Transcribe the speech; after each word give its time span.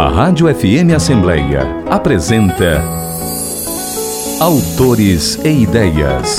A 0.00 0.08
Rádio 0.08 0.46
FM 0.46 0.96
Assembleia 0.96 1.60
apresenta 1.90 2.82
Autores 4.40 5.38
e 5.44 5.64
Ideias. 5.64 6.38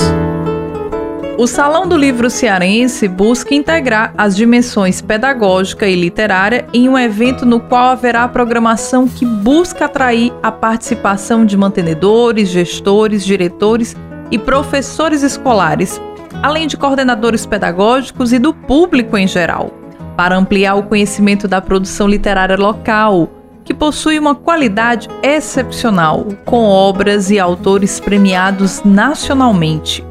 O 1.38 1.46
Salão 1.46 1.86
do 1.86 1.96
Livro 1.96 2.28
Cearense 2.28 3.06
busca 3.06 3.54
integrar 3.54 4.12
as 4.18 4.34
dimensões 4.34 5.00
pedagógica 5.00 5.86
e 5.86 5.94
literária 5.94 6.66
em 6.74 6.88
um 6.88 6.98
evento 6.98 7.46
no 7.46 7.60
qual 7.60 7.90
haverá 7.90 8.26
programação 8.26 9.06
que 9.06 9.24
busca 9.24 9.84
atrair 9.84 10.32
a 10.42 10.50
participação 10.50 11.46
de 11.46 11.56
mantenedores, 11.56 12.48
gestores, 12.48 13.24
diretores 13.24 13.94
e 14.28 14.40
professores 14.40 15.22
escolares, 15.22 16.00
além 16.42 16.66
de 16.66 16.76
coordenadores 16.76 17.46
pedagógicos 17.46 18.32
e 18.32 18.40
do 18.40 18.52
público 18.52 19.16
em 19.16 19.28
geral, 19.28 19.70
para 20.16 20.36
ampliar 20.36 20.74
o 20.74 20.82
conhecimento 20.82 21.46
da 21.46 21.60
produção 21.60 22.08
literária 22.08 22.56
local 22.56 23.30
que 23.64 23.72
possui 23.72 24.18
uma 24.18 24.34
qualidade 24.34 25.08
excepcional, 25.22 26.26
com 26.44 26.64
obras 26.64 27.30
e 27.30 27.38
autores 27.38 28.00
premiados 28.00 28.82
nacionalmente. 28.84 30.04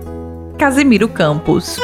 Casemiro 0.58 1.08
Campos. 1.08 1.78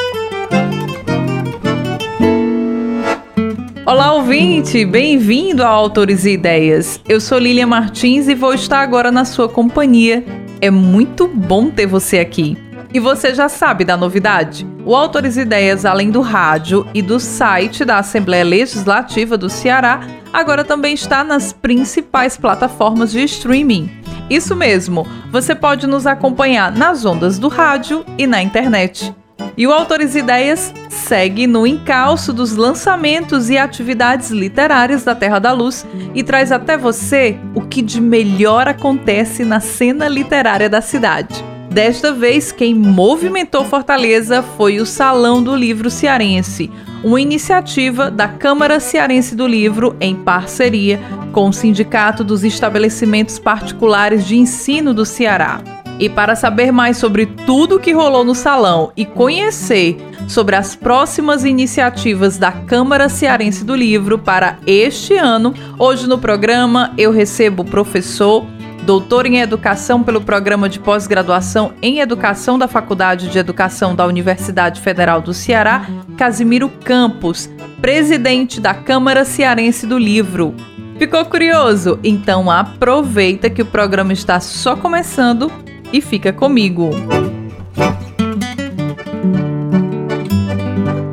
Olá, 3.84 4.12
ouvinte! 4.12 4.84
Bem-vindo 4.84 5.62
a 5.64 5.68
Autores 5.68 6.24
e 6.24 6.32
Ideias. 6.32 7.00
Eu 7.08 7.20
sou 7.20 7.38
Lilian 7.38 7.66
Martins 7.66 8.28
e 8.28 8.34
vou 8.34 8.52
estar 8.52 8.80
agora 8.80 9.10
na 9.10 9.24
sua 9.24 9.48
companhia. 9.48 10.24
É 10.60 10.70
muito 10.70 11.26
bom 11.26 11.70
ter 11.70 11.86
você 11.86 12.18
aqui. 12.18 12.67
E 12.92 12.98
você 12.98 13.34
já 13.34 13.48
sabe 13.48 13.84
da 13.84 13.96
novidade? 13.96 14.66
O 14.84 14.96
Autores 14.96 15.36
Ideias, 15.36 15.84
além 15.84 16.10
do 16.10 16.22
rádio 16.22 16.86
e 16.94 17.02
do 17.02 17.20
site 17.20 17.84
da 17.84 17.98
Assembleia 17.98 18.44
Legislativa 18.44 19.36
do 19.36 19.50
Ceará, 19.50 20.00
agora 20.32 20.64
também 20.64 20.94
está 20.94 21.22
nas 21.22 21.52
principais 21.52 22.36
plataformas 22.38 23.12
de 23.12 23.22
streaming. 23.24 23.90
Isso 24.30 24.56
mesmo, 24.56 25.06
você 25.30 25.54
pode 25.54 25.86
nos 25.86 26.06
acompanhar 26.06 26.72
nas 26.72 27.04
ondas 27.04 27.38
do 27.38 27.48
rádio 27.48 28.04
e 28.16 28.26
na 28.26 28.42
internet. 28.42 29.14
E 29.56 29.66
o 29.66 29.72
Autores 29.72 30.14
Ideias 30.14 30.72
segue 30.88 31.46
no 31.46 31.66
encalço 31.66 32.32
dos 32.32 32.56
lançamentos 32.56 33.50
e 33.50 33.58
atividades 33.58 34.30
literárias 34.30 35.04
da 35.04 35.14
Terra 35.14 35.38
da 35.38 35.52
Luz 35.52 35.84
e 36.14 36.22
traz 36.22 36.52
até 36.52 36.76
você 36.76 37.36
o 37.54 37.62
que 37.62 37.82
de 37.82 38.00
melhor 38.00 38.66
acontece 38.66 39.44
na 39.44 39.60
cena 39.60 40.08
literária 40.08 40.70
da 40.70 40.80
cidade. 40.80 41.44
Desta 41.78 42.12
vez, 42.12 42.50
quem 42.50 42.74
movimentou 42.74 43.64
Fortaleza 43.64 44.42
foi 44.42 44.80
o 44.80 44.84
Salão 44.84 45.40
do 45.40 45.54
Livro 45.54 45.88
Cearense, 45.88 46.68
uma 47.04 47.20
iniciativa 47.20 48.10
da 48.10 48.26
Câmara 48.26 48.80
Cearense 48.80 49.36
do 49.36 49.46
Livro 49.46 49.94
em 50.00 50.16
parceria 50.16 51.00
com 51.30 51.48
o 51.48 51.52
Sindicato 51.52 52.24
dos 52.24 52.42
Estabelecimentos 52.42 53.38
Particulares 53.38 54.26
de 54.26 54.36
Ensino 54.36 54.92
do 54.92 55.04
Ceará. 55.04 55.60
E 56.00 56.08
para 56.08 56.34
saber 56.34 56.72
mais 56.72 56.96
sobre 56.96 57.26
tudo 57.26 57.76
o 57.76 57.80
que 57.80 57.92
rolou 57.92 58.24
no 58.24 58.34
salão 58.34 58.90
e 58.96 59.04
conhecer 59.04 59.98
sobre 60.26 60.56
as 60.56 60.74
próximas 60.74 61.44
iniciativas 61.44 62.38
da 62.38 62.50
Câmara 62.50 63.08
Cearense 63.08 63.64
do 63.64 63.76
Livro 63.76 64.18
para 64.18 64.58
este 64.66 65.14
ano, 65.14 65.54
hoje 65.78 66.08
no 66.08 66.18
programa 66.18 66.92
eu 66.98 67.12
recebo 67.12 67.62
o 67.62 67.66
professor 67.66 68.44
doutor 68.88 69.26
em 69.26 69.38
Educação 69.38 70.02
pelo 70.02 70.18
Programa 70.18 70.66
de 70.66 70.80
Pós-Graduação 70.80 71.74
em 71.82 72.00
Educação 72.00 72.58
da 72.58 72.66
Faculdade 72.66 73.28
de 73.28 73.38
Educação 73.38 73.94
da 73.94 74.06
Universidade 74.06 74.80
Federal 74.80 75.20
do 75.20 75.34
Ceará, 75.34 75.86
Casimiro 76.16 76.70
Campos, 76.70 77.50
presidente 77.82 78.62
da 78.62 78.72
Câmara 78.72 79.26
Cearense 79.26 79.86
do 79.86 79.98
Livro. 79.98 80.54
Ficou 80.98 81.22
curioso? 81.26 81.98
Então 82.02 82.50
aproveita 82.50 83.50
que 83.50 83.60
o 83.60 83.66
programa 83.66 84.14
está 84.14 84.40
só 84.40 84.74
começando 84.74 85.52
e 85.92 86.00
fica 86.00 86.32
comigo. 86.32 86.88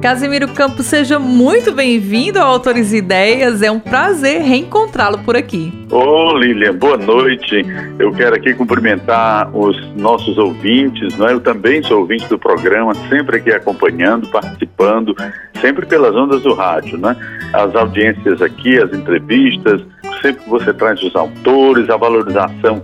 Casimiro 0.06 0.48
Campos, 0.50 0.86
seja 0.86 1.18
muito 1.18 1.72
bem-vindo 1.72 2.40
ao 2.40 2.48
Autores 2.48 2.94
e 2.94 2.98
Ideias. 2.98 3.64
É 3.64 3.72
um 3.72 3.80
prazer 3.80 4.40
reencontrá-lo 4.44 5.18
por 5.24 5.36
aqui. 5.36 5.74
Ô, 5.90 6.38
Lilian, 6.38 6.76
boa 6.76 6.96
noite. 6.96 7.66
Eu 7.98 8.12
quero 8.12 8.36
aqui 8.36 8.54
cumprimentar 8.54 9.50
os 9.52 9.76
nossos 9.96 10.38
ouvintes, 10.38 11.18
não 11.18 11.28
é? 11.28 11.34
Eu 11.34 11.40
também 11.40 11.82
sou 11.82 12.02
ouvinte 12.02 12.28
do 12.28 12.38
programa, 12.38 12.94
sempre 13.10 13.38
aqui 13.38 13.52
acompanhando, 13.52 14.28
participando, 14.28 15.16
sempre 15.60 15.88
pelas 15.88 16.16
ondas 16.16 16.44
do 16.44 16.54
rádio, 16.54 17.00
né? 17.00 17.18
As 17.52 17.74
audiências 17.76 18.44
aqui, 18.44 18.78
as 18.78 18.94
entrevistas, 18.94 19.82
sempre 20.22 20.48
você 20.48 20.72
traz 20.72 21.02
os 21.02 21.16
autores, 21.16 21.90
a 21.90 21.98
valorização 21.98 22.80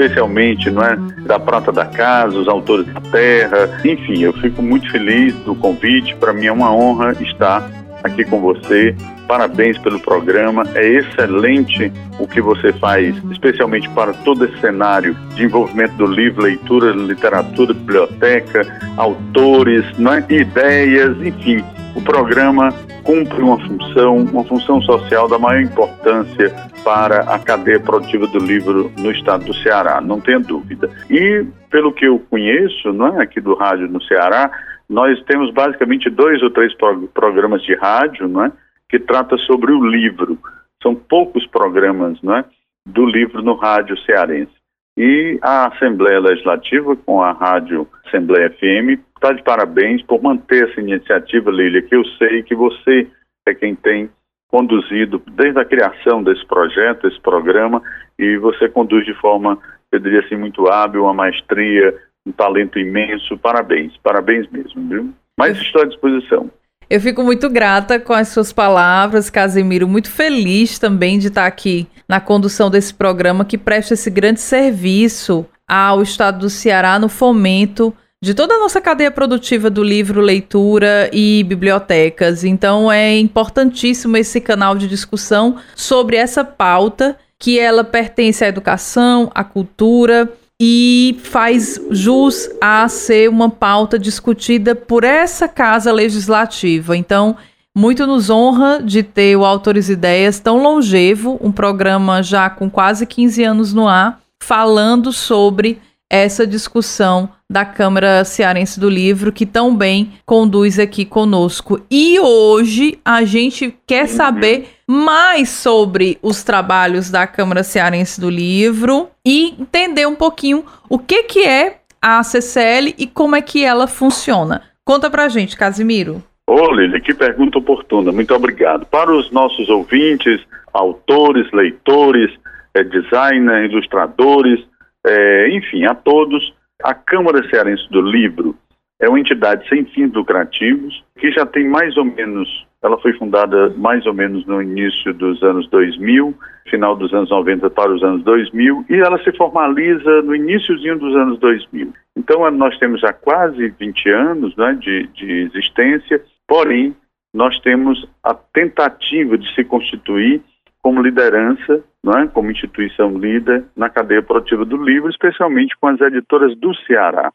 especialmente 0.00 0.70
não 0.70 0.82
é, 0.82 0.96
da 1.26 1.38
Prata 1.38 1.70
da 1.70 1.84
Casa, 1.84 2.38
os 2.38 2.48
autores 2.48 2.86
da 2.86 3.00
terra. 3.00 3.80
Enfim, 3.84 4.22
eu 4.22 4.32
fico 4.32 4.62
muito 4.62 4.90
feliz 4.90 5.34
do 5.44 5.54
convite. 5.54 6.14
Para 6.16 6.32
mim 6.32 6.46
é 6.46 6.52
uma 6.52 6.74
honra 6.74 7.12
estar 7.20 7.70
aqui 8.02 8.24
com 8.24 8.40
você. 8.40 8.94
Parabéns 9.28 9.76
pelo 9.78 10.00
programa. 10.00 10.64
É 10.74 10.86
excelente 10.86 11.92
o 12.18 12.26
que 12.26 12.40
você 12.40 12.72
faz, 12.74 13.14
especialmente 13.30 13.88
para 13.90 14.12
todo 14.12 14.44
esse 14.44 14.58
cenário 14.60 15.14
de 15.34 15.44
envolvimento 15.44 15.94
do 15.96 16.06
livro, 16.06 16.42
leitura, 16.42 16.92
literatura, 16.92 17.74
biblioteca, 17.74 18.66
autores, 18.96 19.84
é? 19.84 20.34
ideias, 20.34 21.16
enfim. 21.22 21.62
O 21.94 22.00
programa 22.00 22.72
cumpre 23.02 23.40
uma 23.42 23.58
função, 23.58 24.16
uma 24.16 24.44
função 24.44 24.80
social 24.82 25.28
da 25.28 25.38
maior 25.38 25.62
importância 25.62 26.54
para 26.84 27.20
a 27.22 27.38
cadeia 27.38 27.80
produtiva 27.80 28.26
do 28.26 28.38
livro 28.38 28.90
no 28.98 29.10
estado 29.10 29.44
do 29.44 29.54
Ceará, 29.54 30.00
não 30.00 30.20
tenha 30.20 30.40
dúvida. 30.40 30.90
E 31.10 31.44
pelo 31.70 31.92
que 31.92 32.06
eu 32.06 32.18
conheço, 32.30 32.92
não 32.92 33.20
é, 33.20 33.22
aqui 33.22 33.40
do 33.40 33.54
rádio 33.54 33.88
no 33.88 34.02
Ceará, 34.02 34.50
nós 34.88 35.22
temos 35.24 35.52
basicamente 35.52 36.10
dois 36.10 36.42
ou 36.42 36.50
três 36.50 36.72
programas 37.14 37.62
de 37.62 37.74
rádio, 37.74 38.26
não 38.28 38.44
é, 38.44 38.52
que 38.88 38.98
trata 38.98 39.36
sobre 39.38 39.72
o 39.72 39.86
livro. 39.86 40.38
São 40.82 40.94
poucos 40.94 41.46
programas, 41.46 42.20
não 42.22 42.36
é, 42.36 42.44
do 42.84 43.06
livro 43.06 43.42
no 43.42 43.54
rádio 43.54 43.96
cearense. 44.00 44.59
E 45.02 45.38
a 45.40 45.68
Assembleia 45.68 46.20
Legislativa, 46.20 46.94
com 46.94 47.22
a 47.22 47.32
Rádio 47.32 47.88
Assembleia 48.04 48.50
FM, 48.50 49.00
está 49.16 49.32
de 49.32 49.42
parabéns 49.42 50.02
por 50.02 50.22
manter 50.22 50.68
essa 50.68 50.78
iniciativa, 50.78 51.50
Lília, 51.50 51.80
que 51.80 51.96
eu 51.96 52.04
sei 52.18 52.42
que 52.42 52.54
você 52.54 53.08
é 53.48 53.54
quem 53.54 53.74
tem 53.74 54.10
conduzido 54.48 55.22
desde 55.32 55.58
a 55.58 55.64
criação 55.64 56.22
desse 56.22 56.44
projeto, 56.46 57.08
desse 57.08 57.18
programa, 57.22 57.80
e 58.18 58.36
você 58.36 58.68
conduz 58.68 59.06
de 59.06 59.14
forma, 59.14 59.56
eu 59.90 59.98
diria 59.98 60.20
assim, 60.20 60.36
muito 60.36 60.68
hábil, 60.68 61.04
uma 61.04 61.14
maestria, 61.14 61.96
um 62.26 62.32
talento 62.32 62.78
imenso. 62.78 63.38
Parabéns, 63.38 63.96
parabéns 64.02 64.50
mesmo, 64.50 64.86
viu? 64.86 65.14
Mas 65.34 65.56
estou 65.62 65.80
à 65.80 65.86
disposição. 65.86 66.50
Eu 66.90 67.00
fico 67.00 67.22
muito 67.22 67.48
grata 67.48 68.00
com 68.00 68.12
as 68.12 68.30
suas 68.30 68.52
palavras, 68.52 69.30
Casimiro, 69.30 69.86
muito 69.86 70.10
feliz 70.10 70.76
também 70.76 71.20
de 71.20 71.28
estar 71.28 71.46
aqui 71.46 71.86
na 72.08 72.20
condução 72.20 72.68
desse 72.68 72.92
programa 72.92 73.44
que 73.44 73.56
presta 73.56 73.94
esse 73.94 74.10
grande 74.10 74.40
serviço 74.40 75.46
ao 75.68 76.02
Estado 76.02 76.40
do 76.40 76.50
Ceará 76.50 76.98
no 76.98 77.08
fomento 77.08 77.94
de 78.20 78.34
toda 78.34 78.54
a 78.54 78.58
nossa 78.58 78.80
cadeia 78.80 79.10
produtiva 79.12 79.70
do 79.70 79.84
livro, 79.84 80.20
leitura 80.20 81.08
e 81.12 81.44
bibliotecas. 81.44 82.42
Então 82.42 82.90
é 82.90 83.16
importantíssimo 83.16 84.16
esse 84.16 84.40
canal 84.40 84.76
de 84.76 84.88
discussão 84.88 85.58
sobre 85.76 86.16
essa 86.16 86.44
pauta 86.44 87.16
que 87.38 87.56
ela 87.56 87.84
pertence 87.84 88.44
à 88.44 88.48
educação, 88.48 89.30
à 89.32 89.44
cultura 89.44 90.28
e 90.62 91.18
faz 91.22 91.80
jus 91.90 92.50
a 92.60 92.86
ser 92.86 93.30
uma 93.30 93.48
pauta 93.48 93.98
discutida 93.98 94.74
por 94.74 95.04
essa 95.04 95.48
casa 95.48 95.90
legislativa. 95.90 96.94
Então, 96.94 97.34
muito 97.74 98.06
nos 98.06 98.28
honra 98.28 98.82
de 98.82 99.02
ter 99.02 99.36
o 99.36 99.44
Autores 99.46 99.88
Ideias 99.88 100.38
tão 100.38 100.62
longevo, 100.62 101.40
um 101.40 101.50
programa 101.50 102.22
já 102.22 102.50
com 102.50 102.68
quase 102.68 103.06
15 103.06 103.42
anos 103.42 103.72
no 103.72 103.88
ar, 103.88 104.20
falando 104.42 105.12
sobre 105.12 105.80
essa 106.10 106.44
discussão 106.44 107.28
da 107.48 107.64
Câmara 107.64 108.24
Cearense 108.24 108.80
do 108.80 108.90
Livro, 108.90 109.32
que 109.32 109.46
tão 109.46 109.76
bem 109.76 110.12
conduz 110.26 110.78
aqui 110.78 111.04
conosco. 111.04 111.80
E 111.88 112.18
hoje 112.18 112.98
a 113.04 113.24
gente 113.24 113.74
quer 113.86 114.08
saber 114.08 114.68
mais 114.86 115.48
sobre 115.50 116.18
os 116.20 116.42
trabalhos 116.42 117.10
da 117.10 117.26
Câmara 117.28 117.62
Cearense 117.62 118.20
do 118.20 118.28
Livro 118.28 119.08
e 119.24 119.54
entender 119.60 120.06
um 120.06 120.16
pouquinho 120.16 120.64
o 120.88 120.98
que, 120.98 121.22
que 121.22 121.46
é 121.46 121.78
a 122.02 122.22
CCL 122.22 122.94
e 122.98 123.06
como 123.06 123.36
é 123.36 123.42
que 123.42 123.64
ela 123.64 123.86
funciona. 123.86 124.62
Conta 124.84 125.08
pra 125.08 125.28
gente, 125.28 125.56
Casimiro. 125.56 126.22
Ô, 126.46 126.72
Lili, 126.72 127.00
que 127.00 127.14
pergunta 127.14 127.58
oportuna. 127.58 128.10
Muito 128.10 128.34
obrigado. 128.34 128.84
Para 128.86 129.14
os 129.14 129.30
nossos 129.30 129.68
ouvintes, 129.68 130.40
autores, 130.72 131.48
leitores, 131.52 132.30
é, 132.74 132.82
designers, 132.82 133.70
ilustradores, 133.70 134.60
é, 135.06 135.48
enfim, 135.50 135.84
a 135.84 135.94
todos, 135.94 136.52
a 136.82 136.94
Câmara 136.94 137.48
Cearense 137.48 137.88
do 137.90 138.00
Livro 138.00 138.56
é 139.00 139.08
uma 139.08 139.20
entidade 139.20 139.66
sem 139.68 139.84
fins 139.86 140.12
lucrativos 140.12 141.02
que 141.18 141.30
já 141.32 141.46
tem 141.46 141.68
mais 141.68 141.96
ou 141.96 142.04
menos 142.04 142.48
ela 142.82 142.98
foi 142.98 143.12
fundada 143.14 143.70
mais 143.76 144.06
ou 144.06 144.14
menos 144.14 144.46
no 144.46 144.62
início 144.62 145.12
dos 145.12 145.42
anos 145.42 145.68
2000, 145.68 146.34
final 146.70 146.96
dos 146.96 147.12
anos 147.12 147.28
90 147.28 147.68
para 147.70 147.92
os 147.92 148.02
anos 148.02 148.24
2000, 148.24 148.86
e 148.88 148.94
ela 148.94 149.22
se 149.22 149.36
formaliza 149.36 150.22
no 150.22 150.34
iníciozinho 150.34 150.98
dos 150.98 151.14
anos 151.14 151.38
2000. 151.40 151.92
Então, 152.16 152.50
nós 152.50 152.78
temos 152.78 153.00
já 153.00 153.12
quase 153.12 153.68
20 153.78 154.08
anos 154.08 154.56
né, 154.56 154.78
de, 154.80 155.06
de 155.08 155.30
existência, 155.42 156.22
porém, 156.48 156.96
nós 157.34 157.58
temos 157.60 158.08
a 158.24 158.34
tentativa 158.34 159.36
de 159.36 159.54
se 159.54 159.62
constituir 159.62 160.42
como 160.82 161.02
liderança, 161.02 161.82
não 162.02 162.18
é? 162.18 162.26
como 162.26 162.50
instituição 162.50 163.18
líder 163.18 163.64
na 163.76 163.88
cadeia 163.88 164.22
produtiva 164.22 164.64
do 164.64 164.82
livro, 164.82 165.10
especialmente 165.10 165.76
com 165.80 165.88
as 165.88 166.00
editoras 166.00 166.56
do 166.56 166.74
Ceará. 166.86 167.32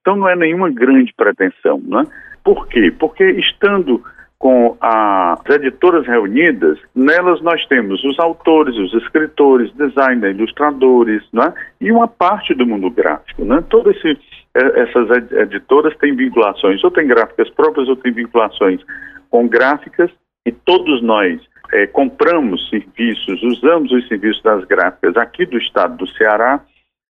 Então 0.00 0.16
não 0.16 0.28
é 0.28 0.34
nenhuma 0.34 0.70
grande 0.70 1.12
pretensão. 1.16 1.80
Não 1.84 2.00
é? 2.00 2.04
Por 2.42 2.66
quê? 2.68 2.92
Porque 2.98 3.24
estando 3.32 4.02
com 4.38 4.74
as 4.80 5.38
editoras 5.50 6.06
reunidas, 6.06 6.78
nelas 6.94 7.42
nós 7.42 7.64
temos 7.66 8.02
os 8.02 8.18
autores, 8.18 8.74
os 8.74 8.94
escritores, 8.94 9.70
designers, 9.74 10.34
ilustradores, 10.34 11.22
é? 11.34 11.52
e 11.78 11.92
uma 11.92 12.08
parte 12.08 12.54
do 12.54 12.66
mundo 12.66 12.90
gráfico. 12.90 13.44
Né? 13.44 13.62
Todas 13.68 13.94
eh, 14.02 14.16
essas 14.54 15.10
editoras 15.32 15.94
têm 15.98 16.16
vinculações, 16.16 16.82
ou 16.82 16.90
têm 16.90 17.06
gráficas 17.06 17.50
próprias, 17.50 17.86
ou 17.86 17.96
têm 17.96 18.12
vinculações 18.12 18.80
com 19.28 19.46
gráficas, 19.46 20.10
e 20.46 20.50
todos 20.50 21.02
nós 21.02 21.38
é, 21.72 21.86
compramos 21.86 22.68
serviços, 22.68 23.42
usamos 23.42 23.92
os 23.92 24.06
serviços 24.08 24.42
das 24.42 24.64
gráficas 24.64 25.16
aqui 25.16 25.46
do 25.46 25.58
estado 25.58 25.96
do 25.96 26.06
Ceará, 26.14 26.60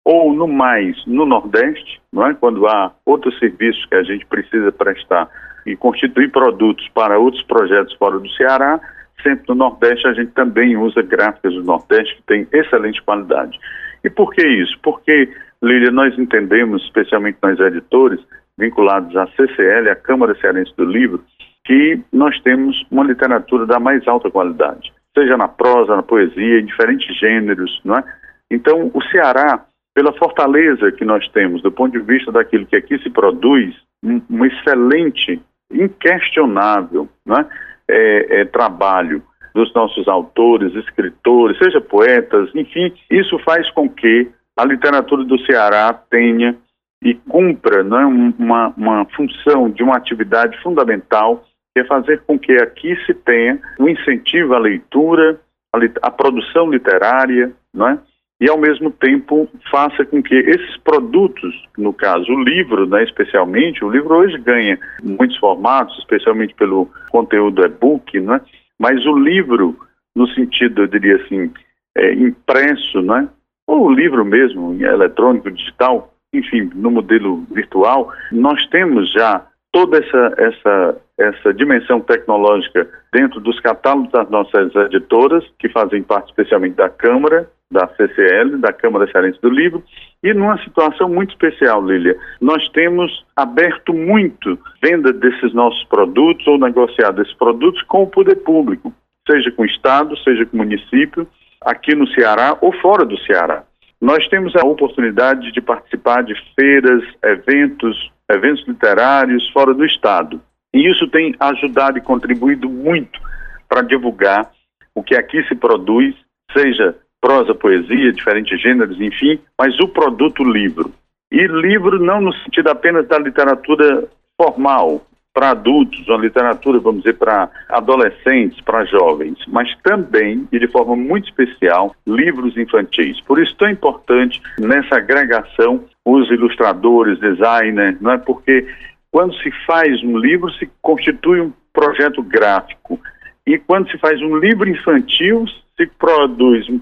ou 0.04 0.34
no 0.34 0.48
mais 0.48 0.98
no 1.06 1.26
Nordeste, 1.26 2.02
não 2.12 2.28
é? 2.28 2.34
quando 2.34 2.68
há 2.68 2.92
outros 3.06 3.38
serviços 3.40 3.86
que 3.86 3.96
a 3.96 4.04
gente 4.04 4.26
precisa 4.26 4.72
prestar 4.72 5.30
e 5.66 5.76
constituir 5.76 6.32
produtos 6.32 6.88
para 6.90 7.20
outros 7.20 7.44
projetos 7.44 7.94
fora 7.96 8.20
do 8.20 8.30
Ceará, 8.32 8.80
sempre 9.22 9.46
no 9.50 9.56
Nordeste 9.56 10.08
a 10.08 10.14
gente 10.14 10.32
também 10.32 10.76
usa 10.76 11.02
gráficas 11.02 11.54
do 11.54 11.64
Nordeste 11.64 12.16
que 12.16 12.24
tem 12.24 12.48
excelente 12.52 13.02
qualidade. 13.04 13.58
E 14.04 14.10
por 14.10 14.34
que 14.34 14.46
isso? 14.46 14.78
Porque, 14.82 15.30
Lília, 15.62 15.92
nós 15.92 16.18
entendemos, 16.18 16.84
especialmente 16.84 17.38
nós 17.42 17.60
editores, 17.60 18.20
vinculados 18.58 19.16
à 19.16 19.28
CCL, 19.28 19.90
a 19.90 19.96
Câmara 19.96 20.36
Cearense 20.40 20.74
do 20.76 20.86
Livro, 20.86 21.24
que 21.72 22.02
nós 22.12 22.38
temos 22.42 22.86
uma 22.92 23.06
literatura 23.06 23.66
da 23.66 23.80
mais 23.80 24.06
alta 24.06 24.30
qualidade, 24.30 24.92
seja 25.18 25.38
na 25.38 25.48
prosa, 25.48 25.96
na 25.96 26.04
poesia, 26.04 26.60
em 26.60 26.66
diferentes 26.66 27.18
gêneros, 27.18 27.80
não 27.86 27.96
é? 27.96 28.04
Então, 28.52 28.92
o 28.94 29.02
Ceará 29.04 29.66
pela 29.96 30.12
fortaleza 30.18 30.92
que 30.92 31.06
nós 31.06 31.26
temos 31.30 31.62
do 31.62 31.72
ponto 31.72 31.98
de 31.98 32.04
vista 32.04 32.30
daquilo 32.30 32.66
que 32.66 32.76
aqui 32.76 33.02
se 33.02 33.10
produz, 33.10 33.74
um, 34.04 34.22
um 34.30 34.46
excelente, 34.46 35.42
inquestionável 35.72 37.08
né, 37.26 37.46
é, 37.88 38.42
é, 38.42 38.46
trabalho 38.46 39.24
dos 39.56 39.74
nossos 39.74 40.10
autores, 40.10 40.76
escritores, 40.76 41.58
seja 41.58 41.80
poetas, 41.80 42.50
enfim, 42.54 42.94
isso 43.10 43.40
faz 43.40 43.70
com 43.72 43.90
que 43.90 44.30
a 44.58 44.66
literatura 44.66 45.24
do 45.24 45.40
Ceará 45.46 45.94
tenha 45.94 46.58
e 47.02 47.14
cumpra 47.14 47.82
né, 47.82 48.06
uma, 48.38 48.74
uma 48.76 49.06
função 49.16 49.70
de 49.70 49.84
uma 49.84 49.96
atividade 49.96 50.62
fundamental, 50.62 51.46
é 51.78 51.84
fazer 51.86 52.22
com 52.28 52.38
que 52.38 52.54
aqui 52.54 52.96
se 53.06 53.14
tenha 53.14 53.60
um 53.80 53.88
incentivo 53.88 54.54
à 54.54 54.60
leitura, 54.60 55.40
à, 55.74 55.80
à 56.08 56.12
produção 56.12 56.70
literária, 56.70 57.52
não 57.74 57.88
é? 57.88 58.00
e, 58.42 58.50
ao 58.50 58.58
mesmo 58.58 58.90
tempo, 58.90 59.48
faça 59.70 60.04
com 60.04 60.22
que 60.22 60.34
esses 60.34 60.76
produtos, 60.78 61.54
no 61.78 61.94
caso 61.94 62.26
o 62.34 62.44
livro, 62.44 62.88
né, 62.88 63.04
especialmente, 63.04 63.86
o 63.86 63.92
livro 63.92 64.16
hoje 64.16 64.36
ganha 64.40 64.80
muitos 65.04 65.38
formatos, 65.38 65.96
especialmente 66.00 66.56
pelo 66.56 66.90
conteúdo 67.12 67.64
e-book, 67.64 68.20
né, 68.20 68.42
mas 68.80 69.06
o 69.06 69.16
livro, 69.16 69.78
no 70.16 70.28
sentido, 70.30 70.82
eu 70.82 70.88
diria 70.88 71.18
assim, 71.18 71.52
é, 71.96 72.14
impresso, 72.14 73.04
né, 73.04 73.30
ou 73.68 73.86
o 73.86 73.94
livro 73.94 74.26
mesmo, 74.26 74.74
eletrônico, 74.84 75.52
digital, 75.52 76.12
enfim, 76.34 76.68
no 76.74 76.90
modelo 76.90 77.46
virtual, 77.52 78.12
nós 78.32 78.66
temos 78.68 79.12
já 79.14 79.46
toda 79.72 79.98
essa, 79.98 80.34
essa, 80.38 81.02
essa 81.18 81.54
dimensão 81.54 82.02
tecnológica 82.02 82.88
dentro 83.14 83.40
dos 83.40 83.60
catálogos 83.60 84.12
das 84.12 84.30
nossas 84.30 84.76
editoras, 84.76 85.44
que 85.58 85.70
fazem 85.70 86.04
parte 86.04 86.30
especialmente 86.30 86.76
da 86.76 86.90
Câmara, 86.90 87.50
da 87.72 87.88
CCL, 87.96 88.58
da 88.58 88.74
Câmara 88.74 89.10
Cearense 89.10 89.40
do 89.42 89.50
Livro, 89.50 89.82
e 90.22 90.34
numa 90.34 90.62
situação 90.64 91.08
muito 91.08 91.32
especial, 91.32 91.86
Lília, 91.86 92.18
nós 92.42 92.68
temos 92.70 93.26
aberto 93.36 93.94
muito 93.94 94.60
venda 94.84 95.14
desses 95.14 95.54
nossos 95.54 95.84
produtos 95.86 96.46
ou 96.48 96.60
negociado 96.60 97.22
esses 97.22 97.34
produtos 97.34 97.82
com 97.84 98.04
o 98.04 98.08
poder 98.08 98.36
público, 98.36 98.94
seja 99.30 99.50
com 99.52 99.64
o 99.64 99.66
Estado, 99.66 100.18
seja 100.20 100.46
com 100.46 100.58
o 100.58 100.60
município, 100.60 101.26
aqui 101.62 101.96
no 101.96 102.08
Ceará 102.08 102.58
ou 102.60 102.74
fora 102.74 103.06
do 103.06 103.18
Ceará. 103.20 103.64
Nós 104.02 104.28
temos 104.30 104.56
a 104.56 104.66
oportunidade 104.66 105.52
de 105.52 105.62
participar 105.62 106.24
de 106.24 106.34
feiras, 106.60 107.04
eventos, 107.24 108.12
eventos 108.28 108.68
literários 108.68 109.48
fora 109.52 109.76
do 109.76 109.86
Estado. 109.86 110.42
E 110.74 110.90
isso 110.90 111.08
tem 111.08 111.36
ajudado 111.40 112.00
e 112.00 112.02
contribuído 112.02 112.68
muito 112.68 113.22
para 113.70 113.84
divulgar 113.84 114.52
o 114.96 115.04
que 115.04 115.16
aqui 115.16 115.44
se 115.44 115.54
produz, 115.54 116.16
seja 116.52 116.96
prosa, 117.22 117.54
poesia, 117.54 118.12
diferentes 118.12 118.60
gêneros, 118.60 119.00
enfim, 119.00 119.40
mas 119.58 119.80
o 119.80 119.88
produto 119.88 120.44
livro. 120.44 120.92
E 121.32 121.46
livro 121.46 122.04
não 122.04 122.20
no 122.20 122.34
sentido 122.34 122.70
apenas 122.70 123.08
da 123.08 123.20
literatura 123.20 124.10
formal, 124.36 125.06
para 125.34 125.52
adultos, 125.52 126.08
uma 126.08 126.18
literatura, 126.18 126.80
vamos 126.80 127.04
dizer, 127.04 127.18
para 127.18 127.50
adolescentes, 127.70 128.60
para 128.62 128.86
jovens, 128.86 129.38
mas 129.48 129.74
também, 129.82 130.48
e 130.52 130.60
de 130.60 130.68
forma 130.68 130.96
muito 130.96 131.30
especial, 131.30 131.96
livros 132.06 132.58
infantis. 132.58 133.22
Por 133.22 133.42
isso, 133.42 133.56
tão 133.56 133.70
importante 133.70 134.42
nessa 134.60 134.98
agregação 134.98 135.86
os 136.06 136.30
ilustradores, 136.30 137.20
designers, 137.20 138.00
não 138.02 138.12
é? 138.12 138.18
Porque 138.18 138.68
quando 139.12 139.34
se 139.36 139.52
faz 139.66 140.04
um 140.04 140.18
livro, 140.18 140.52
se 140.54 140.70
constitui 140.82 141.42
um 141.42 141.54
projeto 141.74 142.22
gráfico. 142.24 143.00
E 143.46 143.58
quando 143.58 143.90
se 143.90 143.98
faz 143.98 144.22
um 144.22 144.38
livro 144.38 144.70
infantil, 144.70 145.46
se 145.78 145.86
produz 145.98 146.70
um, 146.70 146.80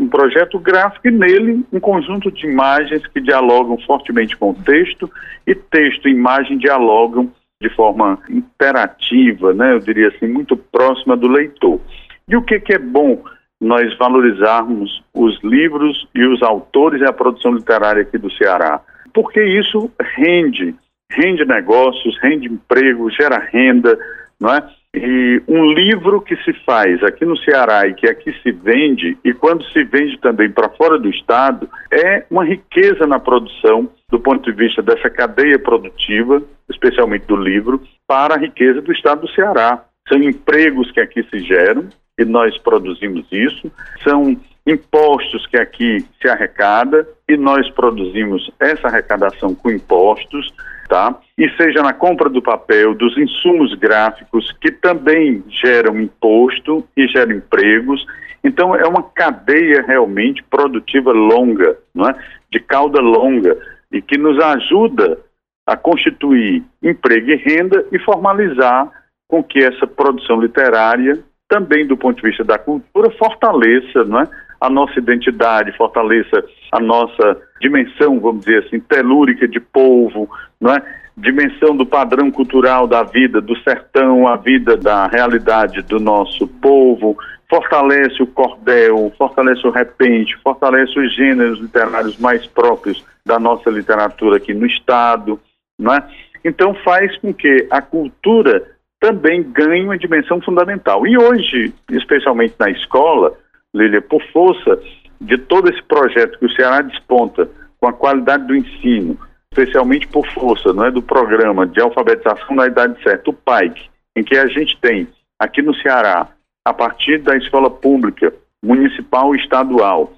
um, 0.00 0.08
projeto 0.08 0.58
gráfico 0.58 1.08
e 1.08 1.10
nele 1.10 1.64
um 1.72 1.80
conjunto 1.80 2.30
de 2.30 2.46
imagens 2.46 3.06
que 3.06 3.20
dialogam 3.20 3.78
fortemente 3.86 4.36
com 4.36 4.50
o 4.50 4.54
texto 4.54 5.10
e 5.46 5.54
texto 5.54 6.08
e 6.08 6.12
imagem 6.12 6.58
dialogam 6.58 7.30
de 7.62 7.74
forma 7.74 8.18
interativa, 8.28 9.54
né, 9.54 9.72
eu 9.72 9.78
diria 9.78 10.08
assim, 10.08 10.26
muito 10.26 10.56
próxima 10.56 11.16
do 11.16 11.28
leitor. 11.28 11.80
E 12.28 12.36
o 12.36 12.42
que, 12.42 12.60
que 12.60 12.74
é 12.74 12.78
bom 12.78 13.22
nós 13.60 13.96
valorizarmos 13.96 15.02
os 15.14 15.38
livros 15.42 16.06
e 16.14 16.26
os 16.26 16.42
autores 16.42 17.00
e 17.00 17.04
a 17.04 17.12
produção 17.12 17.52
literária 17.52 18.02
aqui 18.02 18.18
do 18.18 18.30
Ceará? 18.32 18.80
Porque 19.14 19.42
isso 19.42 19.90
rende, 20.00 20.74
rende 21.10 21.44
negócios, 21.44 22.18
rende 22.20 22.48
emprego, 22.48 23.10
gera 23.10 23.38
renda, 23.38 23.96
não 24.42 24.52
é? 24.52 24.68
E 24.94 25.40
um 25.48 25.72
livro 25.72 26.20
que 26.20 26.36
se 26.44 26.52
faz 26.66 27.02
aqui 27.02 27.24
no 27.24 27.36
Ceará 27.38 27.86
e 27.86 27.94
que 27.94 28.06
aqui 28.06 28.30
se 28.42 28.50
vende, 28.50 29.16
e 29.24 29.32
quando 29.32 29.64
se 29.70 29.84
vende 29.84 30.18
também 30.18 30.50
para 30.50 30.68
fora 30.68 30.98
do 30.98 31.08
estado, 31.08 31.66
é 31.90 32.26
uma 32.28 32.44
riqueza 32.44 33.06
na 33.06 33.18
produção 33.18 33.88
do 34.10 34.18
ponto 34.18 34.42
de 34.42 34.52
vista 34.54 34.82
dessa 34.82 35.08
cadeia 35.08 35.58
produtiva, 35.58 36.42
especialmente 36.68 37.24
do 37.26 37.36
livro, 37.36 37.80
para 38.06 38.34
a 38.34 38.38
riqueza 38.38 38.82
do 38.82 38.92
estado 38.92 39.22
do 39.22 39.30
Ceará. 39.30 39.82
São 40.08 40.20
empregos 40.22 40.90
que 40.90 41.00
aqui 41.00 41.22
se 41.30 41.38
geram, 41.38 41.88
e 42.18 42.24
nós 42.24 42.58
produzimos 42.58 43.26
isso, 43.32 43.72
são 44.04 44.36
impostos 44.66 45.46
que 45.46 45.56
aqui 45.56 46.04
se 46.20 46.28
arrecada, 46.28 47.06
e 47.28 47.36
nós 47.36 47.68
produzimos 47.70 48.50
essa 48.60 48.88
arrecadação 48.88 49.54
com 49.54 49.70
impostos, 49.70 50.52
tá? 50.88 51.18
E 51.36 51.48
seja 51.56 51.82
na 51.82 51.92
compra 51.92 52.28
do 52.28 52.42
papel, 52.42 52.94
dos 52.94 53.16
insumos 53.16 53.74
gráficos, 53.74 54.52
que 54.60 54.70
também 54.70 55.42
geram 55.48 56.00
imposto 56.00 56.86
e 56.96 57.08
geram 57.08 57.32
empregos. 57.32 58.04
Então, 58.44 58.74
é 58.74 58.86
uma 58.86 59.02
cadeia 59.02 59.82
realmente 59.82 60.42
produtiva 60.44 61.12
longa, 61.12 61.76
não 61.94 62.08
é? 62.08 62.14
de 62.50 62.60
cauda 62.60 63.00
longa, 63.00 63.56
e 63.90 64.02
que 64.02 64.18
nos 64.18 64.38
ajuda 64.38 65.18
a 65.66 65.76
constituir 65.76 66.62
emprego 66.82 67.30
e 67.30 67.36
renda 67.36 67.86
e 67.90 67.98
formalizar 67.98 68.90
com 69.28 69.42
que 69.42 69.60
essa 69.60 69.86
produção 69.86 70.40
literária, 70.40 71.18
também 71.48 71.86
do 71.86 71.96
ponto 71.96 72.16
de 72.20 72.28
vista 72.28 72.44
da 72.44 72.58
cultura, 72.58 73.10
fortaleça 73.12 74.04
não 74.04 74.20
é? 74.20 74.28
A 74.62 74.70
nossa 74.70 74.98
identidade, 74.98 75.76
fortaleça 75.76 76.44
a 76.70 76.80
nossa 76.80 77.36
dimensão, 77.60 78.20
vamos 78.20 78.44
dizer 78.44 78.64
assim, 78.64 78.80
telúrica 78.80 79.46
de 79.46 79.60
povo, 79.60 80.28
não 80.60 80.72
é? 80.74 80.82
dimensão 81.16 81.76
do 81.76 81.84
padrão 81.84 82.30
cultural 82.30 82.86
da 82.86 83.02
vida 83.02 83.40
do 83.40 83.56
sertão, 83.58 84.26
a 84.26 84.36
vida 84.36 84.76
da 84.76 85.06
realidade 85.06 85.82
do 85.82 86.00
nosso 86.00 86.46
povo, 86.46 87.16
fortalece 87.50 88.22
o 88.22 88.26
cordel, 88.26 89.12
fortalece 89.18 89.66
o 89.66 89.70
repente, 89.70 90.36
fortalece 90.42 90.98
os 90.98 91.14
gêneros 91.14 91.60
literários 91.60 92.16
mais 92.18 92.46
próprios 92.46 93.04
da 93.26 93.38
nossa 93.38 93.68
literatura 93.68 94.38
aqui 94.38 94.54
no 94.54 94.66
estado, 94.66 95.38
não 95.78 95.94
é? 95.94 96.02
Então 96.44 96.74
faz 96.76 97.16
com 97.18 97.32
que 97.32 97.66
a 97.70 97.82
cultura 97.82 98.66
também 98.98 99.42
ganha 99.42 99.84
uma 99.84 99.98
dimensão 99.98 100.40
fundamental. 100.40 101.06
E 101.06 101.18
hoje, 101.18 101.74
especialmente 101.90 102.54
na 102.58 102.70
escola, 102.70 103.34
Lília, 103.74 104.02
por 104.02 104.22
força 104.32 104.78
de 105.20 105.38
todo 105.38 105.70
esse 105.70 105.82
projeto 105.84 106.38
que 106.38 106.46
o 106.46 106.52
Ceará 106.52 106.82
desponta 106.82 107.48
com 107.80 107.88
a 107.88 107.92
qualidade 107.92 108.46
do 108.46 108.56
ensino, 108.56 109.18
especialmente 109.50 110.06
por 110.08 110.26
força 110.28 110.72
não 110.72 110.84
é, 110.84 110.90
do 110.90 111.02
programa 111.02 111.66
de 111.66 111.80
alfabetização 111.80 112.56
na 112.56 112.66
idade 112.66 113.00
certa, 113.02 113.30
o 113.30 113.32
PAIC, 113.32 113.88
em 114.16 114.22
que 114.22 114.36
a 114.36 114.46
gente 114.46 114.78
tem 114.80 115.06
aqui 115.38 115.62
no 115.62 115.74
Ceará, 115.74 116.28
a 116.64 116.72
partir 116.72 117.18
da 117.18 117.36
escola 117.36 117.68
pública, 117.68 118.32
municipal 118.62 119.34
e 119.34 119.38
estadual, 119.38 120.12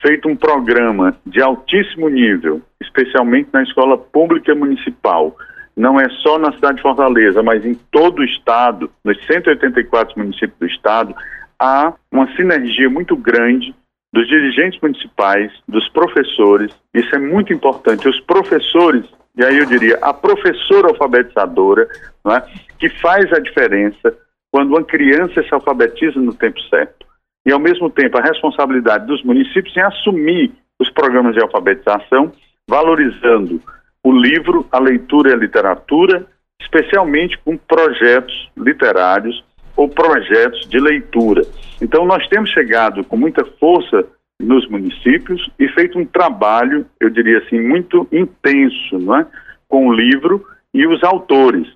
feito 0.00 0.28
um 0.28 0.36
programa 0.36 1.16
de 1.26 1.42
altíssimo 1.42 2.08
nível, 2.08 2.62
especialmente 2.80 3.48
na 3.52 3.62
escola 3.62 3.98
pública 3.98 4.54
municipal, 4.54 5.36
não 5.76 5.98
é 5.98 6.08
só 6.22 6.38
na 6.38 6.52
cidade 6.52 6.76
de 6.76 6.82
Fortaleza, 6.82 7.42
mas 7.42 7.64
em 7.64 7.74
todo 7.90 8.20
o 8.20 8.24
estado, 8.24 8.90
nos 9.04 9.16
184 9.26 10.18
municípios 10.18 10.58
do 10.58 10.66
estado, 10.66 11.14
há 11.60 11.92
uma 12.10 12.34
sinergia 12.34 12.88
muito 12.88 13.14
grande 13.14 13.74
dos 14.12 14.26
dirigentes 14.26 14.80
municipais, 14.80 15.52
dos 15.68 15.88
professores, 15.90 16.74
isso 16.92 17.14
é 17.14 17.18
muito 17.18 17.52
importante. 17.52 18.08
Os 18.08 18.18
professores, 18.20 19.04
e 19.36 19.44
aí 19.44 19.58
eu 19.58 19.66
diria, 19.66 19.98
a 20.02 20.12
professora 20.12 20.88
alfabetizadora, 20.88 21.86
é, 22.26 22.42
que 22.78 22.88
faz 23.00 23.32
a 23.32 23.38
diferença 23.38 24.16
quando 24.50 24.70
uma 24.70 24.82
criança 24.82 25.42
se 25.42 25.54
alfabetiza 25.54 26.18
no 26.18 26.34
tempo 26.34 26.60
certo. 26.62 27.06
E, 27.46 27.52
ao 27.52 27.60
mesmo 27.60 27.88
tempo, 27.88 28.18
a 28.18 28.22
responsabilidade 28.22 29.06
dos 29.06 29.22
municípios 29.22 29.76
em 29.76 29.80
assumir 29.80 30.52
os 30.78 30.90
programas 30.90 31.34
de 31.34 31.42
alfabetização, 31.42 32.32
valorizando 32.68 33.62
o 34.02 34.12
livro, 34.12 34.66
a 34.72 34.78
leitura 34.80 35.30
e 35.30 35.34
a 35.34 35.36
literatura, 35.36 36.26
especialmente 36.60 37.38
com 37.38 37.56
projetos 37.56 38.50
literários 38.56 39.44
ou 39.80 39.88
projetos 39.88 40.68
de 40.68 40.78
leitura. 40.78 41.40
Então, 41.80 42.04
nós 42.04 42.28
temos 42.28 42.50
chegado 42.50 43.02
com 43.02 43.16
muita 43.16 43.42
força 43.58 44.04
nos 44.38 44.68
municípios 44.68 45.50
e 45.58 45.66
feito 45.68 45.98
um 45.98 46.04
trabalho, 46.04 46.84
eu 47.00 47.08
diria 47.08 47.38
assim, 47.38 47.58
muito 47.58 48.06
intenso, 48.12 48.98
não 48.98 49.16
é? 49.16 49.26
com 49.66 49.88
o 49.88 49.92
livro 49.92 50.44
e 50.74 50.86
os 50.86 51.02
autores. 51.02 51.66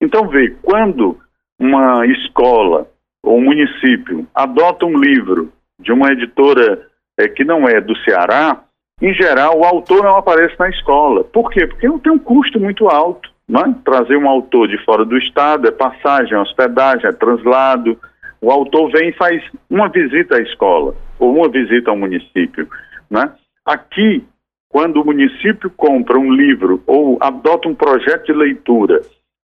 Então, 0.00 0.26
vê, 0.26 0.56
quando 0.62 1.18
uma 1.58 2.06
escola 2.06 2.88
ou 3.22 3.36
um 3.36 3.44
município 3.44 4.26
adota 4.34 4.86
um 4.86 4.98
livro 4.98 5.52
de 5.78 5.92
uma 5.92 6.10
editora 6.12 6.86
é, 7.18 7.28
que 7.28 7.44
não 7.44 7.68
é 7.68 7.78
do 7.78 7.94
Ceará, 7.98 8.64
em 9.02 9.12
geral, 9.12 9.58
o 9.58 9.64
autor 9.64 10.02
não 10.02 10.16
aparece 10.16 10.54
na 10.58 10.70
escola. 10.70 11.24
Por 11.24 11.50
quê? 11.50 11.66
Porque 11.66 11.86
não 11.86 11.98
tem 11.98 12.10
um 12.10 12.18
custo 12.18 12.58
muito 12.58 12.88
alto. 12.88 13.30
Né? 13.50 13.74
Trazer 13.84 14.16
um 14.16 14.28
autor 14.28 14.68
de 14.68 14.78
fora 14.84 15.04
do 15.04 15.18
estado 15.18 15.66
é 15.66 15.72
passagem, 15.72 16.34
é 16.34 16.40
hospedagem, 16.40 17.08
é 17.08 17.12
translado. 17.12 17.98
O 18.40 18.48
autor 18.48 18.92
vem 18.92 19.08
e 19.08 19.12
faz 19.14 19.42
uma 19.68 19.88
visita 19.88 20.36
à 20.36 20.40
escola 20.40 20.94
ou 21.18 21.34
uma 21.34 21.48
visita 21.48 21.90
ao 21.90 21.96
município. 21.96 22.68
Né? 23.10 23.28
Aqui, 23.66 24.24
quando 24.68 25.02
o 25.02 25.04
município 25.04 25.68
compra 25.68 26.16
um 26.16 26.32
livro 26.32 26.80
ou 26.86 27.18
adota 27.20 27.68
um 27.68 27.74
projeto 27.74 28.26
de 28.26 28.32
leitura, 28.32 29.00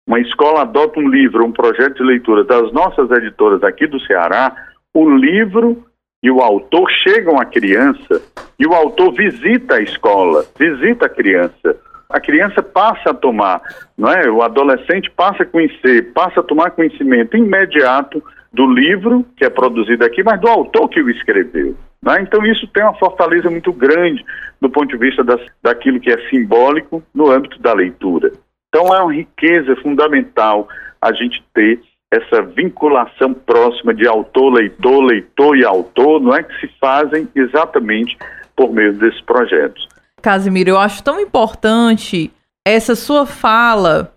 uma 0.06 0.20
escola 0.20 0.62
adota 0.62 1.00
um 1.00 1.08
livro, 1.08 1.44
um 1.44 1.50
projeto 1.50 1.96
de 1.96 2.04
leitura 2.04 2.44
das 2.44 2.72
nossas 2.72 3.10
editoras 3.10 3.64
aqui 3.64 3.88
do 3.88 3.98
Ceará, 3.98 4.54
o 4.94 5.10
livro 5.10 5.84
e 6.22 6.30
o 6.30 6.40
autor 6.40 6.88
chegam 7.02 7.40
à 7.40 7.44
criança 7.44 8.22
e 8.56 8.68
o 8.68 8.72
autor 8.72 9.12
visita 9.14 9.74
a 9.74 9.82
escola, 9.82 10.44
visita 10.56 11.06
a 11.06 11.08
criança. 11.08 11.76
A 12.08 12.20
criança 12.20 12.62
passa 12.62 13.10
a 13.10 13.14
tomar, 13.14 13.60
não 13.96 14.10
é? 14.10 14.30
O 14.30 14.42
adolescente 14.42 15.10
passa 15.10 15.42
a 15.42 15.46
conhecer, 15.46 16.12
passa 16.12 16.40
a 16.40 16.42
tomar 16.42 16.70
conhecimento 16.70 17.36
imediato 17.36 18.22
do 18.52 18.66
livro 18.66 19.24
que 19.36 19.44
é 19.44 19.50
produzido 19.50 20.04
aqui, 20.04 20.22
mas 20.22 20.40
do 20.40 20.48
autor 20.48 20.88
que 20.88 21.02
o 21.02 21.10
escreveu. 21.10 21.76
É? 22.08 22.22
Então 22.22 22.44
isso 22.46 22.66
tem 22.68 22.84
uma 22.84 22.94
fortaleza 22.94 23.50
muito 23.50 23.72
grande 23.72 24.24
do 24.60 24.70
ponto 24.70 24.88
de 24.88 24.96
vista 24.96 25.24
das, 25.24 25.40
daquilo 25.62 26.00
que 26.00 26.10
é 26.10 26.28
simbólico 26.30 27.02
no 27.12 27.30
âmbito 27.30 27.60
da 27.60 27.72
leitura. 27.72 28.32
Então 28.68 28.94
é 28.94 29.02
uma 29.02 29.12
riqueza 29.12 29.74
fundamental 29.76 30.68
a 31.02 31.12
gente 31.12 31.42
ter 31.52 31.80
essa 32.12 32.42
vinculação 32.42 33.34
próxima 33.34 33.92
de 33.92 34.06
autor, 34.06 34.52
leitor, 34.52 35.02
leitor 35.02 35.56
e 35.56 35.64
autor, 35.64 36.20
não 36.20 36.34
é 36.34 36.42
que 36.42 36.60
se 36.60 36.68
fazem 36.80 37.28
exatamente 37.34 38.16
por 38.54 38.72
meio 38.72 38.92
desses 38.92 39.20
projetos. 39.22 39.88
Casimiro, 40.22 40.70
eu 40.70 40.78
acho 40.78 41.02
tão 41.02 41.20
importante 41.20 42.32
essa 42.64 42.96
sua 42.96 43.26
fala 43.26 44.14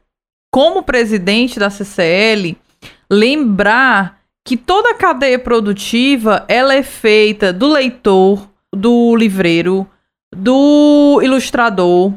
como 0.52 0.84
presidente 0.84 1.60
da 1.60 1.70
CCL 1.70 2.56
lembrar 3.10 4.20
que 4.46 4.58
toda 4.58 4.92
a 4.92 4.96
cadeia 4.96 5.38
produtiva 5.38 6.46
ela 6.48 6.74
é 6.74 6.82
feita 6.82 7.54
do 7.54 7.68
leitor, 7.68 8.50
do 8.74 9.16
livreiro, 9.16 9.88
do 10.36 11.20
ilustrador, 11.22 12.14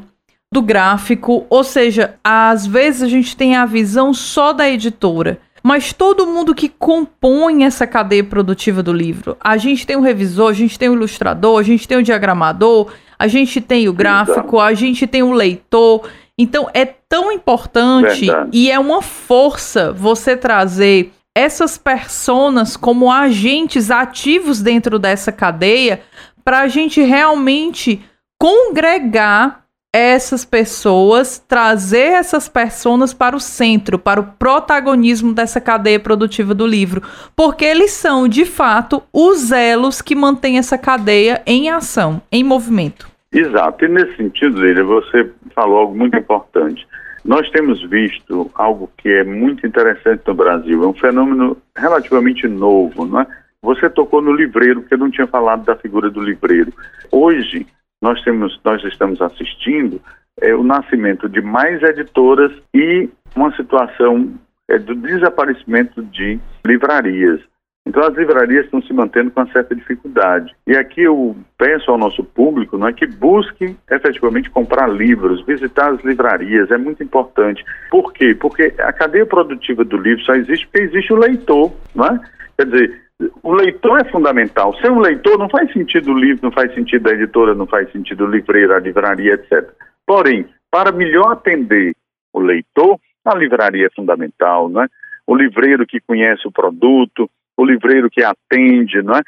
do 0.51 0.63
gráfico, 0.63 1.47
ou 1.51 1.65
seja, 1.65 2.19
às 2.23 2.67
vezes 2.67 3.03
a 3.03 3.09
gente 3.09 3.37
tem 3.37 3.57
a 3.57 3.67
visão 3.67 4.15
só 4.15 4.53
da 4.53 4.69
editora 4.69 5.41
mas 5.63 5.93
todo 5.93 6.27
mundo 6.27 6.55
que 6.55 6.69
compõe 6.69 7.65
essa 7.65 7.87
cadeia 7.87 8.25
produtiva 8.25 8.83
do 8.83 8.93
livro. 8.93 9.37
A 9.41 9.57
gente 9.57 9.87
tem 9.87 9.97
o 9.97 10.01
revisor, 10.01 10.51
a 10.51 10.55
gente 10.55 10.79
tem 10.79 10.89
o 10.89 10.95
ilustrador, 10.95 11.59
a 11.59 11.63
gente 11.63 11.87
tem 11.87 11.99
o 11.99 12.03
diagramador, 12.03 12.91
a 13.23 13.29
gente 13.29 13.61
tem 13.61 13.89
o 13.89 13.93
gráfico, 13.93 14.59
a 14.59 14.75
gente 14.75 15.07
tem 15.07 15.23
o 15.23 15.31
leitor. 15.31 16.09
Então 16.37 16.69
é 16.75 16.85
tão 16.85 17.31
importante 17.31 18.27
Verdade. 18.27 18.51
e 18.53 18.69
é 18.69 18.77
uma 18.81 19.01
força 19.01 19.93
você 19.93 20.37
trazer 20.37 21.13
essas 21.33 21.79
personas 21.79 22.77
como 22.77 23.13
agentes 23.13 23.93
ativos 23.93 24.61
dentro 24.61 24.99
dessa 24.99 25.31
cadeia 25.31 26.03
para 26.45 26.63
a 26.63 26.69
gente 26.69 27.01
realmente 27.01 28.05
congregar 28.41 29.63
essas 29.95 30.45
pessoas, 30.45 31.41
trazer 31.47 32.15
essas 32.15 32.49
pessoas 32.49 33.15
para 33.15 33.37
o 33.37 33.41
centro, 33.41 34.01
para 34.01 34.21
o 34.21 34.33
protagonismo 34.37 35.33
dessa 35.33 35.61
cadeia 35.61 36.01
produtiva 36.01 36.55
do 36.55 36.67
livro, 36.67 37.03
porque 37.37 37.65
eles 37.65 37.93
são, 37.93 38.27
de 38.27 38.45
fato, 38.45 39.01
os 39.13 39.53
elos 39.53 40.03
que 40.03 40.17
mantêm 40.17 40.59
essa 40.59 40.77
cadeia 40.77 41.41
em 41.47 41.71
ação, 41.71 42.21
em 42.33 42.43
movimento. 42.43 43.12
Exato, 43.33 43.85
e 43.85 43.89
nesse 43.89 44.17
sentido, 44.17 44.61
Lília, 44.61 44.85
você 44.85 45.31
falou 45.55 45.79
algo 45.79 45.97
muito 45.97 46.17
importante. 46.19 46.87
Nós 47.25 47.49
temos 47.51 47.83
visto 47.89 48.51
algo 48.55 48.91
que 48.99 49.09
é 49.09 49.25
muito 49.25 49.67
interessante 49.67 50.23
no 50.27 50.35
Brasil, 50.35 50.83
é 50.83 50.87
um 50.87 50.95
fenômeno 50.95 51.57
relativamente 51.77 52.47
novo, 52.47 53.07
não 53.07 53.21
é? 53.21 53.27
Você 53.63 53.89
tocou 53.89 54.21
no 54.21 54.33
livreiro, 54.33 54.81
porque 54.81 54.95
eu 54.95 54.99
não 54.99 55.11
tinha 55.11 55.27
falado 55.27 55.65
da 55.65 55.77
figura 55.77 56.11
do 56.11 56.21
livreiro. 56.21 56.73
Hoje, 57.13 57.65
nós, 58.03 58.21
temos, 58.23 58.61
nós 58.65 58.83
estamos 58.85 59.23
assistindo 59.23 60.01
é, 60.41 60.53
o 60.55 60.65
nascimento 60.65 61.29
de 61.29 61.41
mais 61.41 61.81
editoras 61.83 62.53
e 62.75 63.09
uma 63.37 63.55
situação 63.55 64.35
é, 64.69 64.79
do 64.79 64.95
desaparecimento 64.97 66.03
de 66.03 66.41
livrarias. 66.67 67.41
Então 67.85 68.03
as 68.05 68.15
livrarias 68.15 68.65
estão 68.65 68.81
se 68.83 68.93
mantendo 68.93 69.31
com 69.31 69.41
uma 69.41 69.53
certa 69.53 69.75
dificuldade. 69.75 70.55
E 70.67 70.77
aqui 70.77 71.03
eu 71.03 71.37
peço 71.59 71.91
ao 71.91 71.99
nosso 71.99 72.23
público 72.23 72.79
não 72.79 72.87
é 72.87 72.93
que 72.93 73.07
busque 73.07 73.77
efetivamente 73.91 74.51
comprar 74.51 74.89
livros, 74.89 75.45
visitar 75.45 75.93
as 75.93 76.03
livrarias, 76.05 76.71
é 76.71 76.79
muito 76.79 77.03
importante. 77.03 77.65
Por 77.91 78.13
quê? 78.13 78.35
Porque 78.35 78.73
a 78.79 78.93
cadeia 78.93 79.27
produtiva 79.27 79.85
do 79.85 79.97
livro 79.97 80.25
só 80.25 80.35
existe 80.35 80.67
porque 80.69 80.85
existe 80.85 81.13
o 81.13 81.17
leitor, 81.17 81.73
não 81.95 82.07
é? 82.07 82.21
Quer 82.57 82.67
dizer, 82.67 83.03
o 83.43 83.53
leitor 83.53 84.01
é 84.01 84.05
fundamental. 84.05 84.75
Sem 84.81 84.91
um 84.91 85.01
leitor 85.01 85.39
não 85.39 85.49
faz 85.49 85.73
sentido 85.73 86.13
o 86.13 86.19
livro, 86.19 86.45
não 86.45 86.53
faz 86.53 86.73
sentido 86.75 87.09
a 87.09 87.13
editora, 87.13 87.55
não 87.55 87.67
faz 87.67 87.91
sentido 87.91 88.25
o 88.25 88.31
livreiro, 88.31 88.75
a 88.75 88.79
livraria, 88.79 89.35
etc. 89.35 89.71
Porém, 90.07 90.47
para 90.71 90.93
melhor 90.93 91.33
atender 91.33 91.95
o 92.33 92.41
leitor, 92.41 92.99
a 93.25 93.35
livraria 93.35 93.87
é 93.87 93.95
fundamental, 93.95 94.69
não 94.69 94.83
é? 94.83 94.89
O 95.27 95.37
livreiro 95.37 95.87
que 95.87 96.01
conhece 96.01 96.47
o 96.47 96.53
produto, 96.53 97.31
o 97.57 97.65
livreiro 97.65 98.11
que 98.11 98.23
atende, 98.23 99.03
não 99.03 99.15
é? 99.15 99.23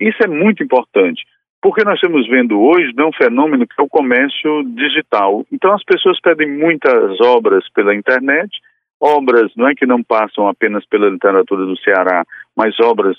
Isso 0.00 0.22
é 0.22 0.26
muito 0.26 0.62
importante, 0.62 1.24
porque 1.60 1.84
nós 1.84 1.94
estamos 1.94 2.26
vendo 2.28 2.60
hoje 2.60 2.92
né, 2.96 3.04
um 3.04 3.12
fenômeno 3.12 3.66
que 3.66 3.74
é 3.78 3.82
o 3.82 3.88
comércio 3.88 4.64
digital. 4.74 5.44
Então 5.52 5.74
as 5.74 5.84
pessoas 5.84 6.20
pedem 6.20 6.50
muitas 6.50 7.20
obras 7.20 7.68
pela 7.74 7.94
internet, 7.94 8.50
obras 9.00 9.50
não 9.56 9.68
é 9.68 9.74
que 9.74 9.86
não 9.86 10.02
passam 10.02 10.48
apenas 10.48 10.84
pela 10.86 11.08
literatura 11.08 11.64
do 11.66 11.78
Ceará, 11.78 12.24
mas 12.56 12.78
obras 12.80 13.16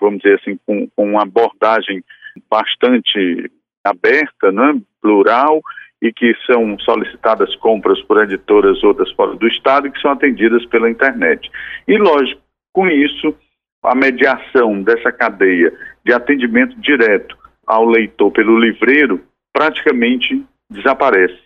vamos 0.00 0.20
dizer 0.20 0.38
assim, 0.40 0.58
com, 0.66 0.88
com 0.94 1.10
uma 1.10 1.22
abordagem 1.22 2.02
bastante 2.50 3.50
aberta, 3.84 4.52
né, 4.52 4.80
plural, 5.00 5.60
e 6.00 6.12
que 6.12 6.34
são 6.46 6.78
solicitadas 6.80 7.54
compras 7.56 8.00
por 8.02 8.22
editoras 8.22 8.82
outras 8.82 9.10
fora 9.12 9.34
do 9.36 9.46
Estado 9.46 9.86
e 9.86 9.90
que 9.90 10.00
são 10.00 10.10
atendidas 10.10 10.64
pela 10.66 10.90
internet. 10.90 11.50
E, 11.86 11.96
lógico, 11.96 12.40
com 12.72 12.88
isso, 12.88 13.34
a 13.82 13.94
mediação 13.94 14.82
dessa 14.82 15.10
cadeia 15.10 15.72
de 16.04 16.12
atendimento 16.12 16.78
direto 16.80 17.36
ao 17.66 17.84
leitor 17.84 18.30
pelo 18.30 18.58
livreiro 18.58 19.20
praticamente 19.52 20.44
desaparece. 20.70 21.38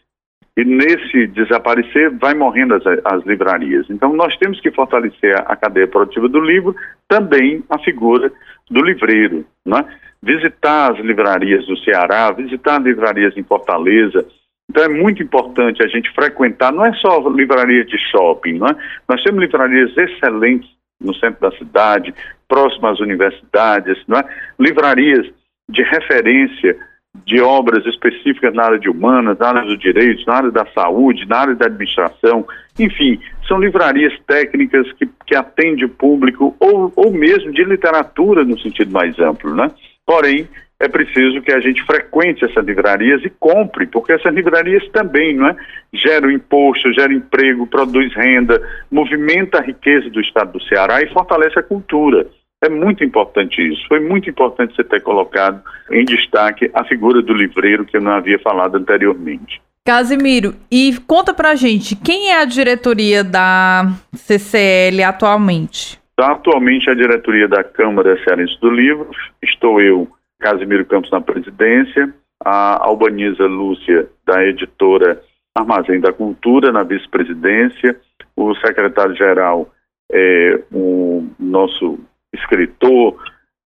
e 0.56 0.64
nesse 0.64 1.26
desaparecer 1.26 2.10
vai 2.18 2.34
morrendo 2.34 2.74
as, 2.74 2.82
as 3.04 3.24
livrarias. 3.26 3.86
Então 3.90 4.14
nós 4.14 4.36
temos 4.38 4.60
que 4.60 4.70
fortalecer 4.70 5.34
a, 5.38 5.52
a, 5.52 5.56
cadeia 5.56 5.86
produtiva 5.86 6.28
do 6.28 6.40
livro, 6.40 6.74
também 7.08 7.62
a 7.68 7.78
figura 7.78 8.32
do 8.70 8.82
livreiro, 8.82 9.44
né? 9.64 9.84
visitar 10.22 10.92
as 10.92 10.98
livrarias 11.00 11.66
do 11.66 11.76
Ceará, 11.78 12.32
visitar 12.32 12.80
livrarias 12.80 13.36
em 13.36 13.42
Fortaleza. 13.42 14.26
Então 14.70 14.82
é 14.82 14.88
muito 14.88 15.22
importante 15.22 15.84
a 15.84 15.88
gente 15.88 16.10
frequentar, 16.14 16.72
não 16.72 16.86
é 16.86 16.92
só 16.94 17.28
livraria 17.28 17.84
de 17.84 17.98
shopping, 18.10 18.54
não 18.54 18.68
é? 18.68 18.76
nós 19.08 19.22
temos 19.22 19.40
livrarias 19.40 19.94
excelentes 19.96 20.75
no 21.00 21.14
centro 21.14 21.40
da 21.40 21.56
cidade, 21.56 22.14
próximas 22.48 22.94
às 22.94 23.00
universidades, 23.00 23.98
não 24.06 24.18
é? 24.18 24.24
livrarias 24.58 25.26
de 25.68 25.82
referência 25.82 26.76
de 27.24 27.40
obras 27.40 27.84
específicas 27.86 28.52
na 28.54 28.64
área 28.64 28.78
de 28.78 28.88
humanas, 28.88 29.38
na 29.38 29.48
área 29.48 29.62
dos 29.62 29.78
direitos, 29.78 30.24
na 30.26 30.34
área 30.34 30.50
da 30.50 30.66
saúde, 30.66 31.26
na 31.26 31.38
área 31.38 31.54
da 31.54 31.66
administração, 31.66 32.46
enfim, 32.78 33.18
são 33.48 33.58
livrarias 33.58 34.12
técnicas 34.26 34.90
que, 34.92 35.08
que 35.26 35.34
atendem 35.34 35.84
o 35.84 35.88
público 35.88 36.54
ou, 36.60 36.92
ou 36.94 37.12
mesmo 37.12 37.52
de 37.52 37.64
literatura 37.64 38.44
no 38.44 38.58
sentido 38.58 38.92
mais 38.92 39.18
amplo, 39.18 39.54
né? 39.54 39.70
Porém, 40.04 40.46
é 40.78 40.88
preciso 40.88 41.40
que 41.40 41.52
a 41.52 41.60
gente 41.60 41.82
frequente 41.84 42.44
essas 42.44 42.64
livrarias 42.64 43.24
e 43.24 43.30
compre, 43.30 43.86
porque 43.86 44.12
essas 44.12 44.34
livrarias 44.34 44.86
também 44.90 45.34
não 45.34 45.48
é, 45.48 45.56
geram 45.92 46.30
imposto, 46.30 46.92
geram 46.92 47.14
emprego, 47.14 47.66
produz 47.66 48.14
renda, 48.14 48.60
movimenta 48.90 49.58
a 49.58 49.62
riqueza 49.62 50.10
do 50.10 50.20
estado 50.20 50.52
do 50.52 50.62
Ceará 50.64 51.00
e 51.00 51.12
fortalece 51.12 51.58
a 51.58 51.62
cultura. 51.62 52.26
É 52.62 52.68
muito 52.68 53.04
importante 53.04 53.60
isso. 53.60 53.86
Foi 53.88 54.00
muito 54.00 54.28
importante 54.28 54.74
você 54.74 54.84
ter 54.84 55.00
colocado 55.00 55.62
em 55.90 56.04
destaque 56.04 56.70
a 56.74 56.84
figura 56.84 57.22
do 57.22 57.32
livreiro 57.32 57.84
que 57.84 57.96
eu 57.96 58.00
não 58.00 58.12
havia 58.12 58.38
falado 58.38 58.76
anteriormente. 58.76 59.60
Casimiro, 59.84 60.54
e 60.70 60.96
conta 61.06 61.32
pra 61.32 61.54
gente, 61.54 61.94
quem 61.94 62.30
é 62.30 62.40
a 62.40 62.44
diretoria 62.44 63.22
da 63.22 63.84
CCL 64.14 65.04
atualmente? 65.04 65.98
Atualmente 66.18 66.90
a 66.90 66.94
diretoria 66.94 67.46
da 67.46 67.62
Câmara 67.62 68.18
Cearense 68.24 68.58
do 68.60 68.70
Livro, 68.70 69.08
estou 69.42 69.80
eu, 69.80 70.08
Casimiro 70.40 70.84
Campos 70.86 71.10
na 71.10 71.20
presidência, 71.20 72.12
a 72.44 72.84
Albaniza 72.84 73.46
Lúcia 73.46 74.08
da 74.26 74.44
editora 74.44 75.20
Armazém 75.54 76.00
da 76.00 76.12
Cultura 76.12 76.70
na 76.70 76.82
vice-presidência, 76.82 77.98
o 78.36 78.54
secretário-geral 78.56 79.70
é 80.12 80.60
o 80.72 81.26
nosso 81.38 81.98
escritor, 82.34 83.16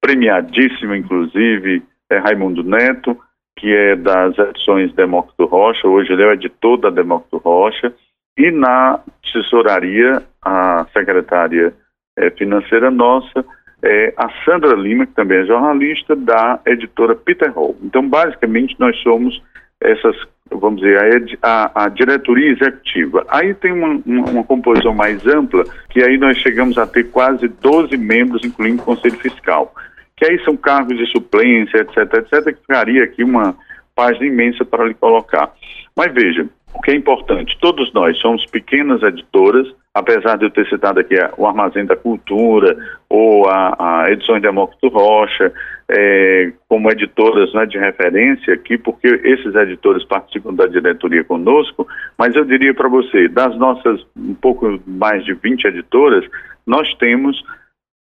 premiadíssimo 0.00 0.94
inclusive, 0.94 1.82
é 2.08 2.18
Raimundo 2.18 2.62
Neto, 2.62 3.18
que 3.58 3.74
é 3.74 3.96
das 3.96 4.38
edições 4.38 4.92
Demócrito 4.94 5.44
Rocha, 5.44 5.86
hoje 5.86 6.12
ele 6.12 6.22
é 6.22 6.26
o 6.26 6.32
editor 6.32 6.78
da 6.78 6.90
Demócrito 6.90 7.38
Rocha, 7.38 7.92
e 8.38 8.50
na 8.50 9.00
tesouraria, 9.22 10.22
a 10.42 10.86
secretária 10.92 11.74
é, 12.16 12.30
financeira 12.30 12.90
nossa 12.90 13.44
é 13.82 14.12
a 14.16 14.28
Sandra 14.44 14.74
Lima, 14.74 15.06
que 15.06 15.14
também 15.14 15.38
é 15.38 15.46
jornalista, 15.46 16.14
da 16.14 16.60
editora 16.66 17.14
Peter 17.14 17.52
Hall. 17.52 17.76
Então, 17.82 18.06
basicamente, 18.06 18.76
nós 18.78 18.96
somos 19.02 19.42
essas 19.80 20.16
vamos 20.58 20.80
dizer, 20.80 21.38
a, 21.42 21.84
a, 21.84 21.88
diretoria 21.88 22.50
executiva. 22.50 23.24
Aí 23.28 23.54
tem 23.54 23.72
uma, 23.72 24.00
uma, 24.04 24.30
uma, 24.30 24.44
composição 24.44 24.92
mais 24.92 25.24
ampla, 25.26 25.64
que 25.88 26.02
aí 26.02 26.18
nós 26.18 26.36
chegamos 26.38 26.76
a 26.76 26.86
ter 26.86 27.04
quase 27.04 27.46
12 27.46 27.96
membros, 27.96 28.44
incluindo 28.44 28.82
o 28.82 28.84
Conselho 28.84 29.16
Fiscal. 29.18 29.72
Que 30.16 30.26
aí 30.26 30.44
são 30.44 30.56
cargos 30.56 30.98
de 30.98 31.06
suplência, 31.06 31.78
etc, 31.78 31.98
etc, 32.14 32.44
que 32.52 32.60
ficaria 32.60 33.04
aqui 33.04 33.22
uma 33.22 33.54
página 33.94 34.26
imensa 34.26 34.64
para 34.64 34.84
lhe 34.84 34.94
colocar. 34.94 35.52
Mas 35.96 36.12
veja, 36.12 36.46
o 36.74 36.80
que 36.80 36.90
é 36.90 36.94
importante, 36.94 37.56
todos 37.60 37.92
nós 37.92 38.18
somos 38.18 38.44
pequenas 38.46 39.02
editoras, 39.02 39.66
apesar 39.94 40.36
de 40.36 40.44
eu 40.44 40.50
ter 40.50 40.68
citado 40.68 41.00
aqui 41.00 41.14
o 41.36 41.46
Armazém 41.46 41.84
da 41.84 41.96
Cultura 41.96 42.76
ou 43.08 43.48
a, 43.48 44.04
a 44.04 44.10
Edições 44.10 44.40
Demócrito 44.40 44.88
Rocha, 44.88 45.52
é, 45.90 46.52
como 46.68 46.90
editoras 46.90 47.52
né, 47.52 47.66
de 47.66 47.76
referência 47.76 48.54
aqui, 48.54 48.78
porque 48.78 49.08
esses 49.08 49.54
editores 49.54 50.04
participam 50.04 50.54
da 50.54 50.66
diretoria 50.66 51.24
conosco, 51.24 51.86
mas 52.16 52.34
eu 52.36 52.44
diria 52.44 52.72
para 52.72 52.88
você, 52.88 53.28
das 53.28 53.56
nossas 53.58 54.00
um 54.16 54.34
pouco 54.34 54.80
mais 54.86 55.24
de 55.24 55.34
20 55.34 55.64
editoras, 55.64 56.24
nós 56.64 56.94
temos, 56.94 57.42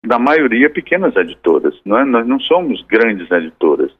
da 0.05 0.17
maioria, 0.17 0.69
pequenas 0.69 1.15
editoras, 1.17 1.75
não 1.85 1.97
é? 1.97 2.05
nós 2.05 2.25
não 2.25 2.39
somos 2.39 2.81
grandes 2.83 3.29
editoras. 3.29 3.91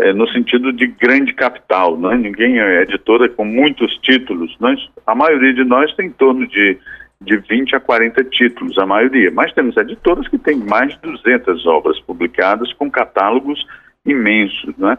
É, 0.00 0.12
no 0.12 0.28
sentido 0.28 0.72
de 0.72 0.86
grande 0.86 1.34
capital, 1.34 1.98
não 1.98 2.12
é? 2.12 2.16
ninguém 2.16 2.60
é 2.60 2.82
editora 2.82 3.28
com 3.28 3.44
muitos 3.44 3.92
títulos. 3.98 4.56
Nós, 4.60 4.80
a 5.04 5.14
maioria 5.14 5.52
de 5.52 5.64
nós 5.64 5.92
tem 5.96 6.06
em 6.06 6.12
torno 6.12 6.46
de 6.46 6.78
de 7.20 7.36
20 7.36 7.76
a 7.76 7.80
40 7.80 8.24
títulos, 8.24 8.78
a 8.78 8.86
maioria. 8.86 9.30
Mas 9.30 9.52
temos 9.52 9.76
editoras 9.76 10.28
que 10.28 10.38
têm 10.38 10.56
mais 10.56 10.92
de 10.94 11.00
200 11.00 11.66
obras 11.66 12.00
publicadas 12.00 12.72
com 12.72 12.90
catálogos 12.90 13.64
imensos, 14.06 14.76
né? 14.76 14.96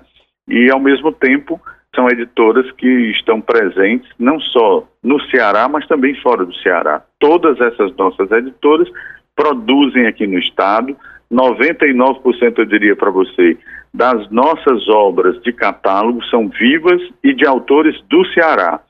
E, 0.47 0.69
ao 0.69 0.79
mesmo 0.79 1.11
tempo, 1.11 1.59
são 1.95 2.07
editoras 2.09 2.69
que 2.73 2.87
estão 3.11 3.39
presentes 3.41 4.09
não 4.19 4.39
só 4.39 4.87
no 5.03 5.19
Ceará, 5.29 5.67
mas 5.67 5.87
também 5.87 6.15
fora 6.21 6.45
do 6.45 6.55
Ceará. 6.55 7.03
Todas 7.19 7.59
essas 7.59 7.95
nossas 7.95 8.29
editoras 8.31 8.87
produzem 9.35 10.05
aqui 10.05 10.27
no 10.27 10.37
Estado, 10.37 10.95
99% 11.31 12.57
eu 12.57 12.65
diria 12.65 12.95
para 12.95 13.11
você, 13.11 13.57
das 13.93 14.29
nossas 14.29 14.87
obras 14.89 15.41
de 15.41 15.51
catálogo 15.53 16.23
são 16.25 16.49
vivas 16.49 17.01
e 17.23 17.33
de 17.33 17.45
autores 17.45 17.99
do 18.09 18.25
Ceará. 18.33 18.81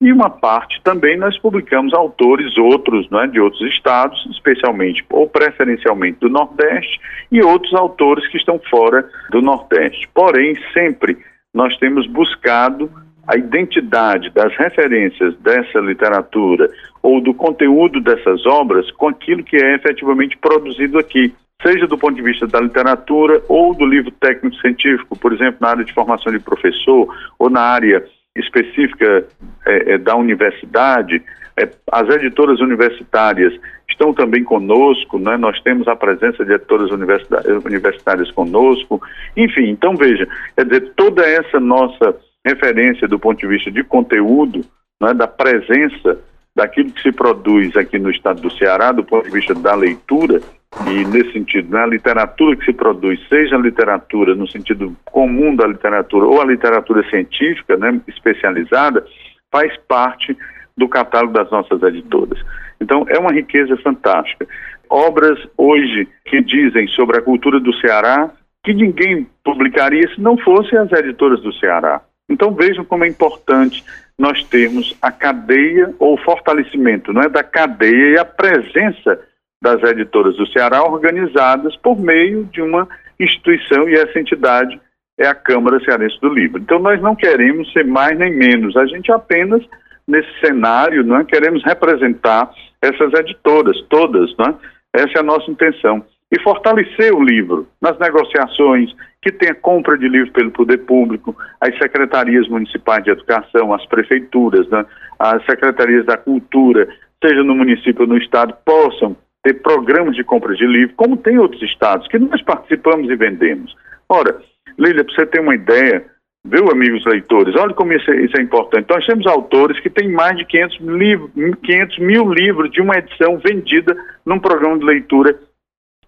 E 0.00 0.12
uma 0.12 0.28
parte 0.28 0.80
também 0.82 1.16
nós 1.16 1.38
publicamos 1.38 1.94
autores 1.94 2.56
outros, 2.58 3.08
né, 3.10 3.26
de 3.28 3.40
outros 3.40 3.62
estados, 3.72 4.26
especialmente 4.30 5.02
ou 5.10 5.26
preferencialmente 5.26 6.18
do 6.20 6.28
Nordeste, 6.28 7.00
e 7.32 7.42
outros 7.42 7.72
autores 7.72 8.26
que 8.28 8.36
estão 8.36 8.60
fora 8.70 9.08
do 9.30 9.40
Nordeste. 9.40 10.06
Porém, 10.12 10.54
sempre 10.74 11.16
nós 11.54 11.74
temos 11.78 12.06
buscado 12.06 12.90
a 13.26 13.36
identidade 13.36 14.30
das 14.30 14.54
referências 14.56 15.34
dessa 15.38 15.80
literatura 15.80 16.70
ou 17.02 17.20
do 17.20 17.32
conteúdo 17.32 18.00
dessas 18.00 18.44
obras 18.46 18.90
com 18.92 19.08
aquilo 19.08 19.42
que 19.42 19.56
é 19.56 19.74
efetivamente 19.76 20.36
produzido 20.36 20.98
aqui, 20.98 21.34
seja 21.62 21.86
do 21.86 21.96
ponto 21.96 22.14
de 22.14 22.22
vista 22.22 22.46
da 22.46 22.60
literatura 22.60 23.42
ou 23.48 23.74
do 23.74 23.86
livro 23.86 24.10
técnico-científico, 24.10 25.18
por 25.18 25.32
exemplo, 25.32 25.56
na 25.60 25.70
área 25.70 25.84
de 25.84 25.94
formação 25.94 26.30
de 26.30 26.38
professor 26.38 27.08
ou 27.38 27.48
na 27.48 27.62
área 27.62 28.04
específica 28.36 29.26
é, 29.66 29.94
é, 29.94 29.98
da 29.98 30.14
universidade, 30.16 31.22
é, 31.58 31.68
as 31.90 32.08
editoras 32.16 32.60
universitárias 32.60 33.52
estão 33.88 34.12
também 34.12 34.44
conosco, 34.44 35.18
né? 35.18 35.36
nós 35.36 35.60
temos 35.62 35.88
a 35.88 35.96
presença 35.96 36.44
de 36.44 36.52
editoras 36.52 36.90
universitárias 36.90 38.30
conosco, 38.32 39.00
enfim, 39.36 39.70
então 39.70 39.96
veja, 39.96 40.28
quer 40.54 40.66
dizer, 40.66 40.92
toda 40.94 41.26
essa 41.26 41.58
nossa 41.58 42.14
referência 42.44 43.08
do 43.08 43.18
ponto 43.18 43.40
de 43.40 43.46
vista 43.46 43.70
de 43.70 43.82
conteúdo, 43.82 44.60
né, 45.00 45.14
da 45.14 45.26
presença 45.26 46.18
daquilo 46.54 46.90
que 46.90 47.02
se 47.02 47.12
produz 47.12 47.76
aqui 47.76 47.98
no 47.98 48.10
estado 48.10 48.40
do 48.40 48.50
Ceará, 48.52 48.92
do 48.92 49.04
ponto 49.04 49.24
de 49.24 49.30
vista 49.30 49.54
da 49.54 49.74
leitura, 49.74 50.40
e 50.86 51.04
nesse 51.04 51.32
sentido, 51.32 51.70
né, 51.70 51.82
a 51.82 51.86
literatura 51.86 52.56
que 52.56 52.64
se 52.64 52.72
produz, 52.72 53.18
seja 53.28 53.56
a 53.56 53.60
literatura 53.60 54.34
no 54.34 54.46
sentido 54.46 54.94
comum 55.04 55.54
da 55.54 55.66
literatura 55.66 56.26
ou 56.26 56.40
a 56.40 56.44
literatura 56.44 57.08
científica, 57.08 57.76
né, 57.76 58.00
especializada, 58.06 59.04
faz 59.50 59.74
parte 59.88 60.36
do 60.76 60.88
catálogo 60.88 61.32
das 61.32 61.50
nossas 61.50 61.82
editoras. 61.82 62.38
Então, 62.80 63.06
é 63.08 63.18
uma 63.18 63.32
riqueza 63.32 63.76
fantástica. 63.78 64.46
Obras 64.90 65.38
hoje 65.56 66.06
que 66.26 66.42
dizem 66.42 66.86
sobre 66.88 67.18
a 67.18 67.22
cultura 67.22 67.58
do 67.58 67.74
Ceará 67.76 68.30
que 68.62 68.74
ninguém 68.74 69.26
publicaria 69.44 70.06
se 70.14 70.20
não 70.20 70.36
fossem 70.38 70.78
as 70.78 70.92
editoras 70.92 71.40
do 71.40 71.52
Ceará. 71.54 72.02
Então, 72.28 72.52
vejam 72.52 72.84
como 72.84 73.04
é 73.04 73.08
importante 73.08 73.84
nós 74.18 74.42
termos 74.44 74.96
a 75.00 75.10
cadeia 75.12 75.94
ou 75.98 76.14
o 76.14 76.22
fortalecimento 76.22 77.12
não 77.12 77.22
é, 77.22 77.28
da 77.28 77.44
cadeia 77.44 78.14
e 78.14 78.18
a 78.18 78.24
presença 78.24 79.20
das 79.62 79.82
editoras 79.82 80.36
do 80.36 80.46
Ceará 80.48 80.84
organizadas 80.84 81.76
por 81.76 81.98
meio 81.98 82.44
de 82.44 82.60
uma 82.60 82.88
instituição 83.18 83.88
e 83.88 83.94
essa 83.94 84.18
entidade 84.18 84.80
é 85.18 85.26
a 85.26 85.34
Câmara 85.34 85.80
Cearense 85.80 86.20
do 86.20 86.28
Livro. 86.28 86.60
Então 86.60 86.78
nós 86.78 87.00
não 87.00 87.16
queremos 87.16 87.72
ser 87.72 87.84
mais 87.84 88.18
nem 88.18 88.34
menos, 88.34 88.76
a 88.76 88.86
gente 88.86 89.10
apenas 89.10 89.62
nesse 90.06 90.28
cenário 90.40 91.02
não 91.02 91.18
é, 91.18 91.24
queremos 91.24 91.64
representar 91.64 92.50
essas 92.80 93.12
editoras 93.14 93.80
todas, 93.88 94.34
não 94.36 94.46
é? 94.46 94.54
Essa 94.94 95.18
é 95.18 95.20
a 95.20 95.24
nossa 95.24 95.50
intenção 95.50 96.04
e 96.32 96.40
fortalecer 96.40 97.14
o 97.14 97.22
livro 97.22 97.68
nas 97.80 97.98
negociações, 97.98 98.92
que 99.22 99.30
tenha 99.30 99.54
compra 99.54 99.96
de 99.96 100.08
livro 100.08 100.32
pelo 100.32 100.50
poder 100.50 100.78
público, 100.78 101.36
as 101.60 101.76
secretarias 101.78 102.48
municipais 102.48 103.04
de 103.04 103.10
educação, 103.10 103.72
as 103.72 103.84
prefeituras, 103.86 104.68
né, 104.68 104.84
as 105.18 105.44
secretarias 105.44 106.04
da 106.04 106.16
cultura, 106.16 106.88
seja 107.24 107.42
no 107.42 107.54
município 107.54 108.02
ou 108.02 108.08
no 108.08 108.18
estado, 108.18 108.56
possam 108.64 109.16
ter 109.46 109.62
programas 109.62 110.16
de 110.16 110.24
compra 110.24 110.54
de 110.56 110.66
livro, 110.66 110.94
como 110.96 111.16
tem 111.16 111.38
outros 111.38 111.62
estados, 111.62 112.08
que 112.08 112.18
nós 112.18 112.42
participamos 112.42 113.08
e 113.08 113.14
vendemos. 113.14 113.76
Ora, 114.08 114.40
Lília, 114.76 115.04
para 115.04 115.14
você 115.14 115.26
ter 115.26 115.40
uma 115.40 115.54
ideia, 115.54 116.04
viu, 116.44 116.68
amigos 116.68 117.04
leitores? 117.06 117.54
Olha 117.54 117.72
como 117.72 117.92
isso 117.92 118.10
é, 118.10 118.24
isso 118.24 118.36
é, 118.36 118.42
importante. 118.42 118.88
Nós 118.90 119.06
temos 119.06 119.24
autores 119.26 119.78
que 119.78 119.88
têm 119.88 120.10
mais 120.10 120.36
de 120.36 120.44
500, 120.44 120.80
livros, 120.80 121.30
500 121.62 121.98
mil 121.98 122.28
livros 122.28 122.70
de 122.72 122.80
uma 122.80 122.96
edição 122.96 123.38
vendida 123.38 123.96
num 124.24 124.40
programa 124.40 124.78
de 124.78 124.84
leitura 124.84 125.38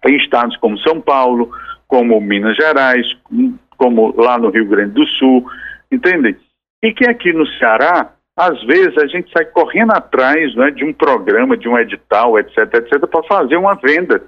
em 0.05 0.17
estados 0.17 0.57
como 0.57 0.77
São 0.79 0.99
Paulo, 0.99 1.49
como 1.87 2.19
Minas 2.19 2.57
Gerais, 2.57 3.07
como 3.77 4.13
lá 4.21 4.37
no 4.37 4.49
Rio 4.49 4.65
Grande 4.65 4.95
do 4.95 5.05
Sul, 5.05 5.45
entendem? 5.89 6.35
E 6.83 6.93
que 6.93 7.09
aqui 7.09 7.31
no 7.31 7.47
Ceará, 7.57 8.11
às 8.39 8.63
vezes 8.63 8.97
a 8.97 9.05
gente 9.05 9.29
sai 9.33 9.43
correndo 9.43 9.91
atrás 9.91 10.55
né, 10.55 10.71
de 10.71 10.85
um 10.85 10.93
programa, 10.93 11.57
de 11.57 11.67
um 11.67 11.77
edital, 11.77 12.39
etc, 12.39 12.73
etc, 12.73 13.05
para 13.05 13.21
fazer 13.23 13.57
uma 13.57 13.75
venda, 13.75 14.23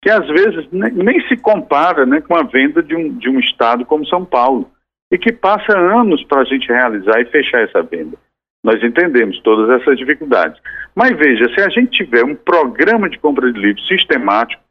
que 0.00 0.08
às 0.08 0.24
vezes 0.28 0.68
nem 0.70 1.20
se 1.26 1.36
compara 1.36 2.06
né, 2.06 2.20
com 2.20 2.36
a 2.36 2.44
venda 2.44 2.80
de 2.80 2.94
um, 2.94 3.18
de 3.18 3.28
um 3.28 3.40
estado 3.40 3.84
como 3.84 4.06
São 4.06 4.24
Paulo, 4.24 4.70
e 5.10 5.18
que 5.18 5.32
passa 5.32 5.76
anos 5.76 6.22
para 6.26 6.42
a 6.42 6.44
gente 6.44 6.68
realizar 6.68 7.20
e 7.20 7.26
fechar 7.26 7.62
essa 7.62 7.82
venda. 7.82 8.16
Nós 8.62 8.80
entendemos 8.84 9.40
todas 9.40 9.80
essas 9.80 9.98
dificuldades. 9.98 10.60
Mas 10.94 11.10
veja, 11.18 11.52
se 11.52 11.60
a 11.60 11.68
gente 11.68 12.04
tiver 12.04 12.24
um 12.24 12.36
programa 12.36 13.10
de 13.10 13.18
compra 13.18 13.52
de 13.52 13.58
livros 13.58 13.84
sistemático, 13.88 14.62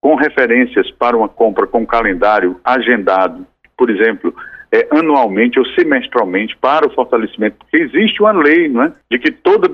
com 0.00 0.14
referências 0.14 0.88
para 0.92 1.16
uma 1.16 1.28
compra 1.28 1.66
com 1.66 1.84
calendário 1.84 2.60
agendado, 2.64 3.44
por 3.76 3.90
exemplo, 3.90 4.32
é, 4.74 4.88
anualmente 4.90 5.56
ou 5.56 5.64
semestralmente 5.66 6.56
para 6.56 6.84
o 6.84 6.90
fortalecimento, 6.92 7.58
porque 7.58 7.76
existe 7.76 8.20
uma 8.20 8.32
lei 8.32 8.68
não 8.68 8.82
é, 8.82 8.92
de 9.08 9.20
que 9.20 9.30
toda 9.30 9.68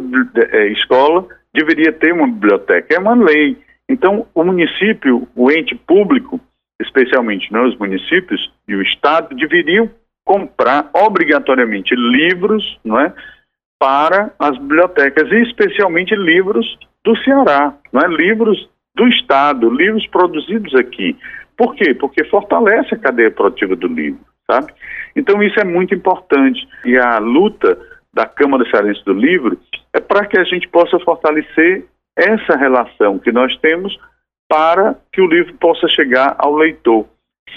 é, 0.52 0.68
escola 0.72 1.26
deveria 1.54 1.90
ter 1.90 2.12
uma 2.12 2.26
biblioteca. 2.26 2.94
É 2.94 2.98
uma 2.98 3.14
lei. 3.14 3.56
Então, 3.88 4.26
o 4.34 4.44
município, 4.44 5.26
o 5.34 5.50
ente 5.50 5.74
público, 5.74 6.38
especialmente 6.78 7.50
né, 7.50 7.60
os 7.62 7.78
municípios 7.78 8.52
e 8.68 8.74
o 8.74 8.82
Estado, 8.82 9.34
deveriam 9.34 9.88
comprar 10.22 10.90
obrigatoriamente 10.92 11.94
livros 11.96 12.78
não 12.84 13.00
é, 13.00 13.12
para 13.78 14.34
as 14.38 14.58
bibliotecas, 14.58 15.32
e 15.32 15.42
especialmente 15.42 16.14
livros 16.14 16.78
do 17.02 17.16
Ceará, 17.24 17.74
não 17.90 18.02
é, 18.02 18.06
livros 18.06 18.68
do 18.94 19.08
Estado, 19.08 19.70
livros 19.70 20.06
produzidos 20.08 20.74
aqui. 20.74 21.16
Por 21.56 21.74
quê? 21.74 21.94
Porque 21.94 22.22
fortalece 22.24 22.94
a 22.94 22.98
cadeia 22.98 23.30
produtiva 23.30 23.74
do 23.74 23.88
livro 23.88 24.29
sabe? 24.50 24.72
Então 25.14 25.42
isso 25.42 25.58
é 25.60 25.64
muito 25.64 25.94
importante. 25.94 26.66
E 26.84 26.96
a 26.96 27.18
luta 27.18 27.78
da 28.12 28.26
Câmara 28.26 28.68
Cearense 28.68 29.04
do 29.04 29.12
Livro 29.12 29.58
é 29.92 30.00
para 30.00 30.26
que 30.26 30.38
a 30.38 30.44
gente 30.44 30.68
possa 30.68 30.98
fortalecer 31.00 31.86
essa 32.16 32.56
relação 32.56 33.18
que 33.18 33.30
nós 33.30 33.56
temos 33.58 33.96
para 34.48 34.96
que 35.12 35.20
o 35.20 35.28
livro 35.28 35.54
possa 35.54 35.86
chegar 35.86 36.34
ao 36.38 36.56
leitor, 36.56 37.06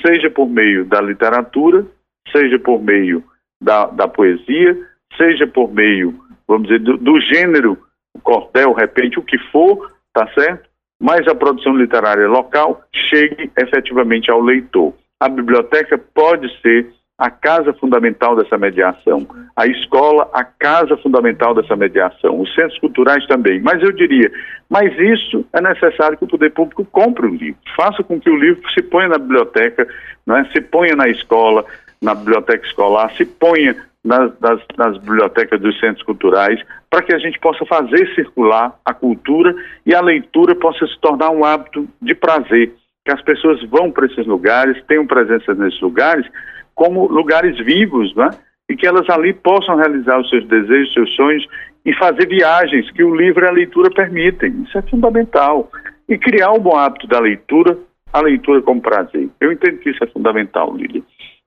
seja 0.06 0.30
por 0.30 0.48
meio 0.48 0.86
da 0.86 1.02
literatura, 1.02 1.86
seja 2.32 2.60
por 2.60 2.80
meio 2.82 3.24
da, 3.60 3.88
da 3.88 4.08
poesia, 4.08 4.78
seja 5.18 5.48
por 5.48 5.74
meio, 5.74 6.14
vamos 6.48 6.68
dizer, 6.68 6.80
do, 6.80 6.98
do 6.98 7.20
gênero, 7.20 7.80
cordel, 8.22 8.74
repente, 8.74 9.18
o 9.18 9.24
que 9.24 9.40
for, 9.52 9.92
tá 10.14 10.28
certo? 10.34 10.70
Mas 11.02 11.28
a 11.28 11.34
produção 11.34 11.76
literária 11.76 12.28
local 12.28 12.84
chegue 13.10 13.52
efetivamente 13.58 14.30
ao 14.30 14.40
leitor. 14.40 14.94
A 15.24 15.30
biblioteca 15.30 15.98
pode 15.98 16.50
ser 16.62 16.92
a 17.18 17.32
casa 17.32 17.72
fundamental 17.76 18.36
dessa 18.36 18.58
mediação, 18.58 19.26
a 19.56 19.66
escola, 19.66 20.30
a 20.34 20.44
casa 20.44 20.98
fundamental 20.98 21.56
dessa 21.56 21.78
mediação, 21.78 22.42
os 22.42 22.54
centros 22.54 22.78
culturais 22.80 23.26
também. 23.26 23.62
Mas 23.62 23.82
eu 23.82 23.94
diria, 23.94 24.30
mas 24.70 24.92
isso 25.00 25.46
é 25.54 25.62
necessário 25.62 26.18
que 26.18 26.26
o 26.26 26.28
poder 26.28 26.52
público 26.52 26.84
compre 26.92 27.26
o 27.26 27.34
livro, 27.34 27.58
faça 27.74 28.04
com 28.04 28.20
que 28.20 28.30
o 28.30 28.36
livro 28.36 28.70
se 28.72 28.82
ponha 28.82 29.08
na 29.08 29.18
biblioteca, 29.18 29.88
né, 30.28 30.46
se 30.52 30.60
ponha 30.60 30.94
na 30.94 31.08
escola, 31.08 31.64
na 32.02 32.14
biblioteca 32.14 32.68
escolar, 32.68 33.10
se 33.16 33.26
ponha 33.26 33.78
nas, 34.04 34.38
nas, 34.42 34.60
nas 34.78 34.98
bibliotecas 34.98 35.62
dos 35.62 35.80
centros 35.80 36.04
culturais, 36.04 36.62
para 36.90 37.02
que 37.02 37.16
a 37.16 37.18
gente 37.18 37.40
possa 37.40 37.66
fazer 37.66 38.14
circular 38.14 38.78
a 38.84 38.94
cultura 38.94 39.56
e 39.86 39.96
a 39.96 40.02
leitura 40.02 40.54
possa 40.54 40.86
se 40.86 41.00
tornar 41.00 41.30
um 41.30 41.46
hábito 41.46 41.88
de 42.02 42.14
prazer 42.14 42.74
que 43.06 43.12
as 43.12 43.22
pessoas 43.22 43.62
vão 43.70 43.92
para 43.92 44.06
esses 44.06 44.26
lugares, 44.26 44.82
tenham 44.88 45.06
presença 45.06 45.54
nesses 45.54 45.80
lugares, 45.82 46.26
como 46.74 47.08
lugares 47.08 47.58
vivos, 47.58 48.16
né? 48.16 48.30
E 48.70 48.76
que 48.76 48.88
elas 48.88 49.10
ali 49.10 49.34
possam 49.34 49.76
realizar 49.76 50.20
os 50.20 50.30
seus 50.30 50.48
desejos, 50.48 50.94
seus 50.94 51.16
sonhos 51.16 51.46
e 51.86 51.94
fazer 51.94 52.28
viagens 52.28 52.90
que 52.92 53.04
o 53.04 53.14
livro 53.14 53.44
e 53.44 53.48
a 53.48 53.52
leitura 53.52 53.92
permitem. 53.92 54.64
Isso 54.64 54.78
é 54.78 54.82
fundamental. 54.84 55.70
E 56.08 56.18
criar 56.18 56.52
o 56.52 56.60
bom 56.60 56.78
hábito 56.78 57.08
da 57.08 57.20
leitura, 57.20 57.78
a 58.12 58.22
leitura 58.22 58.62
como 58.62 58.82
prazer. 58.82 59.28
Eu 59.40 59.52
entendo 59.52 59.80
que 59.80 59.90
isso 59.90 60.04
é 60.04 60.08
fundamental, 60.08 60.74
Lília. 60.76 61.04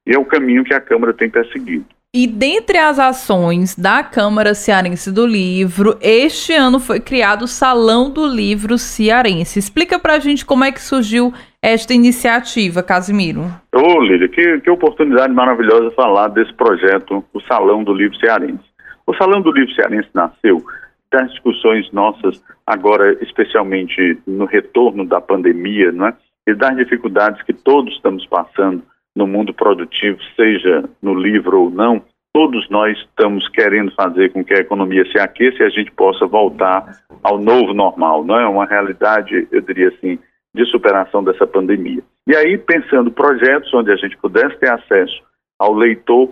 E 0.06 0.14
é 0.14 0.18
o 0.18 0.24
caminho 0.26 0.64
que 0.64 0.74
a 0.74 0.80
Câmara 0.80 1.14
tem 1.14 1.30
perseguido. 1.30 1.86
E 2.14 2.26
dentre 2.26 2.78
as 2.78 2.98
ações 2.98 3.76
da 3.76 4.02
Câmara 4.02 4.54
Cearense 4.54 5.12
do 5.12 5.26
Livro, 5.26 5.98
este 6.00 6.54
ano 6.54 6.80
foi 6.80 6.98
criado 6.98 7.42
o 7.42 7.46
Salão 7.46 8.10
do 8.10 8.26
Livro 8.26 8.78
Cearense. 8.78 9.58
Explica 9.58 9.98
pra 9.98 10.18
gente 10.18 10.46
como 10.46 10.64
é 10.64 10.72
que 10.72 10.80
surgiu 10.80 11.34
esta 11.60 11.92
iniciativa, 11.92 12.82
Casimiro. 12.82 13.42
Ô, 13.74 14.00
Lídia, 14.00 14.28
que, 14.28 14.60
que 14.60 14.70
oportunidade 14.70 15.32
maravilhosa 15.34 15.90
falar 15.90 16.28
desse 16.28 16.54
projeto, 16.54 17.22
o 17.34 17.40
Salão 17.42 17.84
do 17.84 17.92
Livro 17.92 18.16
Cearense. 18.18 18.64
O 19.06 19.14
Salão 19.14 19.42
do 19.42 19.52
Livro 19.52 19.74
Cearense 19.74 20.08
nasceu 20.14 20.64
das 21.12 21.30
discussões 21.30 21.90
nossas, 21.92 22.42
agora 22.66 23.12
especialmente 23.22 24.18
no 24.26 24.46
retorno 24.46 25.04
da 25.04 25.20
pandemia, 25.20 25.92
né, 25.92 26.14
e 26.46 26.54
das 26.54 26.76
dificuldades 26.76 27.42
que 27.42 27.52
todos 27.52 27.92
estamos 27.94 28.26
passando 28.26 28.82
no 29.16 29.26
mundo 29.26 29.54
produtivo, 29.54 30.18
seja 30.36 30.84
no 31.02 31.14
livro 31.14 31.62
ou 31.62 31.70
não, 31.70 32.02
todos 32.34 32.68
nós 32.68 32.96
estamos 32.98 33.48
querendo 33.48 33.90
fazer 33.94 34.30
com 34.30 34.44
que 34.44 34.52
a 34.52 34.58
economia 34.58 35.10
se 35.10 35.18
aqueça 35.18 35.62
e 35.62 35.66
a 35.66 35.70
gente 35.70 35.90
possa 35.90 36.26
voltar 36.26 37.00
ao 37.22 37.38
novo 37.38 37.72
normal, 37.72 38.22
não 38.24 38.38
é 38.38 38.46
uma 38.46 38.66
realidade, 38.66 39.48
eu 39.50 39.62
diria 39.62 39.88
assim, 39.88 40.18
de 40.54 40.66
superação 40.66 41.24
dessa 41.24 41.46
pandemia. 41.46 42.02
E 42.26 42.36
aí, 42.36 42.58
pensando 42.58 43.10
projetos 43.10 43.72
onde 43.72 43.90
a 43.90 43.96
gente 43.96 44.18
pudesse 44.18 44.58
ter 44.58 44.70
acesso 44.70 45.22
ao 45.58 45.72
leitor, 45.72 46.30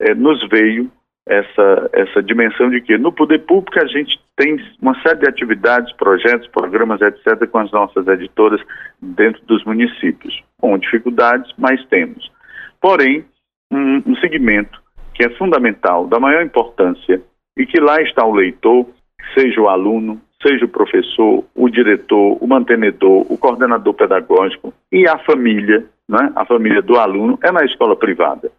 eh, 0.00 0.14
nos 0.14 0.46
veio 0.48 0.88
essa, 1.26 1.90
essa 1.92 2.22
dimensão 2.22 2.70
de 2.70 2.80
que 2.80 2.96
no 2.96 3.12
poder 3.12 3.40
público 3.40 3.78
a 3.80 3.86
gente 3.86 4.20
tem 4.36 4.56
uma 4.80 5.00
série 5.02 5.20
de 5.20 5.28
atividades, 5.28 5.92
projetos, 5.94 6.48
programas, 6.48 7.00
etc., 7.00 7.46
com 7.48 7.58
as 7.58 7.70
nossas 7.70 8.06
editoras 8.06 8.60
dentro 9.00 9.40
dos 9.46 9.64
municípios. 9.64 10.42
Com 10.60 10.78
dificuldades, 10.78 11.52
mas 11.56 11.84
temos. 11.86 12.30
Porém, 12.80 13.24
um, 13.70 14.02
um 14.06 14.16
segmento 14.16 14.80
que 15.14 15.24
é 15.24 15.30
fundamental, 15.30 16.06
da 16.06 16.18
maior 16.18 16.42
importância, 16.42 17.20
e 17.56 17.66
que 17.66 17.80
lá 17.80 18.00
está 18.00 18.24
o 18.24 18.34
leitor, 18.34 18.86
seja 19.34 19.60
o 19.60 19.68
aluno, 19.68 20.20
seja 20.42 20.64
o 20.64 20.68
professor, 20.68 21.44
o 21.54 21.68
diretor, 21.68 22.38
o 22.40 22.46
mantenedor, 22.46 23.26
o 23.30 23.36
coordenador 23.36 23.94
pedagógico 23.94 24.72
e 24.90 25.06
a 25.06 25.18
família, 25.18 25.84
né, 26.08 26.32
a 26.34 26.44
família 26.44 26.80
do 26.80 26.96
aluno, 26.96 27.38
é 27.42 27.52
na 27.52 27.64
escola 27.64 27.94
privada. 27.94 28.50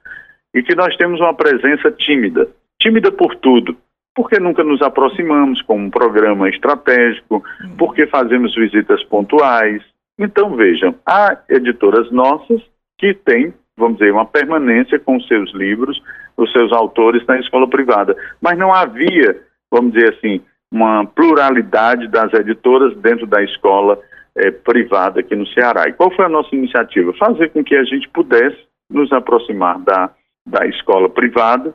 E 0.54 0.62
que 0.62 0.76
nós 0.76 0.96
temos 0.98 1.20
uma 1.20 1.34
presença 1.34 1.92
tímida, 1.92 2.48
tímida 2.80 3.12
por 3.12 3.36
tudo, 3.36 3.76
porque 4.14 4.40
nunca 4.40 4.64
nos 4.64 4.82
aproximamos 4.82 5.62
com 5.62 5.78
um 5.78 5.90
programa 5.90 6.50
estratégico, 6.50 7.44
porque 7.78 8.06
fazemos 8.08 8.54
visitas 8.54 9.04
pontuais. 9.06 9.82
Então, 10.22 10.56
vejam, 10.56 10.94
há 11.04 11.36
editoras 11.50 12.12
nossas 12.12 12.62
que 13.00 13.12
têm, 13.12 13.52
vamos 13.76 13.98
dizer, 13.98 14.12
uma 14.12 14.26
permanência 14.26 15.00
com 15.00 15.20
seus 15.22 15.52
livros, 15.52 16.00
os 16.38 16.52
seus 16.52 16.72
autores 16.72 17.26
na 17.26 17.40
escola 17.40 17.68
privada, 17.68 18.16
mas 18.40 18.56
não 18.56 18.72
havia, 18.72 19.42
vamos 19.72 19.94
dizer 19.94 20.14
assim, 20.14 20.40
uma 20.72 21.08
pluralidade 21.08 22.08
das 22.08 22.32
editoras 22.34 22.96
dentro 22.98 23.26
da 23.26 23.42
escola 23.44 23.98
eh, 24.36 24.52
privada 24.52 25.22
aqui 25.22 25.36
no 25.36 25.48
Ceará. 25.48 25.90
E 25.90 25.94
qual 25.94 26.16
foi 26.16 26.26
a 26.26 26.30
nossa 26.30 26.56
iniciativa? 26.56 27.12
Fazer 27.14 27.50
com 27.50 27.64
que 27.64 27.76
a 27.76 27.84
gente 27.84 28.08
pudesse 28.10 28.60
nos 28.92 29.12
aproximar 29.12 29.80
da, 29.80 30.12
da 30.46 30.68
escola 30.68 31.10
privada 31.10 31.74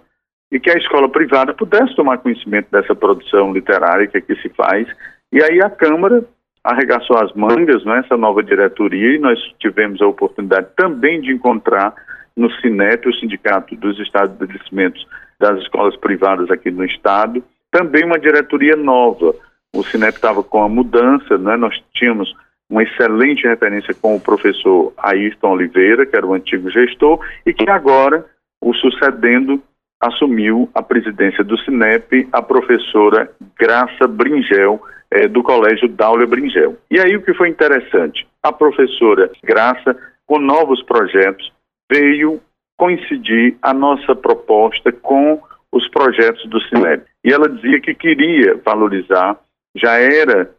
e 0.52 0.60
que 0.60 0.70
a 0.70 0.78
escola 0.78 1.08
privada 1.08 1.52
pudesse 1.52 1.96
tomar 1.96 2.18
conhecimento 2.18 2.70
dessa 2.70 2.94
produção 2.94 3.52
literária 3.52 4.06
que 4.06 4.18
aqui 4.18 4.36
se 4.40 4.48
faz. 4.50 4.86
E 5.32 5.42
aí 5.42 5.60
a 5.60 5.68
Câmara 5.68 6.24
arregaçou 6.66 7.16
as 7.18 7.32
mangas, 7.34 7.84
né, 7.84 8.02
essa 8.04 8.16
nova 8.16 8.42
diretoria, 8.42 9.14
e 9.14 9.18
nós 9.18 9.38
tivemos 9.60 10.02
a 10.02 10.06
oportunidade 10.06 10.68
também 10.76 11.20
de 11.20 11.32
encontrar 11.32 11.94
no 12.36 12.50
Sinep, 12.56 13.08
o 13.08 13.14
Sindicato 13.14 13.74
dos 13.76 13.98
Estabelecimentos 14.00 15.06
das 15.38 15.58
Escolas 15.60 15.96
Privadas 15.96 16.50
aqui 16.50 16.70
no 16.70 16.84
Estado, 16.84 17.42
também 17.70 18.04
uma 18.04 18.18
diretoria 18.18 18.76
nova. 18.76 19.34
O 19.74 19.82
Sinep 19.84 20.16
estava 20.16 20.42
com 20.42 20.62
a 20.62 20.68
mudança, 20.68 21.38
né, 21.38 21.56
nós 21.56 21.80
tínhamos 21.94 22.34
uma 22.68 22.82
excelente 22.82 23.46
referência 23.46 23.94
com 23.94 24.16
o 24.16 24.20
professor 24.20 24.92
Ayrton 24.98 25.52
Oliveira, 25.52 26.04
que 26.04 26.16
era 26.16 26.26
o 26.26 26.34
antigo 26.34 26.68
gestor, 26.68 27.20
e 27.46 27.54
que 27.54 27.70
agora, 27.70 28.26
o 28.60 28.74
sucedendo, 28.74 29.62
assumiu 30.00 30.68
a 30.74 30.82
presidência 30.82 31.44
do 31.44 31.56
Sinep 31.58 32.28
a 32.32 32.42
professora 32.42 33.30
Graça 33.58 34.06
Bringel, 34.08 34.82
é, 35.10 35.28
do 35.28 35.42
Colégio 35.42 35.88
Daulia 35.88 36.26
Bringel. 36.26 36.76
E 36.90 36.98
aí 36.98 37.16
o 37.16 37.22
que 37.22 37.34
foi 37.34 37.48
interessante? 37.48 38.26
A 38.42 38.52
professora 38.52 39.30
Graça, 39.42 39.96
com 40.26 40.38
novos 40.38 40.82
projetos, 40.82 41.52
veio 41.90 42.40
coincidir 42.76 43.56
a 43.62 43.72
nossa 43.72 44.14
proposta 44.14 44.92
com 44.92 45.40
os 45.72 45.88
projetos 45.88 46.44
do 46.48 46.60
Cinep. 46.62 47.04
E 47.24 47.32
ela 47.32 47.48
dizia 47.48 47.80
que 47.80 47.94
queria 47.94 48.60
valorizar, 48.64 49.38
já 49.74 49.98
era 49.98 50.50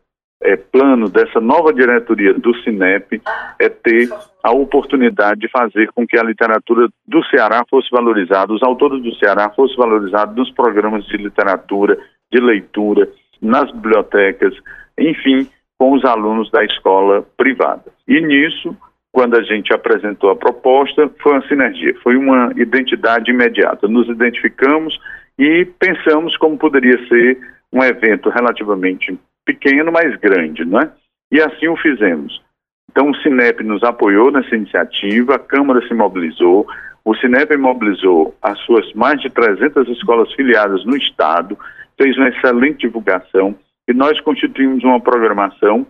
é, 0.42 0.56
plano 0.56 1.10
dessa 1.10 1.40
nova 1.40 1.74
diretoria 1.74 2.34
do 2.34 2.56
Cinep, 2.64 3.22
é 3.60 3.70
ter 3.70 4.10
a 4.44 4.52
oportunidade 4.52 5.42
de 5.42 5.50
fazer 5.50 5.92
com 5.94 6.06
que 6.06 6.18
a 6.18 6.24
literatura 6.24 6.88
do 7.06 7.24
Ceará 7.26 7.64
fosse 7.70 7.90
valorizada, 7.92 8.54
os 8.54 8.64
autores 8.64 9.02
do 9.02 9.16
Ceará 9.16 9.50
fossem 9.50 9.78
valorizados 9.78 10.36
nos 10.36 10.52
programas 10.52 11.06
de 11.06 11.18
literatura, 11.18 11.98
de 12.32 12.40
leitura, 12.40 13.10
nas 13.42 13.72
bibliotecas, 13.72 14.54
enfim, 14.98 15.50
com 15.78 15.94
os 15.94 16.04
alunos 16.04 16.50
da 16.52 16.64
escola 16.64 17.26
privada. 17.38 17.86
E 18.08 18.20
nisso, 18.22 18.76
quando 19.12 19.36
a 19.36 19.44
gente 19.44 19.74
apresentou 19.74 20.30
a 20.30 20.36
proposta, 20.36 21.10
foi 21.22 21.34
uma 21.34 21.48
sinergia, 21.48 21.96
foi 22.04 22.16
uma 22.18 22.52
identidade 22.56 23.32
imediata. 23.32 23.88
Nos 23.88 24.08
identificamos 24.10 25.00
e 25.38 25.66
pensamos 25.80 26.36
como 26.38 26.58
poderia 26.58 26.98
ser 27.08 27.38
um 27.72 27.84
evento 27.84 28.30
relativamente 28.30 29.18
pequeno, 29.46 29.92
mas 29.92 30.16
grande, 30.18 30.66
não 30.66 30.80
é? 30.80 30.92
E 31.32 31.42
assim 31.42 31.68
o 31.68 31.78
fizemos. 31.78 32.42
Então 32.90 33.12
o 33.12 33.16
Cinep 33.18 33.64
nos 33.64 33.84
apoiou 33.84 34.32
nessa 34.32 34.56
iniciativa, 34.56 35.36
a 35.36 35.40
Câmara 35.40 35.86
se 35.88 35.94
mobilizou, 35.94 36.66
o 37.06 37.16
Cinep 37.16 37.56
mobilizou 37.58 38.36
as 38.42 38.58
suas 38.62 38.92
mais 38.94 39.22
de 39.22 39.30
300 39.30 39.88
escolas 39.90 40.32
filiadas 40.34 40.84
no 40.86 40.98
Estado, 40.98 41.58
fez 42.00 42.16
uma 42.18 42.30
excelente 42.30 42.88
divulgação 42.88 43.56
e 43.88 43.94
nós 43.94 44.20
constituímos 44.22 44.84
uma 44.84 45.00
programação 45.00 45.86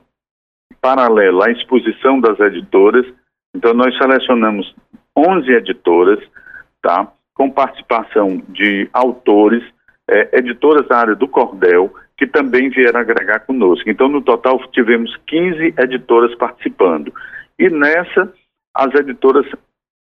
paralela 0.81 1.47
à 1.47 1.51
exposição 1.51 2.19
das 2.19 2.39
editoras. 2.39 3.05
Então, 3.55 3.73
nós 3.73 3.97
selecionamos 3.97 4.75
11 5.15 5.51
editoras, 5.51 6.19
tá? 6.81 7.11
com 7.33 7.49
participação 7.49 8.41
de 8.49 8.89
autores, 8.93 9.63
é, 10.09 10.39
editoras 10.39 10.87
da 10.87 10.97
área 10.97 11.15
do 11.15 11.27
cordel, 11.27 11.93
que 12.17 12.25
também 12.25 12.69
vieram 12.69 12.99
agregar 12.99 13.41
conosco. 13.41 13.89
Então, 13.89 14.07
no 14.07 14.21
total, 14.21 14.59
tivemos 14.71 15.15
15 15.27 15.75
editoras 15.77 16.33
participando. 16.35 17.13
E 17.59 17.69
nessa, 17.69 18.31
as 18.73 18.93
editoras 18.95 19.45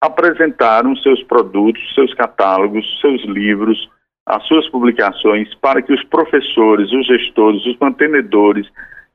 apresentaram 0.02 0.96
seus 0.98 1.24
produtos, 1.24 1.82
seus 1.96 2.14
catálogos, 2.14 2.86
seus 3.02 3.24
livros, 3.26 3.90
as 4.26 4.44
suas 4.48 4.68
publicações 4.70 5.54
para 5.56 5.82
que 5.82 5.94
os 5.94 6.04
professores, 6.06 6.92
os 6.92 7.06
gestores, 7.06 7.66
os 7.66 7.78
mantenedores, 7.80 8.68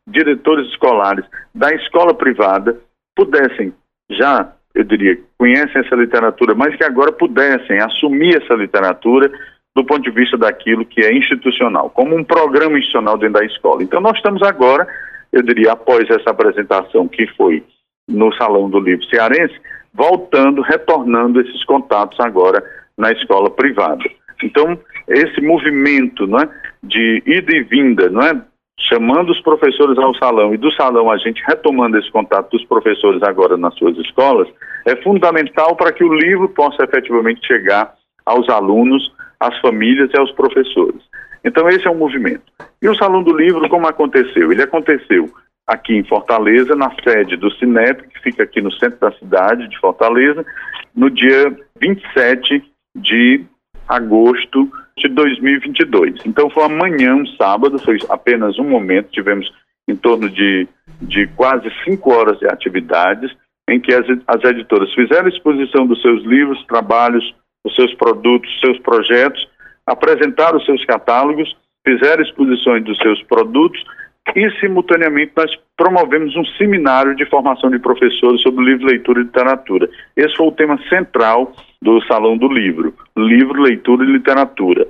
diretores 0.06 0.68
escolares 0.68 1.24
da 1.54 1.72
escola 1.74 2.14
privada 2.14 2.78
pudessem, 3.16 3.72
já, 4.10 4.52
eu 4.74 4.84
diria, 4.84 5.18
conhecem 5.36 5.80
essa 5.80 5.96
literatura, 5.96 6.54
mas 6.54 6.76
que 6.76 6.84
agora 6.84 7.12
pudessem 7.12 7.80
assumir 7.80 8.40
essa 8.40 8.54
literatura 8.54 9.30
do 9.74 9.84
ponto 9.84 10.02
de 10.02 10.10
vista 10.10 10.36
daquilo 10.36 10.84
que 10.84 11.00
é 11.00 11.12
institucional, 11.12 11.90
como 11.90 12.16
um 12.16 12.24
programa 12.24 12.78
institucional 12.78 13.16
dentro 13.16 13.40
da 13.40 13.44
escola. 13.44 13.82
Então, 13.82 14.00
nós 14.00 14.16
estamos 14.16 14.42
agora, 14.42 14.86
eu 15.32 15.42
diria, 15.42 15.72
após 15.72 16.08
essa 16.10 16.30
apresentação 16.30 17.06
que 17.06 17.26
foi 17.36 17.62
no 18.08 18.32
Salão 18.34 18.68
do 18.68 18.80
Livro 18.80 19.04
Cearense, 19.06 19.54
voltando, 19.94 20.60
retornando 20.60 21.40
esses 21.40 21.64
contatos 21.64 22.18
agora 22.20 22.62
na 22.96 23.12
escola 23.12 23.50
privada. 23.50 24.04
Então, 24.42 24.78
esse 25.08 25.40
movimento 25.40 26.26
né, 26.26 26.48
de 26.82 27.22
ida 27.26 27.56
e 27.56 27.62
vinda, 27.62 28.08
não 28.08 28.22
é? 28.22 28.40
chamando 28.88 29.30
os 29.30 29.40
professores 29.42 29.98
ao 29.98 30.14
salão 30.14 30.54
e 30.54 30.56
do 30.56 30.72
salão 30.72 31.10
a 31.10 31.18
gente 31.18 31.42
retomando 31.46 31.98
esse 31.98 32.10
contato 32.10 32.50
dos 32.50 32.64
professores 32.64 33.22
agora 33.22 33.56
nas 33.56 33.74
suas 33.74 33.96
escolas, 33.98 34.48
é 34.86 34.96
fundamental 34.96 35.76
para 35.76 35.92
que 35.92 36.02
o 36.02 36.12
livro 36.12 36.48
possa 36.48 36.84
efetivamente 36.84 37.46
chegar 37.46 37.94
aos 38.24 38.48
alunos, 38.48 39.12
às 39.38 39.58
famílias 39.60 40.10
e 40.12 40.18
aos 40.18 40.32
professores. 40.32 41.02
Então 41.44 41.68
esse 41.68 41.86
é 41.86 41.90
um 41.90 41.98
movimento. 41.98 42.50
E 42.80 42.88
o 42.88 42.94
Salão 42.94 43.22
do 43.22 43.36
Livro, 43.36 43.68
como 43.68 43.86
aconteceu? 43.86 44.50
Ele 44.50 44.62
aconteceu 44.62 45.30
aqui 45.66 45.94
em 45.94 46.04
Fortaleza, 46.04 46.74
na 46.74 46.90
sede 47.04 47.36
do 47.36 47.50
Cinep, 47.52 48.08
que 48.08 48.20
fica 48.20 48.42
aqui 48.42 48.60
no 48.60 48.72
centro 48.72 48.98
da 48.98 49.12
cidade 49.12 49.68
de 49.68 49.78
Fortaleza, 49.78 50.44
no 50.94 51.10
dia 51.10 51.54
27 51.80 52.62
de 52.96 53.44
agosto 53.90 54.70
de 54.96 55.08
2022. 55.08 56.20
Então 56.24 56.48
foi 56.48 56.64
amanhã, 56.64 57.14
um 57.16 57.26
sábado, 57.36 57.78
foi 57.78 57.98
apenas 58.08 58.58
um 58.58 58.68
momento, 58.68 59.10
tivemos 59.10 59.50
em 59.88 59.96
torno 59.96 60.30
de, 60.30 60.68
de 61.02 61.26
quase 61.28 61.68
cinco 61.84 62.12
horas 62.12 62.38
de 62.38 62.46
atividades, 62.46 63.30
em 63.68 63.80
que 63.80 63.92
as, 63.92 64.06
as 64.26 64.44
editoras 64.44 64.92
fizeram 64.94 65.28
exposição 65.28 65.86
dos 65.86 66.00
seus 66.00 66.24
livros, 66.24 66.64
trabalhos, 66.66 67.34
os 67.64 67.74
seus 67.74 67.92
produtos, 67.94 68.48
seus 68.60 68.78
projetos, 68.78 69.48
apresentaram 69.86 70.58
os 70.58 70.64
seus 70.64 70.84
catálogos, 70.84 71.54
fizeram 71.86 72.22
exposições 72.22 72.84
dos 72.84 72.96
seus 72.98 73.20
produtos 73.24 73.82
e, 74.34 74.50
simultaneamente, 74.60 75.32
nós 75.36 75.50
promovemos 75.76 76.36
um 76.36 76.44
seminário 76.56 77.16
de 77.16 77.26
formação 77.26 77.70
de 77.70 77.78
professores 77.78 78.40
sobre 78.42 78.64
livro, 78.64 78.86
leitura 78.86 79.20
e 79.20 79.24
literatura. 79.24 79.88
Esse 80.16 80.36
foi 80.36 80.46
o 80.46 80.52
tema 80.52 80.78
central 80.88 81.52
do 81.82 82.00
Salão 82.06 82.36
do 82.36 82.48
Livro, 82.48 82.94
livro, 83.16 83.62
leitura 83.62 84.04
e 84.04 84.12
literatura. 84.12 84.86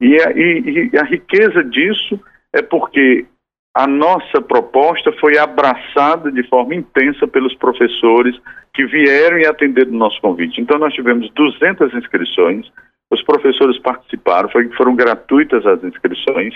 E 0.00 0.20
a, 0.20 0.30
e, 0.32 0.90
e 0.92 0.98
a 0.98 1.04
riqueza 1.04 1.64
disso 1.64 2.20
é 2.52 2.62
porque 2.62 3.26
a 3.74 3.86
nossa 3.86 4.40
proposta 4.40 5.12
foi 5.20 5.36
abraçada 5.36 6.30
de 6.30 6.42
forma 6.48 6.74
intensa 6.74 7.26
pelos 7.26 7.54
professores 7.56 8.34
que 8.72 8.86
vieram 8.86 9.38
e 9.38 9.46
atenderam 9.46 9.90
o 9.90 9.96
nosso 9.96 10.20
convite. 10.20 10.60
Então, 10.60 10.78
nós 10.78 10.94
tivemos 10.94 11.30
200 11.32 11.92
inscrições, 11.94 12.70
os 13.10 13.22
professores 13.22 13.78
participaram, 13.78 14.48
foi, 14.48 14.68
foram 14.70 14.94
gratuitas 14.94 15.66
as 15.66 15.82
inscrições, 15.84 16.54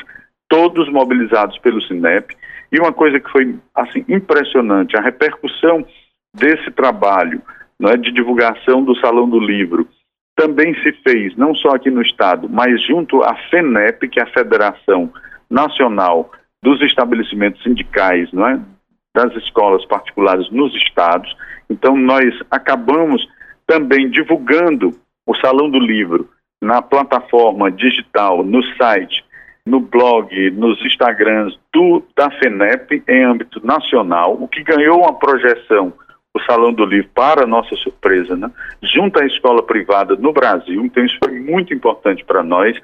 todos 0.51 0.91
mobilizados 0.91 1.57
pelo 1.59 1.81
Cinep. 1.81 2.37
E 2.71 2.79
uma 2.79 2.93
coisa 2.93 3.19
que 3.19 3.31
foi 3.31 3.57
assim 3.75 4.05
impressionante, 4.09 4.97
a 4.97 5.01
repercussão 5.01 5.87
desse 6.37 6.71
trabalho 6.73 7.41
é, 7.83 7.97
de 7.97 8.13
divulgação 8.13 8.85
do 8.85 8.95
Salão 8.97 9.29
do 9.29 9.41
Livro 9.41 9.89
também 10.37 10.75
se 10.83 10.93
fez, 11.03 11.37
não 11.37 11.55
só 11.55 11.71
aqui 11.71 11.91
no 11.91 12.03
Estado, 12.03 12.49
mas 12.49 12.83
junto 12.87 13.23
à 13.23 13.35
FENEP, 13.51 14.09
que 14.09 14.21
é 14.21 14.23
a 14.23 14.33
Federação 14.33 15.13
Nacional 15.51 16.31
dos 16.63 16.81
Estabelecimentos 16.83 17.63
Sindicais, 17.63 18.31
não 18.33 18.47
é? 18.47 18.61
das 19.15 19.35
escolas 19.37 19.85
particulares 19.87 20.49
nos 20.51 20.75
estados. 20.77 21.35
Então, 21.69 21.97
nós 21.97 22.25
acabamos 22.51 23.27
também 23.67 24.09
divulgando 24.09 24.95
o 25.27 25.35
Salão 25.37 25.69
do 25.69 25.79
Livro 25.79 26.29
na 26.63 26.81
plataforma 26.81 27.71
digital, 27.71 28.45
no 28.45 28.63
site 28.77 29.25
no 29.67 29.81
blog, 29.81 30.51
nos 30.53 30.85
Instagrams 30.85 31.59
do, 31.73 32.03
da 32.17 32.31
FENEP 32.31 33.03
em 33.09 33.25
âmbito 33.25 33.65
nacional, 33.65 34.37
o 34.41 34.49
que 34.49 34.63
ganhou 34.63 35.01
uma 35.01 35.19
projeção, 35.19 35.93
o 36.35 36.41
Salão 36.43 36.73
do 36.73 36.85
Livro, 36.85 37.11
para 37.15 37.47
nossa 37.47 37.75
surpresa, 37.77 38.37
né? 38.37 38.51
junto 38.83 39.21
à 39.21 39.27
escola 39.27 39.63
privada 39.63 40.17
no 40.17 40.33
Brasil, 40.33 40.85
então 40.85 41.05
isso 41.05 41.19
foi 41.23 41.39
muito 41.41 41.75
importante 41.75 42.25
para 42.25 42.43
nós, 42.43 42.77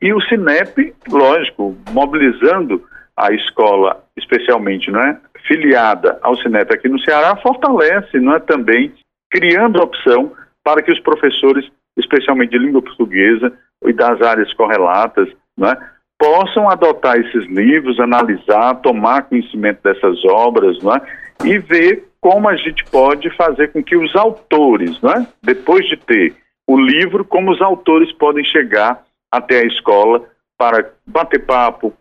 e 0.00 0.12
o 0.12 0.20
Cinep, 0.22 0.94
lógico, 1.08 1.76
mobilizando 1.90 2.82
a 3.16 3.32
escola, 3.32 4.02
especialmente, 4.16 4.90
né, 4.90 5.18
filiada 5.46 6.18
ao 6.22 6.36
Cinep 6.36 6.72
aqui 6.72 6.88
no 6.88 7.00
Ceará, 7.00 7.36
fortalece, 7.36 8.18
não 8.18 8.34
é, 8.34 8.40
também 8.40 8.92
criando 9.30 9.82
opção 9.82 10.32
para 10.62 10.82
que 10.82 10.90
os 10.90 11.00
professores, 11.00 11.70
especialmente 11.96 12.50
de 12.50 12.58
língua 12.58 12.82
portuguesa 12.82 13.52
e 13.84 13.92
das 13.92 14.20
áreas 14.22 14.52
correlatas, 14.54 15.28
não 15.56 15.68
é, 15.68 15.93
possam 16.24 16.70
adotar 16.70 17.18
esses 17.18 17.46
livros, 17.48 18.00
analisar, 18.00 18.76
tomar 18.76 19.24
conhecimento 19.24 19.82
dessas 19.82 20.24
obras, 20.24 20.82
não 20.82 20.94
é? 20.94 21.02
e 21.44 21.58
ver 21.58 22.08
como 22.18 22.48
a 22.48 22.56
gente 22.56 22.82
pode 22.84 23.28
fazer 23.36 23.70
com 23.72 23.84
que 23.84 23.94
os 23.94 24.16
autores, 24.16 24.98
não 25.02 25.10
é? 25.10 25.26
depois 25.42 25.86
de 25.86 25.98
ter 25.98 26.34
o 26.66 26.78
livro, 26.78 27.26
como 27.26 27.52
os 27.52 27.60
autores 27.60 28.10
podem 28.12 28.42
chegar 28.42 29.02
até 29.30 29.60
a 29.60 29.66
escola 29.66 30.22
para 30.56 30.90
bater 31.06 31.44
papo, 31.44 31.92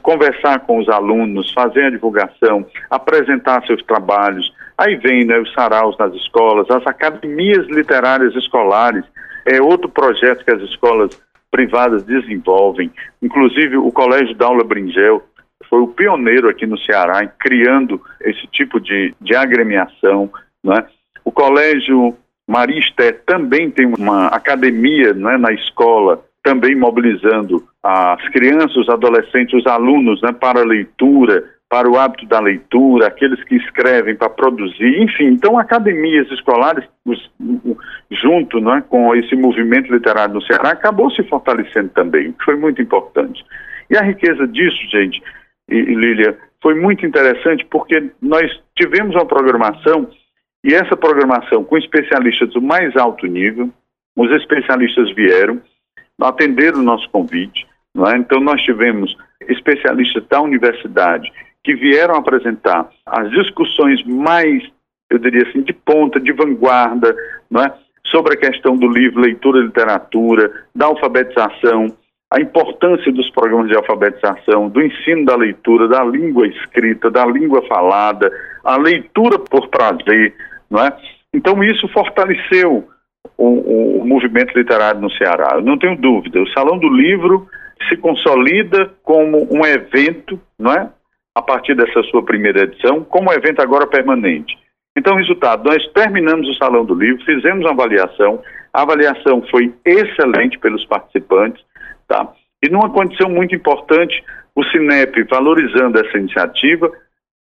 conversar 0.00 0.60
com 0.60 0.78
os 0.78 0.88
alunos, 0.88 1.52
fazer 1.52 1.86
a 1.86 1.90
divulgação, 1.90 2.64
apresentar 2.88 3.66
seus 3.66 3.82
trabalhos. 3.82 4.54
Aí 4.78 4.94
vem 4.94 5.24
né, 5.24 5.40
os 5.40 5.52
saraus 5.54 5.98
nas 5.98 6.14
escolas, 6.14 6.70
as 6.70 6.86
academias 6.86 7.66
literárias 7.66 8.32
escolares, 8.36 9.04
é 9.44 9.60
outro 9.60 9.88
projeto 9.88 10.44
que 10.44 10.52
as 10.52 10.62
escolas 10.62 11.20
privadas 11.52 12.02
desenvolvem. 12.02 12.90
Inclusive, 13.22 13.76
o 13.76 13.92
Colégio 13.92 14.34
Daula 14.34 14.64
Bringel 14.64 15.22
foi 15.68 15.80
o 15.80 15.88
pioneiro 15.88 16.48
aqui 16.48 16.66
no 16.66 16.78
Ceará 16.78 17.22
em 17.22 17.30
criando 17.38 18.00
esse 18.22 18.46
tipo 18.48 18.80
de, 18.80 19.14
de 19.20 19.36
agremiação. 19.36 20.30
Né? 20.64 20.84
O 21.24 21.30
Colégio 21.30 22.16
Maristé 22.48 23.12
também 23.12 23.70
tem 23.70 23.86
uma 23.86 24.26
academia 24.28 25.12
né, 25.12 25.36
na 25.36 25.52
escola, 25.52 26.24
também 26.42 26.74
mobilizando 26.74 27.64
as 27.82 28.26
crianças, 28.30 28.76
os 28.76 28.88
adolescentes, 28.88 29.54
os 29.54 29.66
alunos 29.66 30.20
né, 30.22 30.32
para 30.32 30.60
a 30.60 30.66
leitura, 30.66 31.44
para 31.72 31.88
o 31.88 31.98
hábito 31.98 32.26
da 32.26 32.38
leitura, 32.38 33.06
aqueles 33.06 33.42
que 33.44 33.56
escrevem 33.56 34.14
para 34.14 34.28
produzir, 34.28 35.02
enfim. 35.02 35.28
Então, 35.28 35.58
academias 35.58 36.30
escolares, 36.30 36.86
os, 37.02 37.30
junto 38.10 38.60
né, 38.60 38.84
com 38.90 39.14
esse 39.16 39.34
movimento 39.34 39.90
literário 39.90 40.34
no 40.34 40.42
Ceará, 40.42 40.72
acabou 40.72 41.10
se 41.10 41.22
fortalecendo 41.22 41.88
também, 41.94 42.28
o 42.28 42.34
que 42.34 42.44
foi 42.44 42.56
muito 42.56 42.82
importante. 42.82 43.42
E 43.88 43.96
a 43.96 44.02
riqueza 44.02 44.46
disso, 44.46 44.76
gente, 44.90 45.22
e, 45.66 45.76
e 45.76 45.94
Lília, 45.94 46.36
foi 46.62 46.74
muito 46.74 47.06
interessante 47.06 47.64
porque 47.70 48.10
nós 48.20 48.52
tivemos 48.76 49.14
uma 49.14 49.24
programação 49.24 50.10
e 50.62 50.74
essa 50.74 50.94
programação 50.94 51.64
com 51.64 51.78
especialistas 51.78 52.50
do 52.50 52.60
mais 52.60 52.94
alto 52.98 53.26
nível, 53.26 53.70
os 54.14 54.30
especialistas 54.32 55.10
vieram, 55.14 55.58
atenderam 56.20 56.80
o 56.80 56.82
nosso 56.82 57.08
convite, 57.08 57.66
é? 57.96 58.18
então 58.18 58.40
nós 58.40 58.60
tivemos 58.60 59.16
especialistas 59.48 60.22
da 60.28 60.42
universidade 60.42 61.32
que 61.64 61.74
vieram 61.74 62.16
apresentar 62.16 62.88
as 63.06 63.30
discussões 63.30 64.04
mais, 64.04 64.62
eu 65.10 65.18
diria 65.18 65.48
assim, 65.48 65.62
de 65.62 65.72
ponta, 65.72 66.18
de 66.18 66.32
vanguarda, 66.32 67.14
é? 67.58 67.72
sobre 68.06 68.34
a 68.34 68.36
questão 68.36 68.76
do 68.76 68.88
livro, 68.88 69.20
leitura 69.20 69.60
e 69.60 69.66
literatura, 69.66 70.50
da 70.74 70.86
alfabetização, 70.86 71.86
a 72.32 72.40
importância 72.40 73.12
dos 73.12 73.28
programas 73.30 73.68
de 73.68 73.76
alfabetização, 73.76 74.68
do 74.68 74.82
ensino 74.82 75.24
da 75.24 75.36
leitura, 75.36 75.86
da 75.86 76.02
língua 76.02 76.46
escrita, 76.46 77.10
da 77.10 77.26
língua 77.26 77.62
falada, 77.68 78.32
a 78.64 78.76
leitura 78.76 79.38
por 79.38 79.68
prazer, 79.68 80.34
não 80.70 80.82
é? 80.82 80.96
Então 81.34 81.62
isso 81.62 81.86
fortaleceu 81.88 82.88
o, 83.36 84.00
o, 84.00 84.06
movimento 84.06 84.56
literário 84.56 85.00
no 85.00 85.10
Ceará. 85.10 85.52
Eu 85.54 85.62
não 85.62 85.78
tenho 85.78 85.96
dúvida. 85.96 86.40
O 86.40 86.48
Salão 86.48 86.78
do 86.78 86.88
Livro 86.88 87.46
se 87.88 87.96
consolida 87.96 88.90
como 89.02 89.46
um 89.50 89.64
evento, 89.66 90.40
não 90.58 90.72
é? 90.72 90.88
A 91.34 91.42
partir 91.42 91.74
dessa 91.74 92.02
sua 92.04 92.22
primeira 92.24 92.62
edição, 92.62 93.04
como 93.04 93.32
evento 93.32 93.60
agora 93.60 93.86
permanente. 93.86 94.58
Então, 94.96 95.16
resultado, 95.16 95.64
nós 95.64 95.86
terminamos 95.92 96.48
o 96.48 96.54
Salão 96.54 96.84
do 96.84 96.94
Livro, 96.94 97.24
fizemos 97.24 97.64
uma 97.64 97.72
avaliação, 97.72 98.42
a 98.72 98.82
avaliação 98.82 99.42
foi 99.50 99.74
excelente 99.84 100.58
pelos 100.58 100.84
participantes, 100.84 101.64
tá? 102.06 102.30
E 102.62 102.68
numa 102.68 102.90
condição 102.90 103.30
muito 103.30 103.54
importante, 103.54 104.22
o 104.54 104.62
Cinep, 104.64 105.24
valorizando 105.30 105.98
essa 105.98 106.18
iniciativa, 106.18 106.92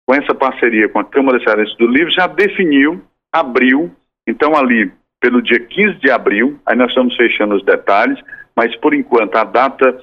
com 0.06 0.14
essa 0.14 0.34
parceria 0.34 0.88
com 0.88 0.98
a 0.98 1.04
Câmara 1.04 1.40
Cearense 1.40 1.76
do 1.78 1.86
Livro, 1.86 2.10
já 2.10 2.26
definiu, 2.26 3.02
abriu, 3.32 3.90
então 4.26 4.56
ali 4.56 4.92
pelo 5.20 5.42
dia 5.42 5.58
15 5.58 5.94
de 5.98 6.10
abril, 6.10 6.60
aí 6.66 6.76
nós 6.76 6.88
estamos 6.88 7.16
fechando 7.16 7.54
os 7.54 7.64
detalhes, 7.64 8.18
mas 8.54 8.74
por 8.76 8.94
enquanto 8.94 9.34
a 9.36 9.44
data 9.44 9.98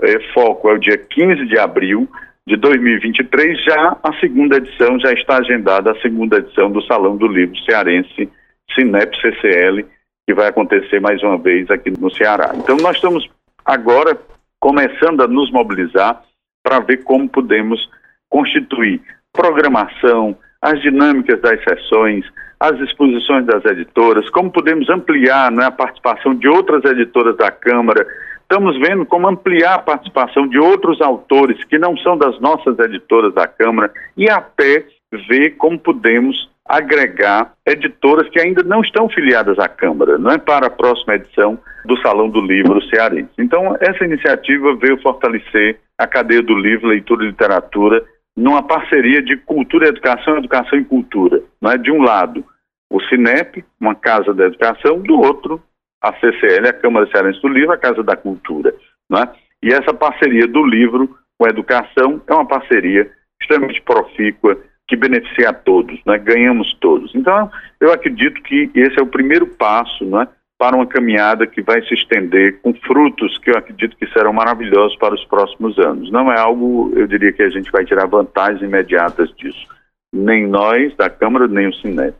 é, 0.00 0.32
foco 0.32 0.68
é 0.68 0.74
o 0.74 0.78
dia 0.78 0.96
15 0.96 1.46
de 1.46 1.58
abril 1.58 2.08
de 2.46 2.56
2023, 2.56 3.64
já 3.64 3.96
a 4.02 4.12
segunda 4.20 4.56
edição, 4.56 4.98
já 5.00 5.12
está 5.12 5.38
agendada 5.38 5.92
a 5.92 6.00
segunda 6.00 6.38
edição 6.38 6.70
do 6.70 6.82
Salão 6.82 7.16
do 7.16 7.26
Livro 7.26 7.56
Cearense 7.64 8.28
Cinep 8.74 9.16
CCL, 9.20 9.84
que 10.26 10.34
vai 10.34 10.48
acontecer 10.48 11.00
mais 11.00 11.22
uma 11.22 11.38
vez 11.38 11.70
aqui 11.70 11.90
no 11.90 12.12
Ceará. 12.14 12.52
Então 12.54 12.76
nós 12.76 12.96
estamos 12.96 13.28
agora 13.64 14.18
começando 14.60 15.22
a 15.22 15.28
nos 15.28 15.50
mobilizar 15.50 16.22
para 16.62 16.80
ver 16.80 17.02
como 17.04 17.28
podemos 17.28 17.88
constituir 18.28 19.00
programação, 19.32 20.36
as 20.60 20.80
dinâmicas 20.80 21.40
das 21.40 21.62
sessões, 21.62 22.24
as 22.58 22.78
exposições 22.80 23.44
das 23.46 23.64
editoras, 23.64 24.28
como 24.30 24.50
podemos 24.50 24.88
ampliar 24.88 25.50
né, 25.50 25.66
a 25.66 25.70
participação 25.70 26.34
de 26.34 26.48
outras 26.48 26.84
editoras 26.84 27.36
da 27.36 27.50
Câmara. 27.50 28.06
Estamos 28.54 28.78
vendo 28.78 29.04
como 29.04 29.26
ampliar 29.26 29.74
a 29.74 29.78
participação 29.80 30.46
de 30.46 30.60
outros 30.60 31.00
autores 31.00 31.64
que 31.64 31.76
não 31.76 31.96
são 31.96 32.16
das 32.16 32.38
nossas 32.38 32.78
editoras 32.78 33.34
da 33.34 33.48
Câmara 33.48 33.92
e 34.16 34.30
até 34.30 34.86
ver 35.28 35.56
como 35.56 35.76
podemos 35.76 36.48
agregar 36.64 37.52
editoras 37.66 38.28
que 38.28 38.40
ainda 38.40 38.62
não 38.62 38.80
estão 38.80 39.08
filiadas 39.08 39.58
à 39.58 39.66
Câmara, 39.66 40.18
não 40.18 40.30
é 40.30 40.38
para 40.38 40.68
a 40.68 40.70
próxima 40.70 41.16
edição 41.16 41.58
do 41.84 41.96
Salão 42.00 42.30
do 42.30 42.40
Livro 42.40 42.80
Cearense. 42.90 43.32
Então, 43.40 43.76
essa 43.80 44.04
iniciativa 44.04 44.76
veio 44.76 45.02
fortalecer 45.02 45.80
a 45.98 46.06
cadeia 46.06 46.40
do 46.40 46.56
livro, 46.56 46.86
leitura 46.86 47.24
e 47.24 47.30
literatura 47.30 48.04
numa 48.36 48.62
parceria 48.62 49.20
de 49.20 49.36
cultura 49.36 49.86
e 49.86 49.88
educação, 49.88 50.38
educação 50.38 50.78
e 50.78 50.84
cultura. 50.84 51.42
Não 51.60 51.72
é? 51.72 51.76
De 51.76 51.90
um 51.90 52.00
lado, 52.00 52.44
o 52.88 53.02
Cinep, 53.02 53.64
uma 53.80 53.96
casa 53.96 54.32
da 54.32 54.46
educação, 54.46 55.00
do 55.00 55.18
outro, 55.18 55.60
a 56.04 56.12
CCL, 56.20 56.68
a 56.68 56.72
Câmara 56.72 57.06
Cearense 57.10 57.40
do 57.40 57.48
Livro, 57.48 57.72
a 57.72 57.78
Casa 57.78 58.02
da 58.02 58.14
Cultura. 58.14 58.74
Né? 59.10 59.26
E 59.62 59.68
essa 59.72 59.94
parceria 59.94 60.46
do 60.46 60.64
livro 60.64 61.08
com 61.38 61.46
a 61.46 61.50
educação 61.50 62.20
é 62.26 62.34
uma 62.34 62.46
parceria 62.46 63.10
extremamente 63.40 63.80
profícua 63.82 64.58
que 64.86 64.96
beneficia 64.96 65.48
a 65.48 65.54
todos, 65.54 65.98
né? 66.04 66.18
ganhamos 66.18 66.74
todos. 66.74 67.14
Então, 67.14 67.50
eu 67.80 67.90
acredito 67.90 68.42
que 68.42 68.70
esse 68.74 68.98
é 68.98 69.02
o 69.02 69.06
primeiro 69.06 69.46
passo 69.46 70.04
né? 70.04 70.28
para 70.58 70.76
uma 70.76 70.86
caminhada 70.86 71.46
que 71.46 71.62
vai 71.62 71.80
se 71.82 71.94
estender 71.94 72.60
com 72.60 72.74
frutos 72.74 73.38
que 73.38 73.50
eu 73.50 73.56
acredito 73.56 73.96
que 73.96 74.06
serão 74.08 74.32
maravilhosos 74.32 74.96
para 74.98 75.14
os 75.14 75.24
próximos 75.24 75.78
anos. 75.78 76.12
Não 76.12 76.30
é 76.30 76.38
algo, 76.38 76.92
eu 76.94 77.06
diria 77.06 77.32
que 77.32 77.42
a 77.42 77.48
gente 77.48 77.72
vai 77.72 77.84
tirar 77.84 78.06
vantagens 78.06 78.62
imediatas 78.62 79.34
disso. 79.36 79.66
Nem 80.12 80.46
nós, 80.46 80.94
da 80.96 81.08
Câmara, 81.08 81.48
nem 81.48 81.68
o 81.68 81.74
Cinep 81.74 82.14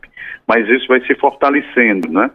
mas 0.47 0.67
isso 0.69 0.87
vai 0.87 1.01
se 1.01 1.15
fortalecendo, 1.15 2.09
né? 2.11 2.29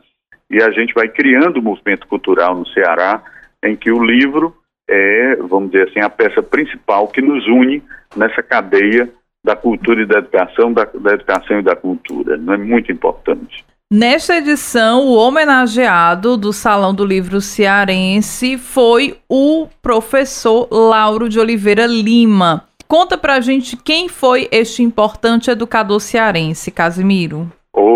E 0.50 0.62
a 0.62 0.70
gente 0.70 0.92
vai 0.92 1.08
criando 1.08 1.60
um 1.60 1.62
movimento 1.62 2.06
cultural 2.06 2.54
no 2.54 2.66
Ceará 2.68 3.22
em 3.64 3.76
que 3.76 3.90
o 3.90 4.02
livro 4.02 4.54
é, 4.90 5.36
vamos 5.36 5.70
dizer 5.70 5.88
assim, 5.88 6.00
a 6.00 6.10
peça 6.10 6.42
principal 6.42 7.06
que 7.06 7.22
nos 7.22 7.46
une 7.46 7.80
nessa 8.16 8.42
cadeia 8.42 9.08
da 9.44 9.54
cultura 9.54 10.02
e 10.02 10.06
da 10.06 10.18
educação, 10.18 10.72
da, 10.72 10.84
da 10.84 11.12
educação 11.12 11.60
e 11.60 11.62
da 11.62 11.76
cultura. 11.76 12.36
Não 12.36 12.54
é 12.54 12.58
muito 12.58 12.90
importante. 12.90 13.64
Nesta 13.92 14.36
edição, 14.36 15.06
o 15.06 15.14
homenageado 15.14 16.36
do 16.36 16.52
Salão 16.52 16.94
do 16.94 17.04
Livro 17.04 17.40
Cearense 17.40 18.58
foi 18.58 19.18
o 19.28 19.68
professor 19.80 20.68
Lauro 20.70 21.28
de 21.28 21.40
Oliveira 21.40 21.86
Lima. 21.86 22.64
Conta 22.86 23.16
pra 23.16 23.40
gente 23.40 23.76
quem 23.76 24.08
foi 24.08 24.48
este 24.50 24.82
importante 24.82 25.50
educador 25.50 26.00
cearense, 26.00 26.70
Casimiro. 26.70 27.50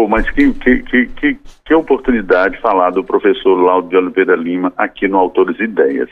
Mas 0.08 0.28
que, 0.30 0.52
que, 0.54 0.82
que, 0.82 1.38
que, 1.64 1.74
oportunidade 1.74 2.60
falar 2.60 2.90
do 2.90 3.04
professor 3.04 3.54
Laudo 3.54 3.88
de 3.88 3.96
Oliveira 3.96 4.36
Lima 4.36 4.72
aqui 4.76 5.08
no 5.08 5.18
Autores 5.18 5.58
e 5.58 5.64
Ideias. 5.64 6.08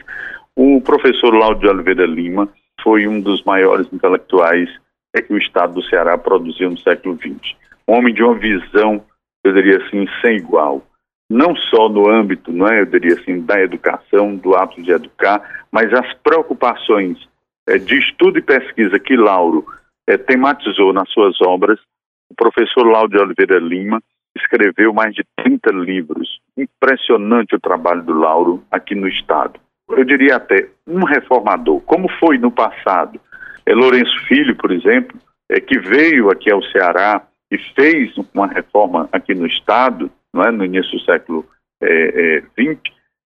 O 0.57 0.81
professor 0.81 1.35
Laudo 1.35 1.61
de 1.61 1.69
Oliveira 1.69 2.07
Lima 2.07 2.49
foi 2.83 3.07
um 3.07 3.21
dos 3.21 3.43
maiores 3.45 3.87
intelectuais 3.93 4.69
que 5.21 5.33
o 5.33 5.39
Estado 5.39 5.75
do 5.75 5.83
Ceará 5.85 6.17
produziu 6.17 6.71
no 6.71 6.79
século 6.79 7.17
XX. 7.17 7.55
Um 7.87 7.95
homem 7.95 8.15
de 8.15 8.23
uma 8.23 8.35
visão, 8.35 9.05
eu 9.45 9.53
diria 9.53 9.79
assim, 9.79 10.07
sem 10.21 10.37
igual. 10.37 10.83
Não 11.29 11.55
só 11.55 11.89
no 11.89 12.09
âmbito, 12.09 12.53
não 12.53 12.67
é, 12.67 12.81
eu 12.81 12.87
diria 12.87 13.15
assim, 13.15 13.41
da 13.41 13.61
educação, 13.61 14.37
do 14.37 14.55
ato 14.55 14.83
de 14.83 14.91
educar, 14.91 15.65
mas 15.71 15.93
as 15.93 16.13
preocupações 16.23 17.19
é, 17.69 17.79
de 17.79 17.99
estudo 17.99 18.39
e 18.39 18.43
pesquisa 18.43 18.99
que 18.99 19.17
Lauro 19.17 19.67
é, 20.07 20.17
tematizou 20.17 20.93
nas 20.93 21.09
suas 21.11 21.41
obras 21.43 21.79
o 22.33 22.35
professor 22.35 22.87
Laudio 22.87 23.21
Oliveira 23.21 23.59
Lima 23.59 24.03
escreveu 24.35 24.93
mais 24.95 25.15
de 25.15 25.23
30 25.37 25.71
livros. 25.73 26.41
Impressionante 26.57 27.55
o 27.55 27.61
trabalho 27.61 28.03
do 28.03 28.15
Lauro 28.15 28.65
aqui 28.71 28.95
no 28.95 29.07
Estado. 29.07 29.61
Eu 29.91 30.05
diria 30.05 30.37
até 30.37 30.69
um 30.87 31.05
reformador, 31.05 31.81
como 31.83 32.09
foi 32.19 32.39
no 32.39 32.51
passado. 32.51 33.21
É 33.67 33.75
Lourenço 33.75 34.19
Filho, 34.27 34.57
por 34.57 34.73
exemplo, 34.73 35.19
é, 35.51 35.61
que 35.61 35.79
veio 35.79 36.31
aqui 36.31 36.51
ao 36.51 36.63
Ceará 36.65 37.23
e 37.51 37.59
fez 37.59 38.15
uma 38.35 38.47
reforma 38.47 39.09
aqui 39.13 39.35
no 39.35 39.47
Estado, 39.47 40.11
não 40.33 40.43
é, 40.43 40.51
no 40.51 40.65
início 40.65 40.93
do 40.93 41.05
século 41.05 41.47
XX. 41.83 42.81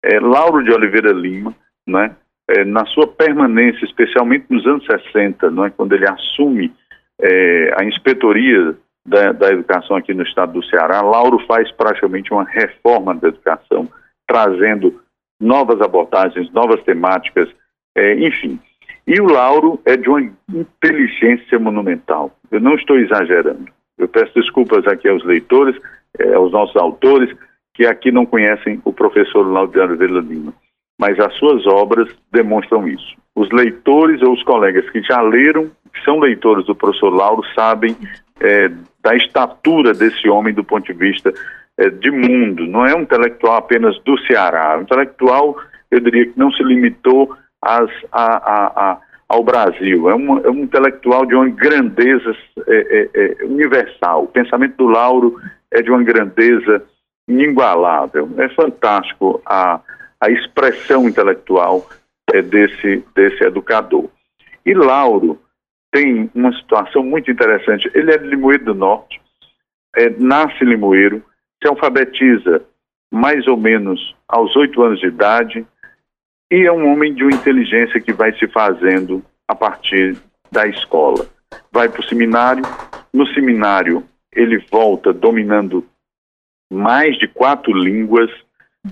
É, 0.03 0.13
é, 0.13 0.15
é, 0.15 0.19
Lauro 0.19 0.63
de 0.63 0.71
Oliveira 0.71 1.11
Lima, 1.11 1.53
não 1.85 1.99
é, 1.99 2.15
é, 2.49 2.63
na 2.63 2.85
sua 2.85 3.07
permanência, 3.07 3.83
especialmente 3.83 4.45
nos 4.49 4.65
anos 4.65 4.85
60, 4.85 5.51
não 5.51 5.65
é, 5.65 5.69
quando 5.69 5.93
ele 5.93 6.07
assume 6.07 6.73
é, 7.21 7.75
a 7.79 7.85
inspetoria 7.85 8.75
da, 9.05 9.31
da 9.31 9.51
educação 9.51 9.95
aqui 9.97 10.13
no 10.13 10.23
estado 10.23 10.53
do 10.53 10.65
Ceará, 10.65 11.01
Lauro 11.01 11.39
faz 11.45 11.71
praticamente 11.71 12.31
uma 12.31 12.43
reforma 12.43 13.13
da 13.15 13.27
educação, 13.27 13.89
trazendo 14.27 15.01
novas 15.39 15.81
abordagens, 15.81 16.51
novas 16.51 16.81
temáticas, 16.83 17.49
é, 17.95 18.15
enfim. 18.15 18.59
E 19.05 19.19
o 19.19 19.25
Lauro 19.25 19.79
é 19.85 19.97
de 19.97 20.07
uma 20.09 20.21
inteligência 20.49 21.60
monumental. 21.60 22.31
Eu 22.49 22.62
não 22.62 22.75
estou 22.75 22.97
exagerando. 22.97 23.65
Eu 23.97 24.08
peço 24.08 24.33
desculpas 24.33 24.87
aqui 24.87 25.10
aos 25.10 25.23
leitores, 25.25 25.75
é, 26.17 26.33
aos 26.33 26.51
nossos 26.51 26.75
autores, 26.77 27.35
que 27.73 27.85
aqui 27.85 28.12
não 28.12 28.25
conhecem 28.25 28.81
o 28.85 28.93
professor 28.93 29.45
Lauro 29.45 29.71
de 29.71 29.79
Oliveira 29.79 30.21
Lima. 30.21 30.54
Mas 30.99 31.19
as 31.19 31.33
suas 31.35 31.65
obras 31.67 32.08
demonstram 32.31 32.87
isso. 32.87 33.15
Os 33.35 33.49
leitores 33.51 34.21
ou 34.21 34.33
os 34.33 34.43
colegas 34.43 34.89
que 34.89 35.01
já 35.01 35.21
leram, 35.21 35.69
que 35.94 36.04
são 36.04 36.19
leitores 36.19 36.65
do 36.65 36.75
professor 36.75 37.10
Lauro, 37.10 37.44
sabem 37.54 37.96
é, 38.41 38.69
da 39.02 39.15
estatura 39.15 39.94
desse 39.94 40.27
homem 40.27 40.54
do 40.54 40.63
ponto 40.63 40.85
de 40.85 40.98
vista 40.98 41.33
é, 41.77 41.89
de 41.89 42.12
mundo. 42.12 42.65
Não 42.65 42.85
é 42.85 42.96
um 42.96 43.02
intelectual 43.02 43.58
apenas 43.58 43.98
do 44.04 44.17
Ceará. 44.25 44.77
Um 44.77 44.81
intelectual, 44.81 45.56
eu 45.91 46.00
diria 46.00 46.25
que 46.25 46.37
não 46.37 46.52
se 46.52 46.63
limitou 46.63 47.35
às, 47.62 47.89
a, 48.12 48.35
a, 48.35 48.91
a, 48.91 49.02
ao 49.29 49.44
Brasil. 49.44 50.10
É 50.10 50.15
um, 50.15 50.37
é 50.39 50.50
um, 50.50 50.63
intelectual 50.63 51.25
de 51.25 51.35
uma 51.35 51.50
grandeza 51.50 52.35
é, 52.67 52.75
é, 52.75 53.10
é, 53.13 53.46
universal. 53.46 54.23
O 54.23 54.27
pensamento 54.27 54.77
do 54.77 54.87
Lauro 54.87 55.39
é 55.71 55.81
de 55.81 55.89
uma 55.89 56.04
grandeza 56.04 56.83
inigualável. 57.27 58.29
É 58.37 58.50
fantástico 58.50 59.41
a, 59.46 59.79
a 60.19 60.29
expressão 60.29 61.08
intelectual 61.08 61.87
é, 62.31 62.41
desse, 62.41 63.04
desse 63.15 63.44
educador. 63.44 64.10
E 64.65 64.73
Lauro 64.73 65.39
tem 65.94 66.29
uma 66.33 66.52
situação 66.54 67.04
muito 67.04 67.29
interessante. 67.29 67.89
Ele 67.94 68.12
é 68.12 68.17
de 68.17 68.27
Limoeiro 68.27 68.65
do 68.65 68.73
Norte, 68.73 69.21
é, 69.96 70.10
nasce 70.10 70.63
em 70.63 70.67
Limoeiro, 70.67 71.23
se 71.62 71.69
alfabetiza 71.69 72.65
mais 73.13 73.48
ou 73.48 73.56
menos 73.56 74.15
aos 74.27 74.56
oito 74.56 74.81
anos 74.81 75.00
de 75.00 75.06
idade 75.06 75.65
e 76.52 76.65
é 76.65 76.71
um 76.71 76.91
homem 76.91 77.13
de 77.13 77.23
uma 77.23 77.31
inteligência 77.31 78.02
que 78.02 78.12
vai 78.12 78.33
se 78.39 78.48
fazendo 78.48 79.23
a 79.48 79.54
partir 79.54 80.17
da 80.52 80.67
escola. 80.67 81.27
Vai 81.71 81.87
para 81.87 82.02
o 82.02 82.06
seminário, 82.06 82.63
no 83.13 83.27
seminário 83.27 84.04
ele 84.35 84.58
volta 84.71 85.13
dominando 85.13 85.85
mais 86.71 87.15
de 87.19 87.27
quatro 87.27 87.71
línguas, 87.71 88.31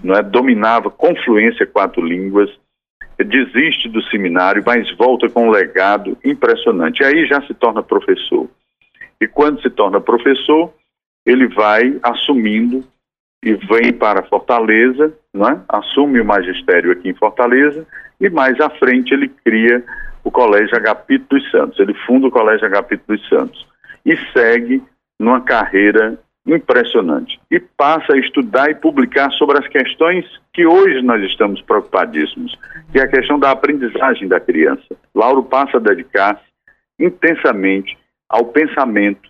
não 0.03 0.13
é? 0.13 0.21
dominava 0.21 0.91
com 0.91 1.15
fluência 1.15 1.65
quatro 1.65 2.05
línguas, 2.05 2.51
desiste 3.23 3.89
do 3.89 4.01
seminário, 4.03 4.63
mas 4.65 4.89
volta 4.95 5.29
com 5.29 5.47
um 5.47 5.51
legado 5.51 6.17
impressionante. 6.23 7.03
Aí 7.03 7.25
já 7.25 7.41
se 7.41 7.53
torna 7.53 7.83
professor. 7.83 8.47
E 9.19 9.27
quando 9.27 9.61
se 9.61 9.69
torna 9.69 10.01
professor, 10.01 10.73
ele 11.25 11.47
vai 11.47 11.99
assumindo 12.01 12.83
e 13.43 13.53
vem 13.53 13.91
para 13.91 14.23
Fortaleza, 14.23 15.13
é? 15.35 15.59
assume 15.67 16.19
o 16.19 16.25
magistério 16.25 16.91
aqui 16.91 17.09
em 17.09 17.13
Fortaleza, 17.13 17.87
e 18.19 18.29
mais 18.29 18.59
à 18.59 18.69
frente 18.69 19.13
ele 19.13 19.29
cria 19.43 19.83
o 20.23 20.29
Colégio 20.29 20.75
Agapito 20.75 21.25
dos 21.29 21.49
Santos. 21.49 21.79
Ele 21.79 21.93
funda 22.05 22.27
o 22.27 22.31
Colégio 22.31 22.65
Agapito 22.65 23.03
dos 23.07 23.27
Santos 23.27 23.65
e 24.05 24.15
segue 24.31 24.83
numa 25.19 25.41
carreira 25.41 26.19
impressionante. 26.45 27.39
E 27.49 27.59
passa 27.59 28.13
a 28.13 28.17
estudar 28.17 28.69
e 28.69 28.75
publicar 28.75 29.31
sobre 29.31 29.59
as 29.59 29.67
questões 29.67 30.25
que 30.53 30.65
hoje 30.65 31.01
nós 31.01 31.23
estamos 31.23 31.61
preocupadíssimos, 31.61 32.57
que 32.91 32.99
é 32.99 33.03
a 33.03 33.07
questão 33.07 33.39
da 33.39 33.51
aprendizagem 33.51 34.27
da 34.27 34.39
criança. 34.39 34.95
Lauro 35.13 35.43
passa 35.43 35.77
a 35.77 35.79
dedicar-se 35.79 36.43
intensamente 36.99 37.97
ao 38.29 38.45
pensamento 38.45 39.29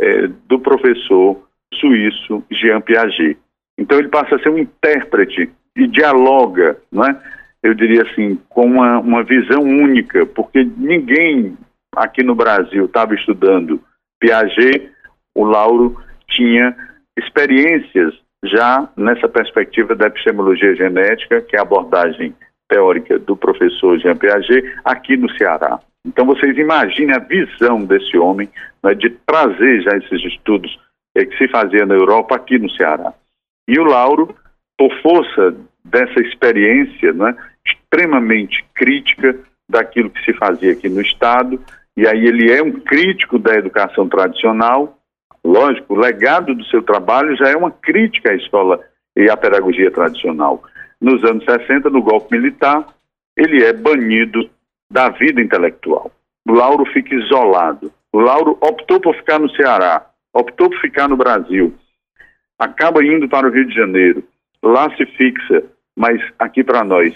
eh, 0.00 0.28
do 0.46 0.58
professor 0.58 1.40
suíço 1.74 2.44
Jean 2.50 2.80
Piaget. 2.80 3.38
Então 3.78 3.98
ele 3.98 4.08
passa 4.08 4.36
a 4.36 4.38
ser 4.38 4.50
um 4.50 4.58
intérprete 4.58 5.50
e 5.76 5.86
dialoga, 5.86 6.76
não 6.90 7.04
é? 7.04 7.20
eu 7.62 7.74
diria 7.74 8.02
assim, 8.02 8.38
com 8.48 8.64
uma, 8.64 8.98
uma 8.98 9.22
visão 9.22 9.60
única, 9.60 10.24
porque 10.26 10.64
ninguém 10.64 11.56
aqui 11.94 12.22
no 12.22 12.34
Brasil 12.34 12.86
estava 12.86 13.14
estudando 13.14 13.82
Piaget, 14.18 14.90
o 15.34 15.44
Lauro 15.44 16.02
tinha 16.30 16.76
experiências 17.18 18.14
já 18.44 18.88
nessa 18.96 19.28
perspectiva 19.28 19.94
da 19.94 20.06
epistemologia 20.06 20.74
genética, 20.74 21.42
que 21.42 21.56
é 21.56 21.58
a 21.58 21.62
abordagem 21.62 22.34
teórica 22.68 23.18
do 23.18 23.36
professor 23.36 23.98
Jean 23.98 24.16
Piaget, 24.16 24.74
aqui 24.84 25.16
no 25.16 25.30
Ceará. 25.36 25.80
Então 26.06 26.24
vocês 26.24 26.56
imaginem 26.56 27.14
a 27.14 27.18
visão 27.18 27.84
desse 27.84 28.16
homem 28.16 28.48
né, 28.82 28.94
de 28.94 29.10
trazer 29.26 29.82
já 29.82 29.96
esses 29.98 30.24
estudos 30.32 30.78
é, 31.14 31.24
que 31.24 31.36
se 31.36 31.48
fazia 31.48 31.84
na 31.84 31.94
Europa 31.94 32.36
aqui 32.36 32.58
no 32.58 32.70
Ceará. 32.70 33.12
E 33.68 33.78
o 33.78 33.84
Lauro, 33.84 34.34
por 34.78 34.90
força 35.02 35.54
dessa 35.84 36.20
experiência 36.20 37.12
né, 37.12 37.36
extremamente 37.66 38.64
crítica 38.74 39.36
daquilo 39.68 40.10
que 40.10 40.24
se 40.24 40.32
fazia 40.34 40.72
aqui 40.72 40.88
no 40.88 41.00
Estado, 41.00 41.60
e 41.96 42.06
aí 42.06 42.26
ele 42.26 42.50
é 42.50 42.62
um 42.62 42.72
crítico 42.72 43.38
da 43.38 43.54
educação 43.54 44.08
tradicional, 44.08 44.98
Lógico, 45.44 45.94
o 45.94 45.98
legado 45.98 46.54
do 46.54 46.64
seu 46.66 46.82
trabalho 46.82 47.36
já 47.36 47.48
é 47.48 47.56
uma 47.56 47.70
crítica 47.70 48.30
à 48.30 48.34
escola 48.34 48.80
e 49.16 49.30
à 49.30 49.36
pedagogia 49.36 49.90
tradicional. 49.90 50.62
Nos 51.00 51.24
anos 51.24 51.44
60, 51.44 51.88
no 51.88 52.02
golpe 52.02 52.36
militar, 52.36 52.86
ele 53.36 53.64
é 53.64 53.72
banido 53.72 54.48
da 54.90 55.08
vida 55.08 55.40
intelectual. 55.40 56.10
Lauro 56.46 56.84
fica 56.92 57.14
isolado. 57.14 57.92
Lauro 58.12 58.58
optou 58.60 59.00
por 59.00 59.14
ficar 59.16 59.38
no 59.38 59.50
Ceará, 59.50 60.06
optou 60.34 60.68
por 60.68 60.78
ficar 60.80 61.08
no 61.08 61.16
Brasil. 61.16 61.74
Acaba 62.58 63.04
indo 63.04 63.28
para 63.28 63.48
o 63.48 63.50
Rio 63.50 63.66
de 63.66 63.74
Janeiro. 63.74 64.22
Lá 64.62 64.94
se 64.96 65.06
fixa, 65.06 65.62
mas 65.96 66.20
aqui 66.38 66.62
para 66.62 66.84
nós, 66.84 67.14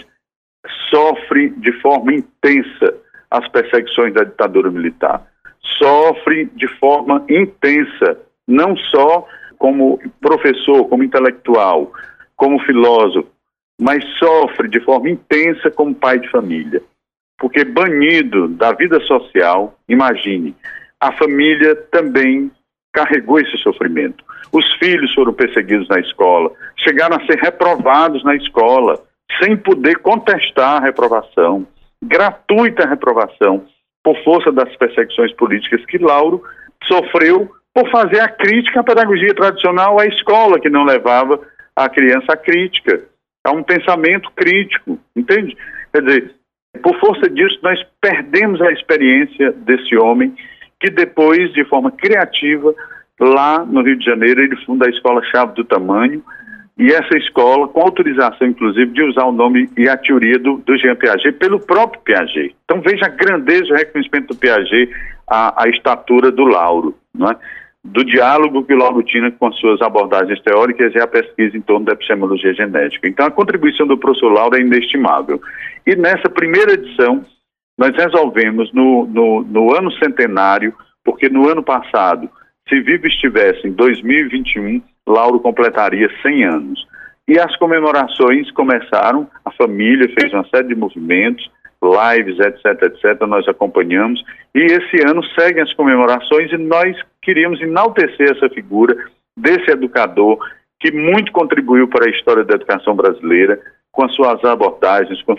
sofre 0.88 1.50
de 1.50 1.72
forma 1.80 2.14
intensa 2.14 2.94
as 3.30 3.46
perseguições 3.48 4.14
da 4.14 4.24
ditadura 4.24 4.70
militar 4.70 5.26
sofre 5.78 6.46
de 6.54 6.68
forma 6.78 7.24
intensa, 7.28 8.18
não 8.46 8.76
só 8.76 9.26
como 9.58 9.98
professor, 10.20 10.88
como 10.88 11.02
intelectual, 11.02 11.92
como 12.36 12.60
filósofo, 12.60 13.28
mas 13.80 14.04
sofre 14.18 14.68
de 14.68 14.80
forma 14.80 15.10
intensa 15.10 15.70
como 15.70 15.94
pai 15.94 16.18
de 16.18 16.30
família. 16.30 16.82
Porque 17.38 17.64
banido 17.64 18.48
da 18.48 18.72
vida 18.72 19.00
social, 19.00 19.76
imagine, 19.88 20.54
a 21.00 21.12
família 21.12 21.74
também 21.90 22.50
carregou 22.92 23.40
esse 23.40 23.56
sofrimento. 23.58 24.24
Os 24.52 24.64
filhos 24.74 25.12
foram 25.14 25.32
perseguidos 25.32 25.88
na 25.88 25.98
escola, 25.98 26.52
chegaram 26.76 27.16
a 27.16 27.26
ser 27.26 27.38
reprovados 27.40 28.22
na 28.22 28.36
escola, 28.36 29.02
sem 29.42 29.56
poder 29.56 29.98
contestar 29.98 30.76
a 30.80 30.84
reprovação, 30.84 31.66
gratuita 32.02 32.86
reprovação 32.86 33.66
por 34.04 34.16
força 34.22 34.52
das 34.52 34.76
perseguições 34.76 35.32
políticas 35.32 35.84
que 35.86 35.98
Lauro 35.98 36.42
sofreu 36.84 37.50
por 37.74 37.90
fazer 37.90 38.20
a 38.20 38.28
crítica 38.28 38.80
à 38.80 38.84
pedagogia 38.84 39.34
tradicional 39.34 39.98
à 39.98 40.06
escola, 40.06 40.60
que 40.60 40.68
não 40.68 40.84
levava 40.84 41.40
a 41.74 41.88
criança 41.88 42.34
à 42.34 42.36
crítica, 42.36 43.02
a 43.42 43.50
um 43.50 43.62
pensamento 43.64 44.30
crítico, 44.36 44.98
entende? 45.16 45.56
Quer 45.92 46.02
dizer, 46.02 46.34
por 46.82 46.98
força 47.00 47.28
disso, 47.28 47.58
nós 47.62 47.80
perdemos 48.00 48.60
a 48.60 48.70
experiência 48.70 49.50
desse 49.52 49.96
homem 49.96 50.34
que 50.78 50.90
depois, 50.90 51.52
de 51.52 51.64
forma 51.64 51.90
criativa, 51.90 52.74
lá 53.18 53.64
no 53.64 53.82
Rio 53.82 53.98
de 53.98 54.04
Janeiro, 54.04 54.42
ele 54.42 54.56
funda 54.64 54.86
a 54.86 54.90
Escola 54.90 55.22
Chave 55.24 55.54
do 55.54 55.64
Tamanho, 55.64 56.22
e 56.76 56.92
essa 56.92 57.16
escola, 57.16 57.68
com 57.68 57.80
autorização, 57.80 58.48
inclusive, 58.48 58.90
de 58.92 59.02
usar 59.02 59.24
o 59.24 59.32
nome 59.32 59.70
e 59.76 59.88
a 59.88 59.96
teoria 59.96 60.38
do, 60.38 60.56
do 60.58 60.76
Jean 60.76 60.96
Piaget 60.96 61.32
pelo 61.38 61.60
próprio 61.60 62.02
Piaget. 62.02 62.54
Então 62.64 62.80
veja 62.80 63.06
a 63.06 63.10
grandeza 63.10 63.72
o 63.72 63.76
reconhecimento 63.76 64.34
do 64.34 64.36
Piaget, 64.36 64.90
a, 65.28 65.64
a 65.64 65.68
estatura 65.68 66.32
do 66.32 66.44
Lauro, 66.44 66.96
não 67.14 67.30
é? 67.30 67.36
do 67.84 68.02
diálogo 68.02 68.64
que 68.64 68.72
o 68.72 68.78
Lauro 68.78 69.02
tinha 69.02 69.30
com 69.30 69.46
as 69.46 69.56
suas 69.56 69.82
abordagens 69.82 70.40
teóricas 70.40 70.94
e 70.94 70.98
a 70.98 71.06
pesquisa 71.06 71.54
em 71.54 71.60
torno 71.60 71.84
da 71.84 71.92
epistemologia 71.92 72.54
genética. 72.54 73.06
Então 73.06 73.26
a 73.26 73.30
contribuição 73.30 73.86
do 73.86 73.98
professor 73.98 74.32
Lauro 74.32 74.56
é 74.56 74.60
inestimável. 74.60 75.40
E 75.86 75.94
nessa 75.94 76.30
primeira 76.30 76.72
edição, 76.72 77.22
nós 77.76 77.94
resolvemos, 77.94 78.72
no, 78.72 79.06
no, 79.06 79.42
no 79.42 79.76
ano 79.76 79.92
centenário, 79.92 80.74
porque 81.04 81.28
no 81.28 81.46
ano 81.48 81.62
passado, 81.62 82.28
se 82.66 82.80
vivo 82.80 83.06
estivesse 83.06 83.68
em 83.68 83.72
2021, 83.72 84.80
Lauro 85.06 85.40
completaria 85.40 86.08
100 86.22 86.44
anos. 86.44 86.86
E 87.26 87.38
as 87.38 87.56
comemorações 87.56 88.50
começaram, 88.50 89.28
a 89.44 89.50
família 89.52 90.12
fez 90.18 90.32
uma 90.32 90.46
série 90.48 90.68
de 90.68 90.74
movimentos, 90.74 91.50
lives, 91.82 92.38
etc, 92.38 92.82
etc, 92.82 93.20
nós 93.26 93.46
acompanhamos, 93.46 94.22
e 94.54 94.60
esse 94.60 95.02
ano 95.06 95.22
seguem 95.38 95.62
as 95.62 95.72
comemorações 95.74 96.50
e 96.52 96.56
nós 96.56 96.96
queríamos 97.20 97.60
enaltecer 97.60 98.30
essa 98.30 98.48
figura 98.48 98.96
desse 99.36 99.70
educador 99.70 100.38
que 100.80 100.90
muito 100.92 101.32
contribuiu 101.32 101.88
para 101.88 102.06
a 102.06 102.10
história 102.10 102.44
da 102.44 102.54
educação 102.54 102.94
brasileira, 102.94 103.60
com 103.90 104.04
as 104.04 104.14
suas 104.14 104.42
abordagens, 104.44 105.22
com, 105.22 105.34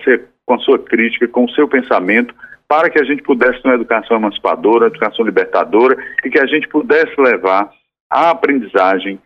com 0.45 0.53
a 0.53 0.59
sua 0.59 0.79
crítica, 0.79 1.27
com 1.27 1.45
o 1.45 1.51
seu 1.51 1.67
pensamento, 1.67 2.33
para 2.67 2.89
que 2.89 2.99
a 2.99 3.03
gente 3.03 3.21
pudesse 3.21 3.61
ter 3.61 3.67
uma 3.67 3.75
educação 3.75 4.17
emancipadora, 4.17 4.85
uma 4.85 4.87
educação 4.87 5.25
libertadora, 5.25 5.97
e 6.23 6.29
que 6.29 6.39
a 6.39 6.45
gente 6.45 6.67
pudesse 6.67 7.13
levar 7.19 7.69
a 8.09 8.31
aprendizagem 8.31 9.19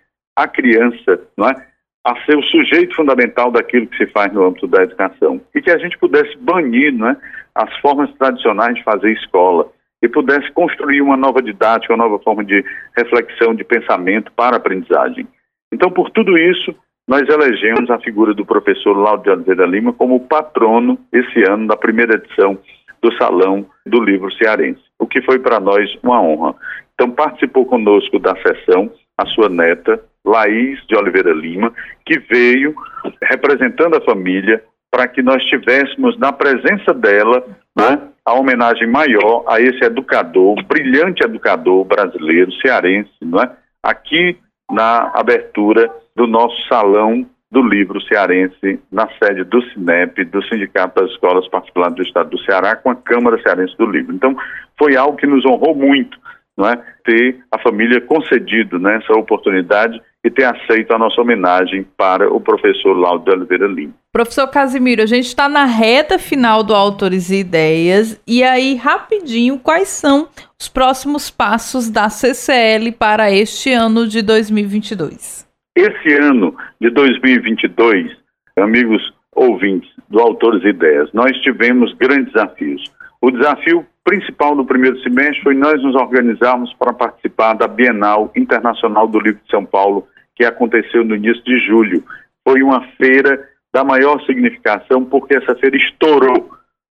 a 0.43 0.47
criança, 0.47 1.21
não 1.37 1.49
é? 1.49 1.69
a 2.05 2.15
ser 2.25 2.37
o 2.37 2.43
sujeito 2.43 2.95
fundamental 2.95 3.51
daquilo 3.51 3.85
que 3.87 3.97
se 3.97 4.07
faz 4.11 4.31
no 4.31 4.45
âmbito 4.45 4.67
da 4.67 4.83
educação. 4.83 5.41
E 5.53 5.61
que 5.61 5.69
a 5.69 5.77
gente 5.77 5.97
pudesse 5.97 6.35
banir 6.37 6.93
não 6.93 7.09
é? 7.09 7.17
as 7.53 7.77
formas 7.79 8.09
tradicionais 8.13 8.75
de 8.75 8.83
fazer 8.83 9.11
escola 9.11 9.69
e 10.01 10.07
pudesse 10.07 10.49
construir 10.53 11.01
uma 11.01 11.17
nova 11.17 11.41
didática, 11.41 11.93
uma 11.93 12.05
nova 12.05 12.23
forma 12.23 12.43
de 12.43 12.63
reflexão, 12.97 13.53
de 13.53 13.65
pensamento 13.65 14.31
para 14.31 14.55
a 14.55 14.57
aprendizagem. 14.57 15.27
Então, 15.73 15.91
por 15.91 16.09
tudo 16.11 16.37
isso, 16.37 16.73
nós 17.05 17.27
elegemos 17.27 17.89
a 17.89 17.99
figura 17.99 18.33
do 18.33 18.45
professor 18.45 18.93
Laudo 18.93 19.23
de 19.23 19.29
Oliveira 19.29 19.65
Lima 19.65 19.91
como 19.91 20.21
patrono 20.21 20.97
esse 21.11 21.43
ano 21.49 21.67
da 21.67 21.75
primeira 21.75 22.15
edição 22.15 22.57
do 23.01 23.13
Salão 23.17 23.65
do 23.85 24.01
Livro 24.01 24.31
Cearense, 24.33 24.81
o 24.97 25.05
que 25.05 25.21
foi 25.21 25.37
para 25.39 25.59
nós 25.59 25.89
uma 26.01 26.21
honra. 26.21 26.55
Então, 26.93 27.11
participou 27.11 27.65
conosco 27.65 28.19
da 28.19 28.35
sessão 28.37 28.89
a 29.17 29.25
sua 29.25 29.49
neta, 29.49 30.01
Laís 30.29 30.79
de 30.87 30.95
Oliveira 30.95 31.33
Lima, 31.33 31.73
que 32.05 32.19
veio 32.19 32.75
representando 33.23 33.95
a 33.95 34.01
família 34.01 34.63
para 34.91 35.07
que 35.07 35.21
nós 35.21 35.43
tivéssemos 35.45 36.17
na 36.17 36.31
presença 36.31 36.93
dela 36.93 37.45
né, 37.77 38.01
a 38.25 38.33
homenagem 38.33 38.87
maior 38.87 39.43
a 39.47 39.59
esse 39.59 39.83
educador, 39.83 40.55
brilhante 40.65 41.23
educador 41.23 41.85
brasileiro, 41.85 42.51
cearense, 42.53 43.11
não 43.21 43.41
é? 43.41 43.51
aqui 43.83 44.37
na 44.71 45.11
abertura 45.13 45.89
do 46.15 46.27
nosso 46.27 46.55
salão 46.67 47.25
do 47.51 47.61
livro 47.63 47.99
cearense 48.01 48.79
na 48.91 49.07
sede 49.21 49.43
do 49.43 49.61
SINEP, 49.69 50.23
do 50.25 50.43
Sindicato 50.43 51.01
das 51.01 51.11
Escolas 51.11 51.47
Particulares 51.47 51.95
do 51.95 52.03
Estado 52.03 52.29
do 52.29 52.39
Ceará, 52.39 52.75
com 52.75 52.91
a 52.91 52.95
Câmara 52.95 53.41
Cearense 53.41 53.75
do 53.77 53.87
Livro. 53.87 54.13
Então, 54.13 54.35
foi 54.77 54.95
algo 54.95 55.17
que 55.17 55.25
nos 55.25 55.43
honrou 55.45 55.73
muito, 55.73 56.17
não 56.55 56.69
é? 56.69 56.79
ter 57.03 57.39
a 57.51 57.57
família 57.59 58.01
concedido 58.01 58.77
né, 58.77 58.97
essa 58.97 59.13
oportunidade 59.17 59.99
e 60.25 60.29
ter 60.29 60.43
aceito 60.43 60.93
a 60.93 60.97
nossa 60.97 61.21
homenagem 61.21 61.85
para 61.95 62.31
o 62.31 62.41
professor 62.41 62.93
Laudo 62.93 63.25
de 63.25 63.31
Oliveira 63.31 63.67
Lima. 63.67 63.93
Professor 64.11 64.47
Casimiro, 64.47 65.01
a 65.01 65.05
gente 65.05 65.25
está 65.25 65.47
na 65.47 65.65
reta 65.65 66.19
final 66.19 66.63
do 66.63 66.75
Autores 66.75 67.29
e 67.29 67.39
Ideias, 67.39 68.21
e 68.27 68.43
aí, 68.43 68.75
rapidinho, 68.75 69.57
quais 69.57 69.87
são 69.87 70.27
os 70.59 70.67
próximos 70.67 71.29
passos 71.29 71.89
da 71.89 72.09
CCL 72.09 72.91
para 72.93 73.31
este 73.31 73.71
ano 73.71 74.07
de 74.07 74.21
2022? 74.21 75.47
Esse 75.77 76.13
ano 76.15 76.55
de 76.81 76.89
2022, 76.89 78.11
amigos 78.57 79.01
ouvintes 79.33 79.89
do 80.09 80.19
Autores 80.19 80.61
e 80.65 80.69
Ideias, 80.69 81.09
nós 81.13 81.31
tivemos 81.37 81.93
grandes 81.93 82.33
desafios. 82.33 82.83
O 83.21 83.31
desafio 83.31 83.85
principal 84.09 84.55
no 84.55 84.65
primeiro 84.65 84.99
semestre 85.03 85.43
foi 85.43 85.53
nós 85.53 85.79
nos 85.83 85.93
organizarmos 85.93 86.73
para 86.73 86.91
participar 86.91 87.53
da 87.53 87.67
Bienal 87.67 88.31
Internacional 88.35 89.07
do 89.07 89.19
Livro 89.19 89.39
de 89.45 89.51
São 89.51 89.63
Paulo, 89.63 90.07
que 90.35 90.43
aconteceu 90.43 91.05
no 91.05 91.15
início 91.15 91.43
de 91.43 91.59
julho. 91.59 92.03
Foi 92.43 92.63
uma 92.63 92.81
feira 92.97 93.47
da 93.71 93.83
maior 93.83 94.19
significação, 94.25 95.05
porque 95.05 95.35
essa 95.35 95.53
feira 95.57 95.77
estourou. 95.77 96.49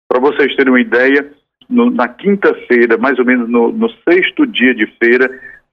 Para 0.08 0.22
vocês 0.22 0.56
terem 0.56 0.72
uma 0.72 0.80
ideia, 0.80 1.28
no, 1.68 1.90
na 1.90 2.08
quinta-feira, 2.08 3.00
mais 3.00 3.18
ou 3.18 3.26
menos 3.26 3.50
no, 3.50 3.72
no 3.72 3.90
sexto 4.08 4.46
dia 4.46 4.76
de 4.76 4.86
feira, 5.02 5.28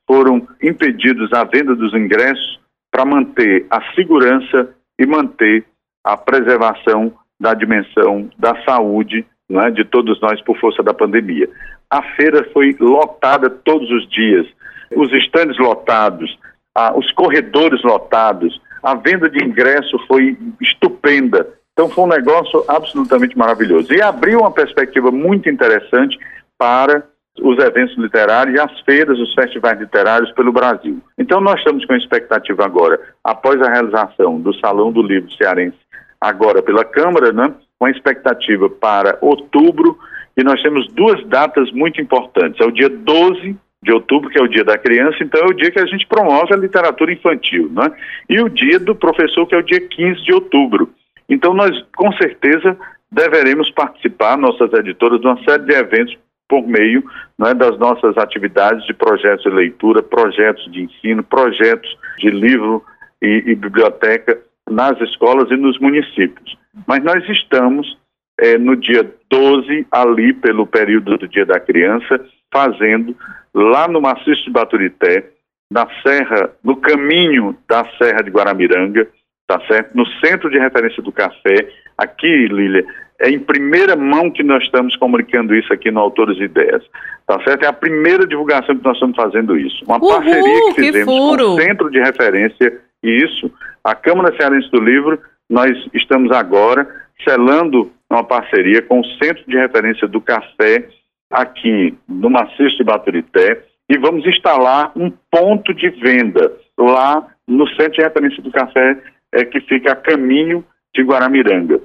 foram 0.07 0.49
impedidos 0.63 1.31
a 1.35 1.45
venda 1.45 1.77
dos 1.77 1.93
ingressos 1.93 2.59
para 2.91 3.05
manter 3.05 3.67
a 3.69 3.83
segurança 3.93 4.75
e 4.99 5.05
manter 5.05 5.67
a 6.03 6.17
preservação 6.17 7.13
da 7.39 7.53
dimensão 7.53 8.31
da 8.39 8.57
saúde 8.65 9.27
né, 9.49 9.71
de 9.71 9.85
todos 9.85 10.21
nós 10.21 10.41
por 10.43 10.59
força 10.59 10.83
da 10.83 10.95
pandemia. 10.95 11.49
A 11.91 12.03
feira 12.15 12.49
foi 12.53 12.77
lotada 12.81 13.51
todos 13.51 13.91
os 13.91 14.09
dias, 14.09 14.47
os 14.95 15.13
estandes 15.13 15.59
lotados, 15.59 16.39
ah, 16.75 16.97
os 16.97 17.11
corredores 17.13 17.83
lotados, 17.83 18.61
a 18.83 18.95
venda 18.95 19.29
de 19.29 19.43
ingresso 19.45 19.99
foi 20.07 20.37
estupenda. 20.61 21.47
Então 21.73 21.89
foi 21.89 22.05
um 22.05 22.09
negócio 22.09 22.65
absolutamente 22.69 23.37
maravilhoso. 23.37 23.93
E 23.93 24.01
abriu 24.01 24.41
uma 24.41 24.51
perspectiva 24.51 25.11
muito 25.11 25.49
interessante 25.49 26.19
para 26.57 27.05
os 27.41 27.59
eventos 27.59 27.97
literários 27.97 28.57
e 28.57 28.61
as 28.61 28.81
feiras, 28.81 29.19
os 29.19 29.35
festivais 29.35 29.79
literários 29.79 30.31
pelo 30.33 30.53
Brasil. 30.53 31.01
Então 31.19 31.41
nós 31.41 31.59
estamos 31.59 31.85
com 31.85 31.93
a 31.93 31.99
expectativa 31.99 32.65
agora, 32.65 33.01
após 33.25 33.61
a 33.61 33.71
realização 33.71 34.41
do 34.41 34.55
Salão 34.61 34.93
do 34.93 35.03
Livro 35.03 35.33
Cearense, 35.33 35.79
agora 36.21 36.63
pela 36.63 36.85
Câmara, 36.85 37.33
né, 37.33 37.53
com 37.79 37.87
a 37.87 37.91
expectativa 37.91 38.69
para 38.69 39.19
outubro, 39.21 39.99
e 40.37 40.43
nós 40.43 40.61
temos 40.63 40.89
duas 40.89 41.25
datas 41.27 41.71
muito 41.73 42.01
importantes. 42.01 42.61
É 42.61 42.65
o 42.65 42.73
dia 42.73 42.89
12 42.89 43.57
de 43.83 43.93
outubro, 43.93 44.31
que 44.31 44.39
é 44.39 44.43
o 44.43 44.49
dia 44.49 44.65
da 44.65 44.79
criança, 44.79 45.19
então 45.21 45.41
é 45.43 45.47
o 45.47 45.53
dia 45.53 45.71
que 45.71 45.79
a 45.79 45.87
gente 45.87 46.07
promove 46.07 46.53
a 46.55 46.57
literatura 46.57 47.13
infantil, 47.13 47.71
né? 47.71 47.93
E 48.29 48.41
o 48.41 48.49
dia 48.49 48.81
do 48.81 48.95
professor, 48.95 49.47
que 49.47 49.55
é 49.55 49.59
o 49.59 49.63
dia 49.63 49.81
15 49.81 50.25
de 50.25 50.33
outubro. 50.33 50.91
Então 51.29 51.53
nós, 51.55 51.71
com 51.95 52.11
certeza, 52.13 52.77
deveremos 53.13 53.71
participar, 53.71 54.37
nossas 54.37 54.73
editoras, 54.73 55.21
de 55.21 55.27
uma 55.27 55.43
série 55.45 55.65
de 55.65 55.75
eventos 55.75 56.19
por 56.49 56.67
meio 56.67 57.05
né, 57.39 57.55
das 57.55 57.79
nossas 57.79 58.17
atividades 58.19 58.85
de 58.87 58.95
projetos 58.95 59.45
de 59.45 59.51
leitura, 59.51 60.03
projetos 60.03 60.71
de 60.71 60.83
ensino, 60.83 61.23
projetos 61.23 61.97
de 62.19 62.31
livro 62.31 62.85
e, 63.23 63.45
e 63.47 63.55
biblioteca 63.55 64.39
nas 64.69 65.01
escolas 65.01 65.51
e 65.51 65.57
nos 65.57 65.79
municípios. 65.79 66.57
Mas 66.87 67.03
nós 67.03 67.27
estamos 67.29 67.99
é, 68.39 68.59
no 68.59 68.77
dia 68.77 69.09
12, 69.31 69.87
ali 69.91 70.33
pelo 70.33 70.67
período 70.67 71.17
do 71.17 71.29
Dia 71.29 71.47
da 71.47 71.61
Criança, 71.61 72.21
fazendo 72.53 73.17
lá 73.53 73.89
no 73.89 74.01
Maciço 74.01 74.45
de 74.45 74.51
Baturité, 74.51 75.31
na 75.71 75.87
serra, 76.03 76.51
no 76.63 76.77
caminho 76.77 77.57
da 77.69 77.85
Serra 77.99 78.23
de 78.23 78.31
Guaramiranga, 78.31 79.09
tá 79.47 79.61
certo? 79.67 79.97
No 79.97 80.07
centro 80.25 80.51
de 80.51 80.59
referência 80.59 81.03
do 81.03 81.13
café, 81.13 81.69
aqui, 81.97 82.47
Lília, 82.47 82.85
é 83.21 83.31
em 83.31 83.39
primeira 83.39 83.97
mão 83.97 84.31
que 84.31 84.43
nós 84.43 84.63
estamos 84.65 84.97
comunicando 84.97 85.55
isso 85.55 85.73
aqui 85.73 85.91
no 85.91 86.01
Autores 86.01 86.39
e 86.39 86.45
Ideias, 86.45 86.83
tá 87.27 87.43
certo? 87.45 87.65
É 87.65 87.69
a 87.69 87.73
primeira 87.73 88.27
divulgação 88.27 88.77
que 88.77 88.85
nós 88.85 88.95
estamos 88.95 89.17
fazendo 89.17 89.57
isso. 89.57 89.85
Uma 89.85 89.99
Uhul, 89.99 90.09
parceria 90.09 90.75
que 90.75 90.75
fizemos 90.75 91.15
que 91.15 91.45
com 91.45 91.55
o 91.55 91.61
centro 91.61 91.91
de 91.91 92.01
referência, 92.01 92.81
e 93.03 93.25
isso, 93.25 93.51
a 93.83 93.95
Câmara 93.95 94.35
Cearense 94.37 94.71
do 94.71 94.81
Livro, 94.81 95.19
nós 95.51 95.71
estamos 95.93 96.33
agora 96.33 96.89
selando 97.23 97.93
uma 98.11 98.25
parceria 98.25 98.83
com 98.83 99.01
o 99.01 99.05
Centro 99.23 99.45
de 99.47 99.57
Referência 99.57 100.07
do 100.09 100.21
Café 100.21 100.89
aqui 101.31 101.97
no 102.09 102.31
Maciço 102.31 102.77
de 102.77 102.85
Baturité 102.85 103.65
e 103.89 103.99
vamos 103.99 104.27
instalar 104.27 104.93
um 104.97 105.11
ponto 105.31 105.75
de 105.75 105.91
venda 105.91 106.53
lá 106.79 107.29
no 107.47 107.69
Centro 107.71 107.93
de 107.93 108.03
Referência 108.03 108.43
do 108.43 108.51
Café 108.51 109.03
é, 109.33 109.45
que 109.45 109.61
fica 109.61 109.93
a 109.93 109.97
caminho 109.97 110.65
de 110.95 111.03
Guaramiranga. 111.03 111.81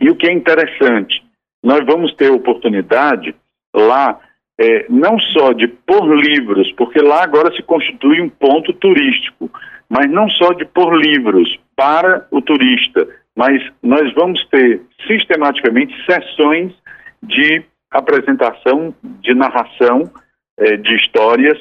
E 0.00 0.10
o 0.10 0.16
que 0.16 0.26
é 0.26 0.32
interessante, 0.32 1.22
nós 1.62 1.84
vamos 1.86 2.14
ter 2.14 2.30
oportunidade 2.30 3.34
lá 3.74 4.20
é, 4.58 4.86
não 4.88 5.18
só 5.18 5.52
de 5.52 5.68
pôr 5.68 6.14
livros, 6.16 6.72
porque 6.72 7.00
lá 7.00 7.22
agora 7.22 7.54
se 7.54 7.62
constitui 7.62 8.20
um 8.20 8.28
ponto 8.28 8.72
turístico, 8.72 9.50
mas 9.88 10.10
não 10.10 10.28
só 10.30 10.52
de 10.52 10.64
pôr 10.64 10.96
livros 10.96 11.58
para 11.76 12.26
o 12.30 12.40
turista, 12.40 13.06
mas 13.36 13.62
nós 13.82 14.12
vamos 14.14 14.44
ter 14.48 14.82
sistematicamente 15.06 15.94
sessões 16.06 16.72
de 17.22 17.64
apresentação, 17.90 18.94
de 19.02 19.34
narração 19.34 20.10
eh, 20.58 20.76
de 20.76 20.94
histórias, 20.96 21.58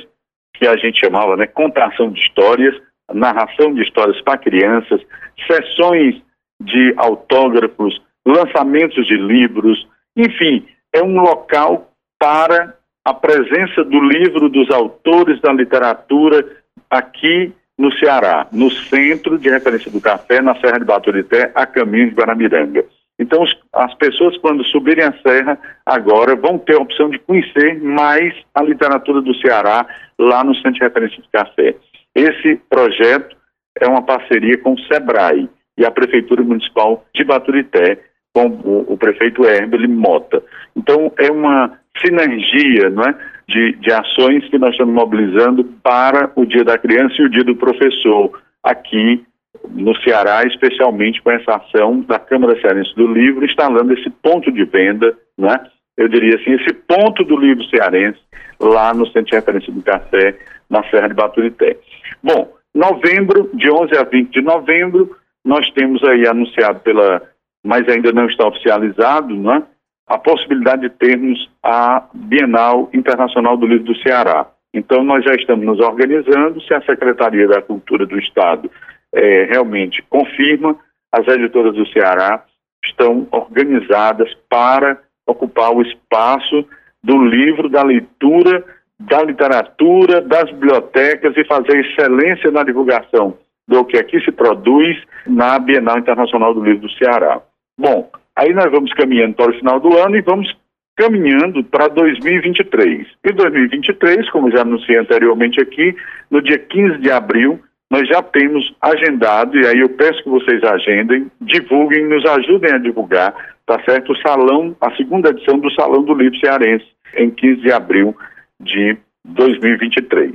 que 0.56 0.68
a 0.68 0.76
gente 0.78 1.00
chamava, 1.00 1.36
né, 1.36 1.48
contação 1.48 2.12
de 2.12 2.20
histórias, 2.20 2.80
narração 3.12 3.74
de 3.74 3.82
histórias 3.82 4.22
para 4.22 4.38
crianças, 4.38 5.02
sessões 5.48 6.22
de 6.62 6.94
autógrafos, 6.98 8.02
lançamentos 8.26 9.06
de 9.08 9.16
livros, 9.16 9.88
enfim, 10.16 10.66
é 10.94 11.04
um 11.04 11.20
local 11.20 11.92
para 12.20 12.78
a 13.04 13.14
presença 13.14 13.84
do 13.84 14.00
livro 14.00 14.48
dos 14.48 14.70
autores 14.72 15.42
da 15.42 15.52
literatura 15.52 16.64
aqui 16.90 17.54
no 17.78 17.92
Ceará, 17.98 18.48
no 18.52 18.70
centro 18.72 19.38
de 19.38 19.50
referência 19.50 19.90
do 19.90 20.00
café, 20.00 20.42
na 20.42 20.56
Serra 20.60 20.80
de 20.80 20.86
Baturité, 20.86 21.52
a 21.56 21.66
caminho 21.66 22.10
de 22.10 22.16
Guaramiranga. 22.16 22.86
Então, 23.20 23.44
as 23.74 23.94
pessoas, 23.96 24.38
quando 24.38 24.66
subirem 24.66 25.04
a 25.04 25.14
serra, 25.22 25.58
agora 25.86 26.36
vão 26.36 26.58
ter 26.58 26.76
a 26.76 26.82
opção 26.82 27.10
de 27.10 27.20
conhecer 27.20 27.82
mais 27.82 28.34
a 28.54 28.64
literatura 28.64 29.22
do 29.22 29.36
Ceará 29.36 29.86
lá 30.18 30.44
no 30.44 30.56
Centro 30.56 30.74
de 30.74 30.80
Referência 30.80 31.22
do 31.22 31.30
Café. 31.32 31.76
Esse 32.16 32.56
projeto 32.70 33.36
é 33.80 33.88
uma 33.88 34.02
parceria 34.02 34.58
com 34.58 34.74
o 34.74 34.80
SEBRAE 34.82 35.50
e 35.78 35.86
a 35.86 35.92
Prefeitura 35.92 36.44
Municipal 36.44 37.06
de 37.14 37.24
Baturité, 37.24 38.00
com 38.34 38.48
o, 38.48 38.94
o 38.94 38.98
prefeito 38.98 39.46
Herbert 39.46 39.88
Mota. 39.88 40.44
Então, 40.76 41.12
é 41.18 41.32
uma 41.32 41.80
sinergia, 42.04 42.90
não 42.90 43.04
é? 43.04 43.16
De, 43.48 43.74
de 43.74 43.92
ações 43.92 44.48
que 44.50 44.58
nós 44.58 44.72
estamos 44.72 44.94
mobilizando 44.94 45.64
para 45.84 46.32
o 46.36 46.46
Dia 46.46 46.64
da 46.64 46.78
Criança 46.78 47.16
e 47.20 47.26
o 47.26 47.30
Dia 47.30 47.44
do 47.44 47.56
Professor, 47.56 48.42
aqui 48.64 49.24
no 49.70 49.96
Ceará, 50.02 50.44
especialmente 50.46 51.22
com 51.22 51.32
essa 51.32 51.56
ação 51.56 52.02
da 52.02 52.20
Câmara 52.20 52.60
Cearense 52.60 52.94
do 52.96 53.08
Livro, 53.08 53.46
instalando 53.46 53.94
esse 53.94 54.10
ponto 54.10 54.52
de 54.52 54.64
venda, 54.66 55.16
né? 55.38 55.60
eu 55.98 56.08
diria 56.08 56.36
assim, 56.36 56.54
esse 56.54 56.74
ponto 56.74 57.24
do 57.24 57.38
livro 57.38 57.64
cearense, 57.66 58.20
lá 58.60 58.94
no 58.94 59.06
Centro 59.08 59.26
de 59.26 59.36
Referência 59.36 59.72
do 59.72 59.82
Café, 59.82 60.38
na 60.70 60.84
Serra 60.90 61.08
de 61.08 61.14
Baturité. 61.14 61.78
Bom, 62.22 62.52
novembro, 62.74 63.50
de 63.54 63.70
11 63.72 63.98
a 63.98 64.04
20 64.04 64.32
de 64.32 64.42
novembro, 64.42 65.16
nós 65.46 65.70
temos 65.72 66.04
aí 66.04 66.28
anunciado 66.28 66.80
pela, 66.80 67.22
mas 67.64 67.88
ainda 67.88 68.12
não 68.12 68.26
está 68.26 68.48
oficializado, 68.48 69.36
né? 69.36 69.64
A 70.08 70.18
possibilidade 70.18 70.84
de 70.84 70.90
termos 70.90 71.50
a 71.62 72.08
Bienal 72.14 72.90
Internacional 72.94 73.58
do 73.58 73.66
Livro 73.66 73.86
do 73.86 73.98
Ceará. 73.98 74.48
Então, 74.74 75.04
nós 75.04 75.24
já 75.24 75.34
estamos 75.36 75.66
nos 75.66 75.80
organizando. 75.80 76.62
Se 76.62 76.74
a 76.74 76.82
Secretaria 76.82 77.48
da 77.48 77.62
Cultura 77.62 78.06
do 78.06 78.18
Estado 78.18 78.70
é, 79.14 79.46
realmente 79.46 80.04
confirma, 80.10 80.76
as 81.12 81.28
editoras 81.28 81.76
do 81.76 81.88
Ceará 81.88 82.44
estão 82.84 83.28
organizadas 83.32 84.34
para 84.50 85.00
ocupar 85.28 85.72
o 85.72 85.82
espaço 85.82 86.66
do 87.04 87.24
livro, 87.24 87.70
da 87.70 87.84
leitura, 87.84 88.64
da 89.00 89.22
literatura, 89.24 90.22
das 90.22 90.50
bibliotecas 90.52 91.36
e 91.38 91.46
fazer 91.46 91.80
excelência 91.80 92.50
na 92.52 92.64
divulgação 92.64 93.38
do 93.68 93.86
que 93.86 93.98
aqui 93.98 94.20
se 94.22 94.32
produz 94.32 94.98
na 95.26 95.58
Bienal 95.60 96.00
Internacional 96.00 96.54
do 96.54 96.64
Livro 96.64 96.88
do 96.88 96.94
Ceará. 96.94 97.42
Bom, 97.80 98.10
Aí 98.36 98.54
nós 98.54 98.72
vamos 98.72 98.92
caminhando 98.94 99.36
para 99.36 99.52
o 99.52 99.56
final 99.56 99.80
do 99.80 99.98
ano 99.98 100.16
e 100.16 100.22
vamos 100.22 100.54
caminhando 100.96 101.64
para 101.64 101.88
2023. 101.88 103.08
E 103.24 103.32
2023, 103.32 104.30
como 104.30 104.52
já 104.52 104.62
anunciei 104.62 104.98
anteriormente 104.98 105.60
aqui, 105.62 105.96
no 106.30 106.42
dia 106.42 106.58
15 106.58 107.00
de 107.00 107.12
abril, 107.12 107.60
nós 107.90 108.08
já 108.08 108.22
temos 108.24 108.74
agendado, 108.82 109.58
e 109.58 109.68
aí 109.68 109.80
eu 109.80 109.90
peço 109.90 110.24
que 110.24 110.30
vocês 110.30 110.64
agendem, 110.64 111.30
divulguem, 111.40 112.08
nos 112.08 112.26
ajudem 112.26 112.74
a 112.74 112.78
divulgar, 112.80 113.34
tá 113.66 113.80
certo? 113.84 114.14
O 114.14 114.18
salão, 114.18 114.76
a 114.82 114.92
segunda 114.96 115.30
edição 115.30 115.60
do 115.60 115.72
Salão 115.74 116.04
do 116.04 116.16
Livro 116.16 116.40
Cearense, 116.40 116.86
em 117.16 117.30
15 117.30 117.62
de 117.62 117.72
abril 117.72 118.16
de 118.60 118.98
2023. 119.26 120.34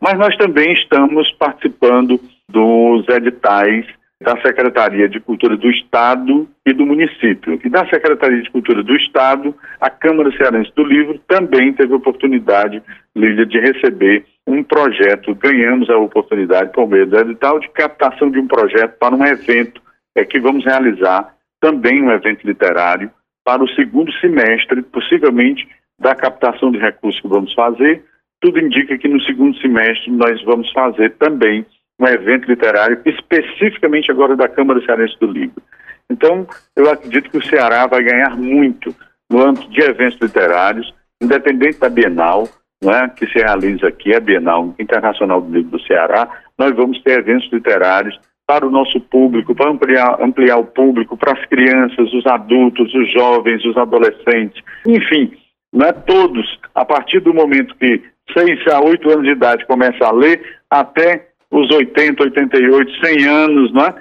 Mas 0.00 0.18
nós 0.18 0.36
também 0.36 0.72
estamos 0.72 1.30
participando 1.32 2.20
dos 2.48 3.08
editais 3.08 3.86
da 4.22 4.38
Secretaria 4.42 5.08
de 5.08 5.18
Cultura 5.18 5.56
do 5.56 5.70
Estado 5.70 6.46
e 6.66 6.74
do 6.74 6.84
município. 6.84 7.58
E 7.64 7.68
da 7.70 7.88
Secretaria 7.88 8.42
de 8.42 8.50
Cultura 8.50 8.82
do 8.82 8.94
Estado, 8.94 9.54
a 9.80 9.88
Câmara 9.88 10.30
Cearense 10.36 10.70
do 10.76 10.84
Livro 10.84 11.18
também 11.26 11.72
teve 11.72 11.94
oportunidade, 11.94 12.82
Lília, 13.16 13.46
de 13.46 13.58
receber 13.58 14.26
um 14.46 14.62
projeto. 14.62 15.34
Ganhamos 15.36 15.88
a 15.88 15.96
oportunidade, 15.96 16.70
por 16.72 16.86
meio 16.86 17.06
do 17.06 17.18
edital, 17.18 17.58
de 17.60 17.68
captação 17.70 18.30
de 18.30 18.38
um 18.38 18.46
projeto 18.46 18.98
para 18.98 19.14
um 19.14 19.24
evento 19.24 19.80
é, 20.14 20.24
que 20.24 20.38
vamos 20.38 20.64
realizar, 20.66 21.34
também 21.58 22.02
um 22.02 22.10
evento 22.10 22.46
literário, 22.46 23.10
para 23.42 23.64
o 23.64 23.68
segundo 23.70 24.12
semestre, 24.20 24.82
possivelmente 24.82 25.66
da 25.98 26.14
captação 26.14 26.70
de 26.70 26.78
recursos 26.78 27.20
que 27.22 27.28
vamos 27.28 27.54
fazer. 27.54 28.04
Tudo 28.40 28.58
indica 28.58 28.98
que 28.98 29.08
no 29.08 29.20
segundo 29.22 29.56
semestre 29.58 30.10
nós 30.10 30.42
vamos 30.44 30.70
fazer 30.72 31.10
também 31.16 31.64
um 32.00 32.06
evento 32.06 32.48
literário, 32.48 33.00
especificamente 33.04 34.10
agora 34.10 34.34
da 34.34 34.48
Câmara 34.48 34.80
Cearense 34.84 35.18
do 35.20 35.26
Livro. 35.26 35.62
Então, 36.08 36.46
eu 36.74 36.90
acredito 36.90 37.30
que 37.30 37.38
o 37.38 37.46
Ceará 37.46 37.86
vai 37.86 38.02
ganhar 38.02 38.36
muito 38.36 38.94
no 39.30 39.42
âmbito 39.42 39.70
de 39.70 39.80
eventos 39.82 40.18
literários, 40.20 40.92
independente 41.22 41.78
da 41.78 41.88
Bienal, 41.88 42.48
é, 42.82 43.08
que 43.08 43.26
se 43.26 43.38
realiza 43.38 43.88
aqui, 43.88 44.14
a 44.14 44.20
Bienal 44.20 44.74
Internacional 44.78 45.40
do 45.42 45.52
Livro 45.52 45.72
do 45.72 45.86
Ceará, 45.86 46.28
nós 46.58 46.74
vamos 46.74 47.00
ter 47.02 47.18
eventos 47.18 47.52
literários 47.52 48.18
para 48.46 48.66
o 48.66 48.70
nosso 48.70 48.98
público, 49.00 49.54
para 49.54 49.70
ampliar, 49.70 50.20
ampliar 50.20 50.56
o 50.56 50.64
público, 50.64 51.16
para 51.16 51.38
as 51.38 51.46
crianças, 51.46 52.12
os 52.12 52.26
adultos, 52.26 52.92
os 52.94 53.12
jovens, 53.12 53.64
os 53.64 53.76
adolescentes, 53.76 54.60
enfim, 54.86 55.30
não 55.72 55.86
é 55.86 55.92
todos, 55.92 56.58
a 56.74 56.84
partir 56.84 57.20
do 57.20 57.32
momento 57.32 57.76
que 57.76 58.02
6 58.36 58.66
a 58.72 58.80
8 58.80 59.10
anos 59.10 59.24
de 59.24 59.30
idade 59.30 59.66
começa 59.66 60.04
a 60.04 60.10
ler, 60.10 60.58
até 60.68 61.29
os 61.50 61.70
80, 61.70 62.22
88, 62.22 63.06
100 63.06 63.24
anos, 63.26 63.72
não 63.72 63.84
é? 63.84 63.94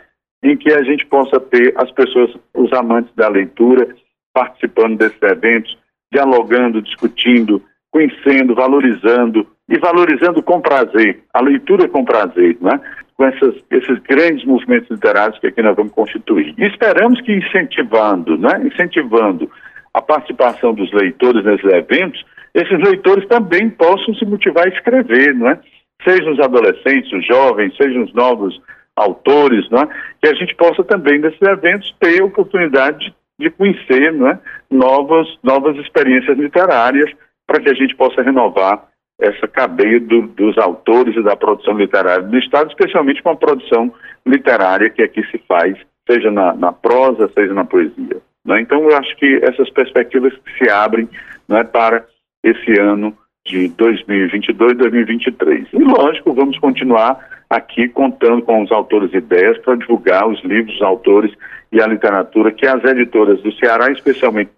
em 0.44 0.56
que 0.56 0.72
a 0.72 0.82
gente 0.84 1.06
possa 1.06 1.40
ter 1.40 1.74
as 1.76 1.92
pessoas, 1.92 2.34
os 2.54 2.72
amantes 2.74 3.14
da 3.16 3.28
leitura, 3.28 3.88
participando 4.34 4.98
desses 4.98 5.22
eventos, 5.22 5.78
dialogando, 6.12 6.82
discutindo, 6.82 7.62
conhecendo, 7.92 8.56
valorizando 8.56 9.46
e 9.68 9.78
valorizando 9.78 10.42
com 10.42 10.62
prazer, 10.62 11.24
a 11.34 11.42
leitura 11.42 11.88
com 11.88 12.06
prazer, 12.06 12.58
né? 12.62 12.80
com 13.16 13.26
essas, 13.26 13.56
esses 13.70 14.00
grandes 14.00 14.46
movimentos 14.46 14.90
literários 14.90 15.38
que 15.40 15.48
aqui 15.48 15.62
nós 15.62 15.76
vamos 15.76 15.92
constituir. 15.92 16.54
E 16.58 16.66
esperamos 16.66 17.20
que 17.22 17.34
incentivando, 17.34 18.38
né? 18.38 18.62
incentivando 18.66 19.52
a 19.94 20.02
participação 20.02 20.74
dos 20.74 20.92
leitores 20.94 21.44
nesses 21.44 21.66
eventos, 21.66 22.24
esses 22.54 22.80
leitores 22.80 23.28
também 23.28 23.70
possam 23.70 24.14
se 24.16 24.26
motivar 24.26 24.66
a 24.66 24.70
escrever, 24.70 25.36
não 25.36 25.50
é? 25.50 25.60
Sejam 26.04 26.34
os 26.34 26.40
adolescentes, 26.40 27.12
os 27.12 27.26
jovens, 27.26 27.76
sejam 27.76 28.04
os 28.04 28.14
novos 28.14 28.60
autores, 28.96 29.70
não 29.70 29.82
é? 29.82 29.88
Que 30.22 30.30
a 30.30 30.34
gente 30.34 30.56
possa 30.56 30.84
também 30.84 31.20
nesses 31.20 31.42
eventos 31.42 31.94
ter 32.00 32.22
a 32.22 32.26
oportunidade 32.26 33.14
de, 33.40 33.50
conhecer, 33.50 34.12
não 34.14 34.30
é? 34.30 34.40
Novas, 34.70 35.28
novas 35.44 35.78
experiências 35.78 36.38
literárias 36.38 37.12
para 37.48 37.62
que 37.62 37.70
a 37.70 37.74
gente 37.74 37.96
possa 37.96 38.22
renovar 38.22 38.88
essa 39.20 39.48
cadeia 39.48 40.00
do, 40.00 40.28
dos 40.28 40.58
autores 40.58 41.16
e 41.16 41.24
da 41.24 41.36
produção 41.36 41.78
literária 41.78 42.24
do 42.24 42.38
Estado, 42.38 42.70
especialmente 42.70 43.22
com 43.22 43.30
a 43.30 43.36
produção 43.36 43.94
literária 44.26 44.90
que 44.90 45.02
aqui 45.02 45.24
se 45.30 45.38
faz, 45.48 45.78
seja 46.10 46.32
na, 46.32 46.54
na 46.54 46.72
prosa, 46.72 47.30
seja 47.34 47.54
na 47.54 47.66
poesia. 47.66 48.22
Né? 48.46 48.62
Então, 48.62 48.82
eu 48.84 48.96
acho 48.98 49.16
que 49.18 49.40
essas 49.44 49.70
perspectivas 49.72 50.34
se 50.58 50.70
abrem 50.70 51.10
né, 51.48 51.64
para 51.64 52.06
esse 52.44 52.80
ano 52.80 53.16
de 53.50 53.68
2022 53.70 54.78
2023. 54.78 55.68
E, 55.74 55.78
lógico, 55.80 56.34
vamos 56.34 56.58
continuar 56.60 57.20
aqui 57.50 57.90
contando 57.90 58.44
com 58.44 58.62
os 58.62 58.72
autores 58.72 59.12
e 59.12 59.18
ideias 59.18 59.58
para 59.60 59.76
divulgar 59.76 60.28
os 60.28 60.40
livros, 60.44 60.76
os 60.76 60.82
autores 60.82 61.34
e 61.72 61.82
a 61.82 61.88
literatura 61.88 62.52
que 62.52 62.66
as 62.66 62.84
editoras 62.84 63.42
do 63.42 63.52
Ceará, 63.54 63.92
especialmente 63.92 64.52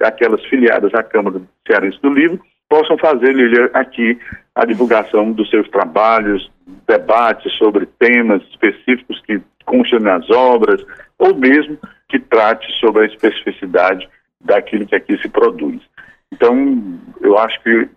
aquelas 0.00 0.44
filiadas 0.44 0.94
à 0.94 1.02
Câmara 1.02 1.40
Cearense 1.66 2.00
do 2.02 2.10
Livro, 2.10 2.40
possam 2.68 2.98
fazer, 2.98 3.34
Lilia, 3.34 3.70
aqui 3.72 4.18
a 4.54 4.64
divulgação 4.64 5.32
dos 5.32 5.48
seus 5.48 5.68
trabalhos, 5.70 6.50
debates 6.86 7.52
sobre 7.54 7.86
temas 7.98 8.42
específicos 8.50 9.20
que 9.26 9.40
constam 9.64 10.00
nas 10.00 10.28
obras, 10.30 10.84
ou 11.18 11.34
mesmo 11.34 11.78
que 12.08 12.18
trate 12.18 12.70
sobre 12.78 13.02
a 13.02 13.06
especificidade 13.06 14.08
daquilo 14.40 14.86
que 14.86 14.94
aqui 14.94 15.16
se 15.18 15.28
produz. 15.28 15.80
Então, 16.32 16.98
eu 17.20 17.38
acho 17.38 17.62
que 17.62 17.88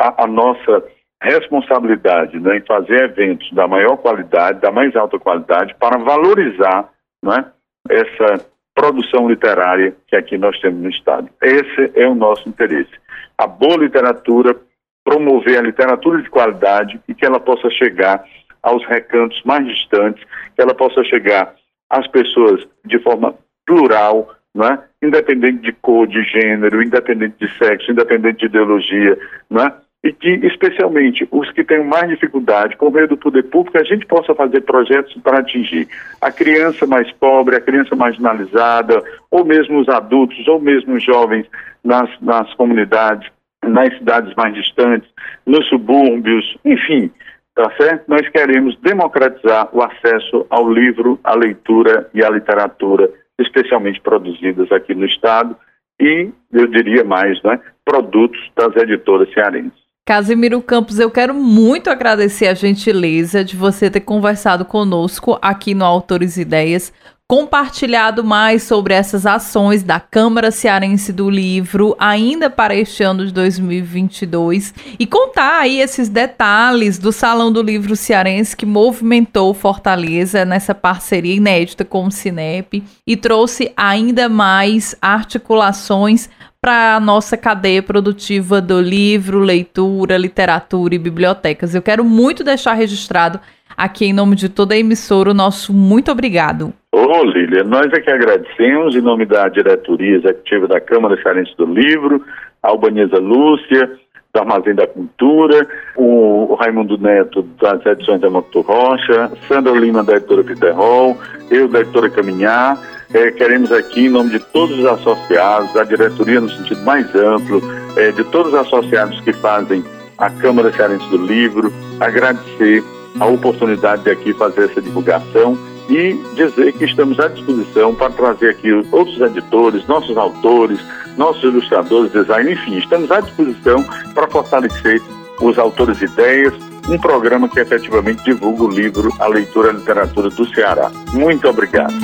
a, 0.00 0.24
a 0.24 0.26
nossa 0.26 0.82
responsabilidade 1.22 2.40
né, 2.40 2.56
em 2.56 2.62
fazer 2.62 3.04
eventos 3.04 3.52
da 3.52 3.68
maior 3.68 3.96
qualidade, 3.98 4.60
da 4.60 4.72
mais 4.72 4.96
alta 4.96 5.18
qualidade, 5.18 5.74
para 5.78 5.98
valorizar 5.98 6.88
né, 7.22 7.44
essa 7.88 8.46
produção 8.74 9.28
literária 9.28 9.94
que 10.06 10.16
aqui 10.16 10.38
nós 10.38 10.58
temos 10.60 10.80
no 10.80 10.88
Estado. 10.88 11.28
Esse 11.42 11.92
é 11.94 12.08
o 12.08 12.14
nosso 12.14 12.48
interesse. 12.48 12.92
A 13.36 13.46
boa 13.46 13.76
literatura, 13.76 14.56
promover 15.04 15.58
a 15.58 15.62
literatura 15.62 16.22
de 16.22 16.30
qualidade 16.30 16.98
e 17.06 17.14
que 17.14 17.26
ela 17.26 17.38
possa 17.38 17.68
chegar 17.70 18.24
aos 18.62 18.84
recantos 18.86 19.42
mais 19.44 19.66
distantes, 19.66 20.22
que 20.54 20.62
ela 20.62 20.74
possa 20.74 21.02
chegar 21.04 21.54
às 21.90 22.06
pessoas 22.06 22.66
de 22.84 22.98
forma 23.00 23.34
plural, 23.66 24.34
né? 24.54 24.78
independente 25.02 25.62
de 25.62 25.72
cor, 25.72 26.06
de 26.06 26.22
gênero, 26.24 26.82
independente 26.82 27.36
de 27.38 27.58
sexo, 27.58 27.90
independente 27.90 28.40
de 28.40 28.46
ideologia, 28.46 29.18
né? 29.50 29.72
E 30.02 30.12
que, 30.12 30.30
especialmente, 30.46 31.28
os 31.30 31.50
que 31.52 31.62
têm 31.62 31.84
mais 31.84 32.08
dificuldade, 32.08 32.76
com 32.76 32.90
meio 32.90 33.06
do 33.06 33.18
poder 33.18 33.42
público, 33.44 33.78
a 33.78 33.84
gente 33.84 34.06
possa 34.06 34.34
fazer 34.34 34.62
projetos 34.62 35.14
para 35.22 35.40
atingir 35.40 35.86
a 36.20 36.32
criança 36.32 36.86
mais 36.86 37.10
pobre, 37.12 37.56
a 37.56 37.60
criança 37.60 37.94
marginalizada, 37.94 39.02
ou 39.30 39.44
mesmo 39.44 39.78
os 39.78 39.88
adultos, 39.88 40.48
ou 40.48 40.58
mesmo 40.58 40.94
os 40.94 41.04
jovens 41.04 41.46
nas, 41.84 42.08
nas 42.20 42.52
comunidades, 42.54 43.30
nas 43.62 43.94
cidades 43.98 44.34
mais 44.34 44.54
distantes, 44.54 45.08
nos 45.44 45.68
subúrbios, 45.68 46.56
enfim, 46.64 47.10
tá 47.54 47.70
certo? 47.76 48.04
Nós 48.08 48.26
queremos 48.28 48.76
democratizar 48.80 49.68
o 49.70 49.82
acesso 49.82 50.46
ao 50.48 50.72
livro, 50.72 51.20
à 51.22 51.34
leitura 51.34 52.08
e 52.14 52.24
à 52.24 52.30
literatura, 52.30 53.10
especialmente 53.38 54.00
produzidas 54.00 54.72
aqui 54.72 54.94
no 54.94 55.04
Estado, 55.04 55.54
e, 56.00 56.30
eu 56.50 56.66
diria 56.68 57.04
mais, 57.04 57.42
né, 57.42 57.60
produtos 57.84 58.40
das 58.56 58.74
editoras 58.76 59.30
cearenses. 59.34 59.79
Casimiro 60.10 60.60
Campos, 60.60 60.98
eu 60.98 61.08
quero 61.08 61.32
muito 61.32 61.88
agradecer 61.88 62.48
a 62.48 62.54
gentileza 62.54 63.44
de 63.44 63.54
você 63.54 63.88
ter 63.88 64.00
conversado 64.00 64.64
conosco 64.64 65.38
aqui 65.40 65.72
no 65.72 65.84
Autores 65.84 66.36
Ideias, 66.36 66.92
compartilhado 67.28 68.24
mais 68.24 68.64
sobre 68.64 68.92
essas 68.92 69.24
ações 69.24 69.84
da 69.84 70.00
Câmara 70.00 70.50
Cearense 70.50 71.12
do 71.12 71.30
Livro 71.30 71.94
ainda 71.96 72.50
para 72.50 72.74
este 72.74 73.04
ano 73.04 73.24
de 73.24 73.32
2022 73.32 74.74
e 74.98 75.06
contar 75.06 75.60
aí 75.60 75.80
esses 75.80 76.08
detalhes 76.08 76.98
do 76.98 77.12
Salão 77.12 77.52
do 77.52 77.62
Livro 77.62 77.94
Cearense 77.94 78.56
que 78.56 78.66
movimentou 78.66 79.54
Fortaleza 79.54 80.44
nessa 80.44 80.74
parceria 80.74 81.36
inédita 81.36 81.84
com 81.84 82.06
o 82.06 82.10
Cinep 82.10 82.82
e 83.06 83.16
trouxe 83.16 83.72
ainda 83.76 84.28
mais 84.28 84.96
articulações 85.00 86.28
para 86.60 86.96
a 86.96 87.00
nossa 87.00 87.38
cadeia 87.38 87.82
produtiva 87.82 88.60
do 88.60 88.80
livro, 88.80 89.38
leitura, 89.38 90.18
literatura 90.18 90.94
e 90.94 90.98
bibliotecas. 90.98 91.74
Eu 91.74 91.80
quero 91.80 92.04
muito 92.04 92.44
deixar 92.44 92.74
registrado 92.74 93.40
aqui 93.74 94.04
em 94.04 94.12
nome 94.12 94.36
de 94.36 94.50
toda 94.50 94.74
a 94.74 94.78
emissora 94.78 95.30
o 95.30 95.34
nosso 95.34 95.72
muito 95.72 96.12
obrigado. 96.12 96.74
Ô 96.92 97.24
Lília, 97.24 97.64
nós 97.64 97.90
é 97.92 98.00
que 98.00 98.10
agradecemos 98.10 98.94
em 98.94 99.00
nome 99.00 99.24
da 99.24 99.48
diretoria 99.48 100.16
executiva 100.16 100.68
da 100.68 100.80
Câmara 100.80 101.20
Cearense 101.22 101.56
do 101.56 101.64
Livro, 101.64 102.22
a 102.62 102.68
Albanesa 102.68 103.16
Lúcia, 103.16 103.90
do 104.34 104.40
Armazém 104.40 104.74
da 104.74 104.86
Cultura, 104.86 105.66
o 105.96 106.54
Raimundo 106.60 106.98
Neto 106.98 107.42
das 107.60 107.84
edições 107.86 108.20
da 108.20 108.28
Moto 108.28 108.60
Rocha, 108.60 109.32
Sandra 109.48 109.72
Lima 109.72 110.04
da 110.04 110.16
editora 110.16 110.44
Piterrol, 110.44 111.16
eu 111.50 111.68
da 111.68 111.80
editora 111.80 112.10
Caminhar, 112.10 112.78
é, 113.12 113.30
queremos 113.30 113.72
aqui, 113.72 114.06
em 114.06 114.08
nome 114.08 114.30
de 114.30 114.38
todos 114.38 114.78
os 114.78 114.84
associados, 114.84 115.72
da 115.72 115.84
diretoria 115.84 116.40
no 116.40 116.50
sentido 116.50 116.80
mais 116.82 117.12
amplo, 117.14 117.60
é, 117.96 118.12
de 118.12 118.22
todos 118.24 118.52
os 118.52 118.58
associados 118.58 119.20
que 119.20 119.32
fazem 119.32 119.84
a 120.16 120.30
Câmara 120.30 120.72
Cearense 120.72 121.08
do 121.08 121.16
Livro, 121.16 121.72
agradecer 121.98 122.84
a 123.18 123.26
oportunidade 123.26 124.04
de 124.04 124.10
aqui 124.10 124.32
fazer 124.34 124.70
essa 124.70 124.80
divulgação 124.80 125.58
e 125.88 126.14
dizer 126.36 126.72
que 126.74 126.84
estamos 126.84 127.18
à 127.18 127.26
disposição 127.26 127.94
para 127.94 128.10
trazer 128.10 128.50
aqui 128.50 128.72
outros 128.92 129.20
editores, 129.20 129.84
nossos 129.88 130.16
autores, 130.16 130.78
nossos 131.16 131.42
ilustradores, 131.42 132.12
designers, 132.12 132.60
enfim, 132.60 132.78
estamos 132.78 133.10
à 133.10 133.20
disposição 133.20 133.84
para 134.14 134.28
fortalecer 134.28 135.02
os 135.40 135.58
autores 135.58 136.00
ideias 136.00 136.54
um 136.88 136.98
programa 136.98 137.48
que 137.48 137.60
efetivamente 137.60 138.22
divulga 138.24 138.64
o 138.64 138.68
livro, 138.68 139.12
a 139.18 139.26
leitura 139.26 139.68
e 139.68 139.70
a 139.70 139.74
literatura 139.74 140.28
do 140.30 140.54
Ceará. 140.54 140.90
Muito 141.12 141.48
obrigado. 141.48 141.94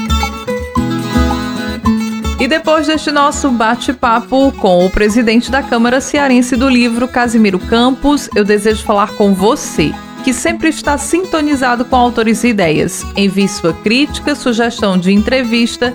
E 2.39 2.47
depois 2.47 2.87
deste 2.87 3.11
nosso 3.11 3.51
bate-papo 3.51 4.53
com 4.53 4.85
o 4.85 4.91
presidente 4.91 5.51
da 5.51 5.63
Câmara 5.63 6.03
Cearense 6.03 6.55
do 6.55 6.69
Livro, 6.69 7.09
Casimiro 7.09 7.59
Campos, 7.59 8.29
eu 8.37 8.45
desejo 8.45 8.85
falar 8.85 9.13
com 9.13 9.33
você 9.33 9.91
que 10.23 10.35
sempre 10.35 10.69
está 10.69 10.99
sintonizado 10.99 11.85
com 11.85 11.97
autores 11.97 12.43
e 12.45 12.49
ideias. 12.49 13.07
Envie 13.17 13.49
sua 13.49 13.73
crítica, 13.73 14.35
sugestão 14.35 14.99
de 14.99 15.13
entrevista 15.13 15.95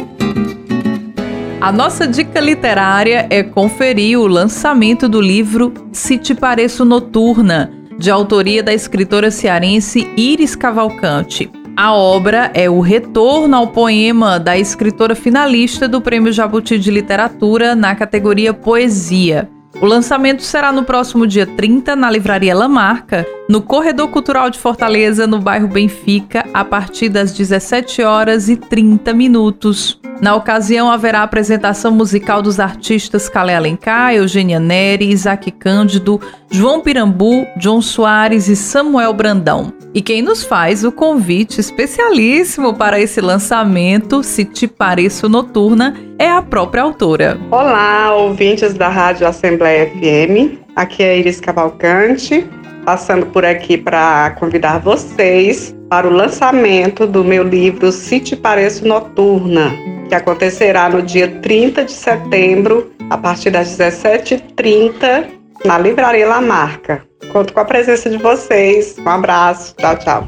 A 1.61 1.71
nossa 1.71 2.07
dica 2.07 2.39
literária 2.39 3.27
é 3.29 3.43
conferir 3.43 4.19
o 4.19 4.25
lançamento 4.25 5.07
do 5.07 5.21
livro 5.21 5.71
Se 5.91 6.17
Te 6.17 6.33
Pareço 6.33 6.83
Noturna, 6.83 7.71
de 7.99 8.09
autoria 8.09 8.63
da 8.63 8.73
escritora 8.73 9.29
cearense 9.29 10.11
Iris 10.17 10.55
Cavalcante. 10.55 11.51
A 11.77 11.93
obra 11.93 12.49
é 12.55 12.67
o 12.67 12.79
retorno 12.79 13.55
ao 13.55 13.67
poema 13.67 14.39
da 14.39 14.57
escritora 14.57 15.13
finalista 15.13 15.87
do 15.87 16.01
Prêmio 16.01 16.33
Jabuti 16.33 16.79
de 16.79 16.89
Literatura 16.89 17.75
na 17.75 17.93
categoria 17.93 18.55
Poesia. 18.55 19.47
O 19.79 19.85
lançamento 19.85 20.43
será 20.43 20.71
no 20.71 20.83
próximo 20.83 21.25
dia 21.25 21.45
30 21.45 21.95
na 21.95 22.09
Livraria 22.09 22.55
Lamarca, 22.55 23.25
no 23.47 23.61
Corredor 23.61 24.09
Cultural 24.09 24.49
de 24.49 24.59
Fortaleza, 24.59 25.25
no 25.25 25.39
bairro 25.39 25.67
Benfica, 25.67 26.45
a 26.53 26.65
partir 26.65 27.09
das 27.09 27.31
17 27.33 28.01
horas 28.01 28.49
e 28.49 28.57
30 28.57 29.13
minutos. 29.13 29.99
Na 30.21 30.35
ocasião, 30.35 30.91
haverá 30.91 31.23
apresentação 31.23 31.91
musical 31.91 32.43
dos 32.43 32.59
artistas 32.59 33.27
Calé 33.27 33.55
Alencar, 33.55 34.13
Eugênia 34.13 34.59
Neri, 34.59 35.09
Isaac 35.09 35.49
Cândido, 35.49 36.21
João 36.51 36.81
Pirambu, 36.81 37.47
John 37.57 37.81
Soares 37.81 38.47
e 38.47 38.55
Samuel 38.55 39.13
Brandão. 39.13 39.73
E 39.93 40.01
quem 40.01 40.21
nos 40.21 40.41
faz 40.41 40.85
o 40.85 40.91
convite 40.91 41.59
especialíssimo 41.59 42.73
para 42.73 42.97
esse 42.97 43.19
lançamento, 43.19 44.23
Se 44.23 44.45
Te 44.45 44.65
Pareço 44.65 45.27
Noturna, 45.27 45.97
é 46.17 46.29
a 46.29 46.41
própria 46.41 46.83
autora. 46.83 47.37
Olá, 47.51 48.15
ouvintes 48.15 48.73
da 48.73 48.87
Rádio 48.87 49.27
Assembleia 49.27 49.87
FM. 49.87 50.59
Aqui 50.77 51.03
é 51.03 51.19
Iris 51.19 51.41
Cavalcante, 51.41 52.49
passando 52.85 53.25
por 53.25 53.43
aqui 53.43 53.77
para 53.77 54.31
convidar 54.39 54.79
vocês 54.79 55.75
para 55.89 56.07
o 56.07 56.13
lançamento 56.13 57.05
do 57.05 57.21
meu 57.21 57.43
livro 57.43 57.91
Se 57.91 58.21
Te 58.21 58.37
Pareço 58.37 58.87
Noturna, 58.87 59.73
que 60.07 60.15
acontecerá 60.15 60.87
no 60.87 61.01
dia 61.01 61.27
30 61.41 61.83
de 61.83 61.91
setembro, 61.91 62.89
a 63.09 63.17
partir 63.17 63.49
das 63.49 63.77
17h30, 63.77 65.25
na 65.65 65.77
Livraria 65.77 66.27
La 66.27 66.39
Marca. 66.39 67.10
Conto 67.31 67.53
com 67.53 67.59
a 67.59 67.65
presença 67.65 68.09
de 68.09 68.17
vocês. 68.17 68.95
Um 68.99 69.09
abraço. 69.09 69.73
Tchau, 69.77 69.97
tchau. 69.97 70.25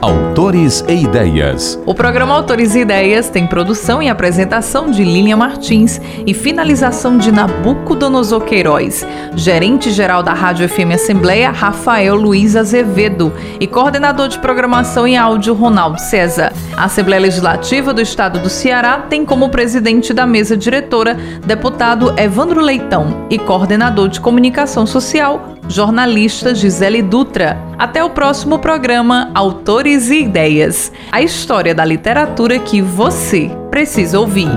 Autores 0.00 0.84
e 0.88 1.04
Ideias. 1.04 1.78
O 1.86 1.94
programa 1.94 2.34
Autores 2.34 2.74
e 2.74 2.80
Ideias 2.80 3.28
tem 3.28 3.46
produção 3.46 4.02
e 4.02 4.08
apresentação 4.08 4.90
de 4.90 5.04
Lilian 5.04 5.36
Martins 5.36 6.00
e 6.26 6.34
finalização 6.34 7.16
de 7.18 7.30
Nabucodonosor 7.30 8.40
Queiroz. 8.40 9.06
Gerente-geral 9.36 10.22
da 10.22 10.32
Rádio 10.32 10.68
FM 10.68 10.94
Assembleia, 10.94 11.50
Rafael 11.50 12.16
Luiz 12.16 12.56
Azevedo. 12.56 13.32
E 13.60 13.66
coordenador 13.68 14.26
de 14.26 14.40
programação 14.40 15.06
e 15.06 15.16
áudio, 15.16 15.54
Ronaldo 15.54 16.00
César. 16.00 16.52
A 16.76 16.86
Assembleia 16.86 17.22
Legislativa 17.22 17.94
do 17.94 18.00
Estado 18.00 18.40
do 18.40 18.48
Ceará 18.48 19.06
tem 19.08 19.24
como 19.24 19.50
presidente 19.50 20.12
da 20.12 20.26
mesa 20.26 20.56
diretora 20.56 21.14
deputado 21.46 22.12
Evandro 22.18 22.60
Leitão 22.60 23.28
e 23.30 23.38
coordenador 23.38 24.08
de 24.08 24.20
comunicação 24.20 24.84
social, 24.84 25.52
jornalista 25.68 26.54
Gisele 26.54 27.02
Dutra. 27.02 27.58
Até 27.78 28.02
o 28.02 28.10
próximo 28.10 28.58
programa 28.58 29.30
Autores 29.34 30.10
e 30.10 30.22
Ideias 30.22 30.92
a 31.10 31.20
história 31.20 31.74
da 31.74 31.84
literatura 31.84 32.58
que 32.58 32.80
você 32.80 33.50
precisa 33.70 34.18
ouvir. 34.18 34.48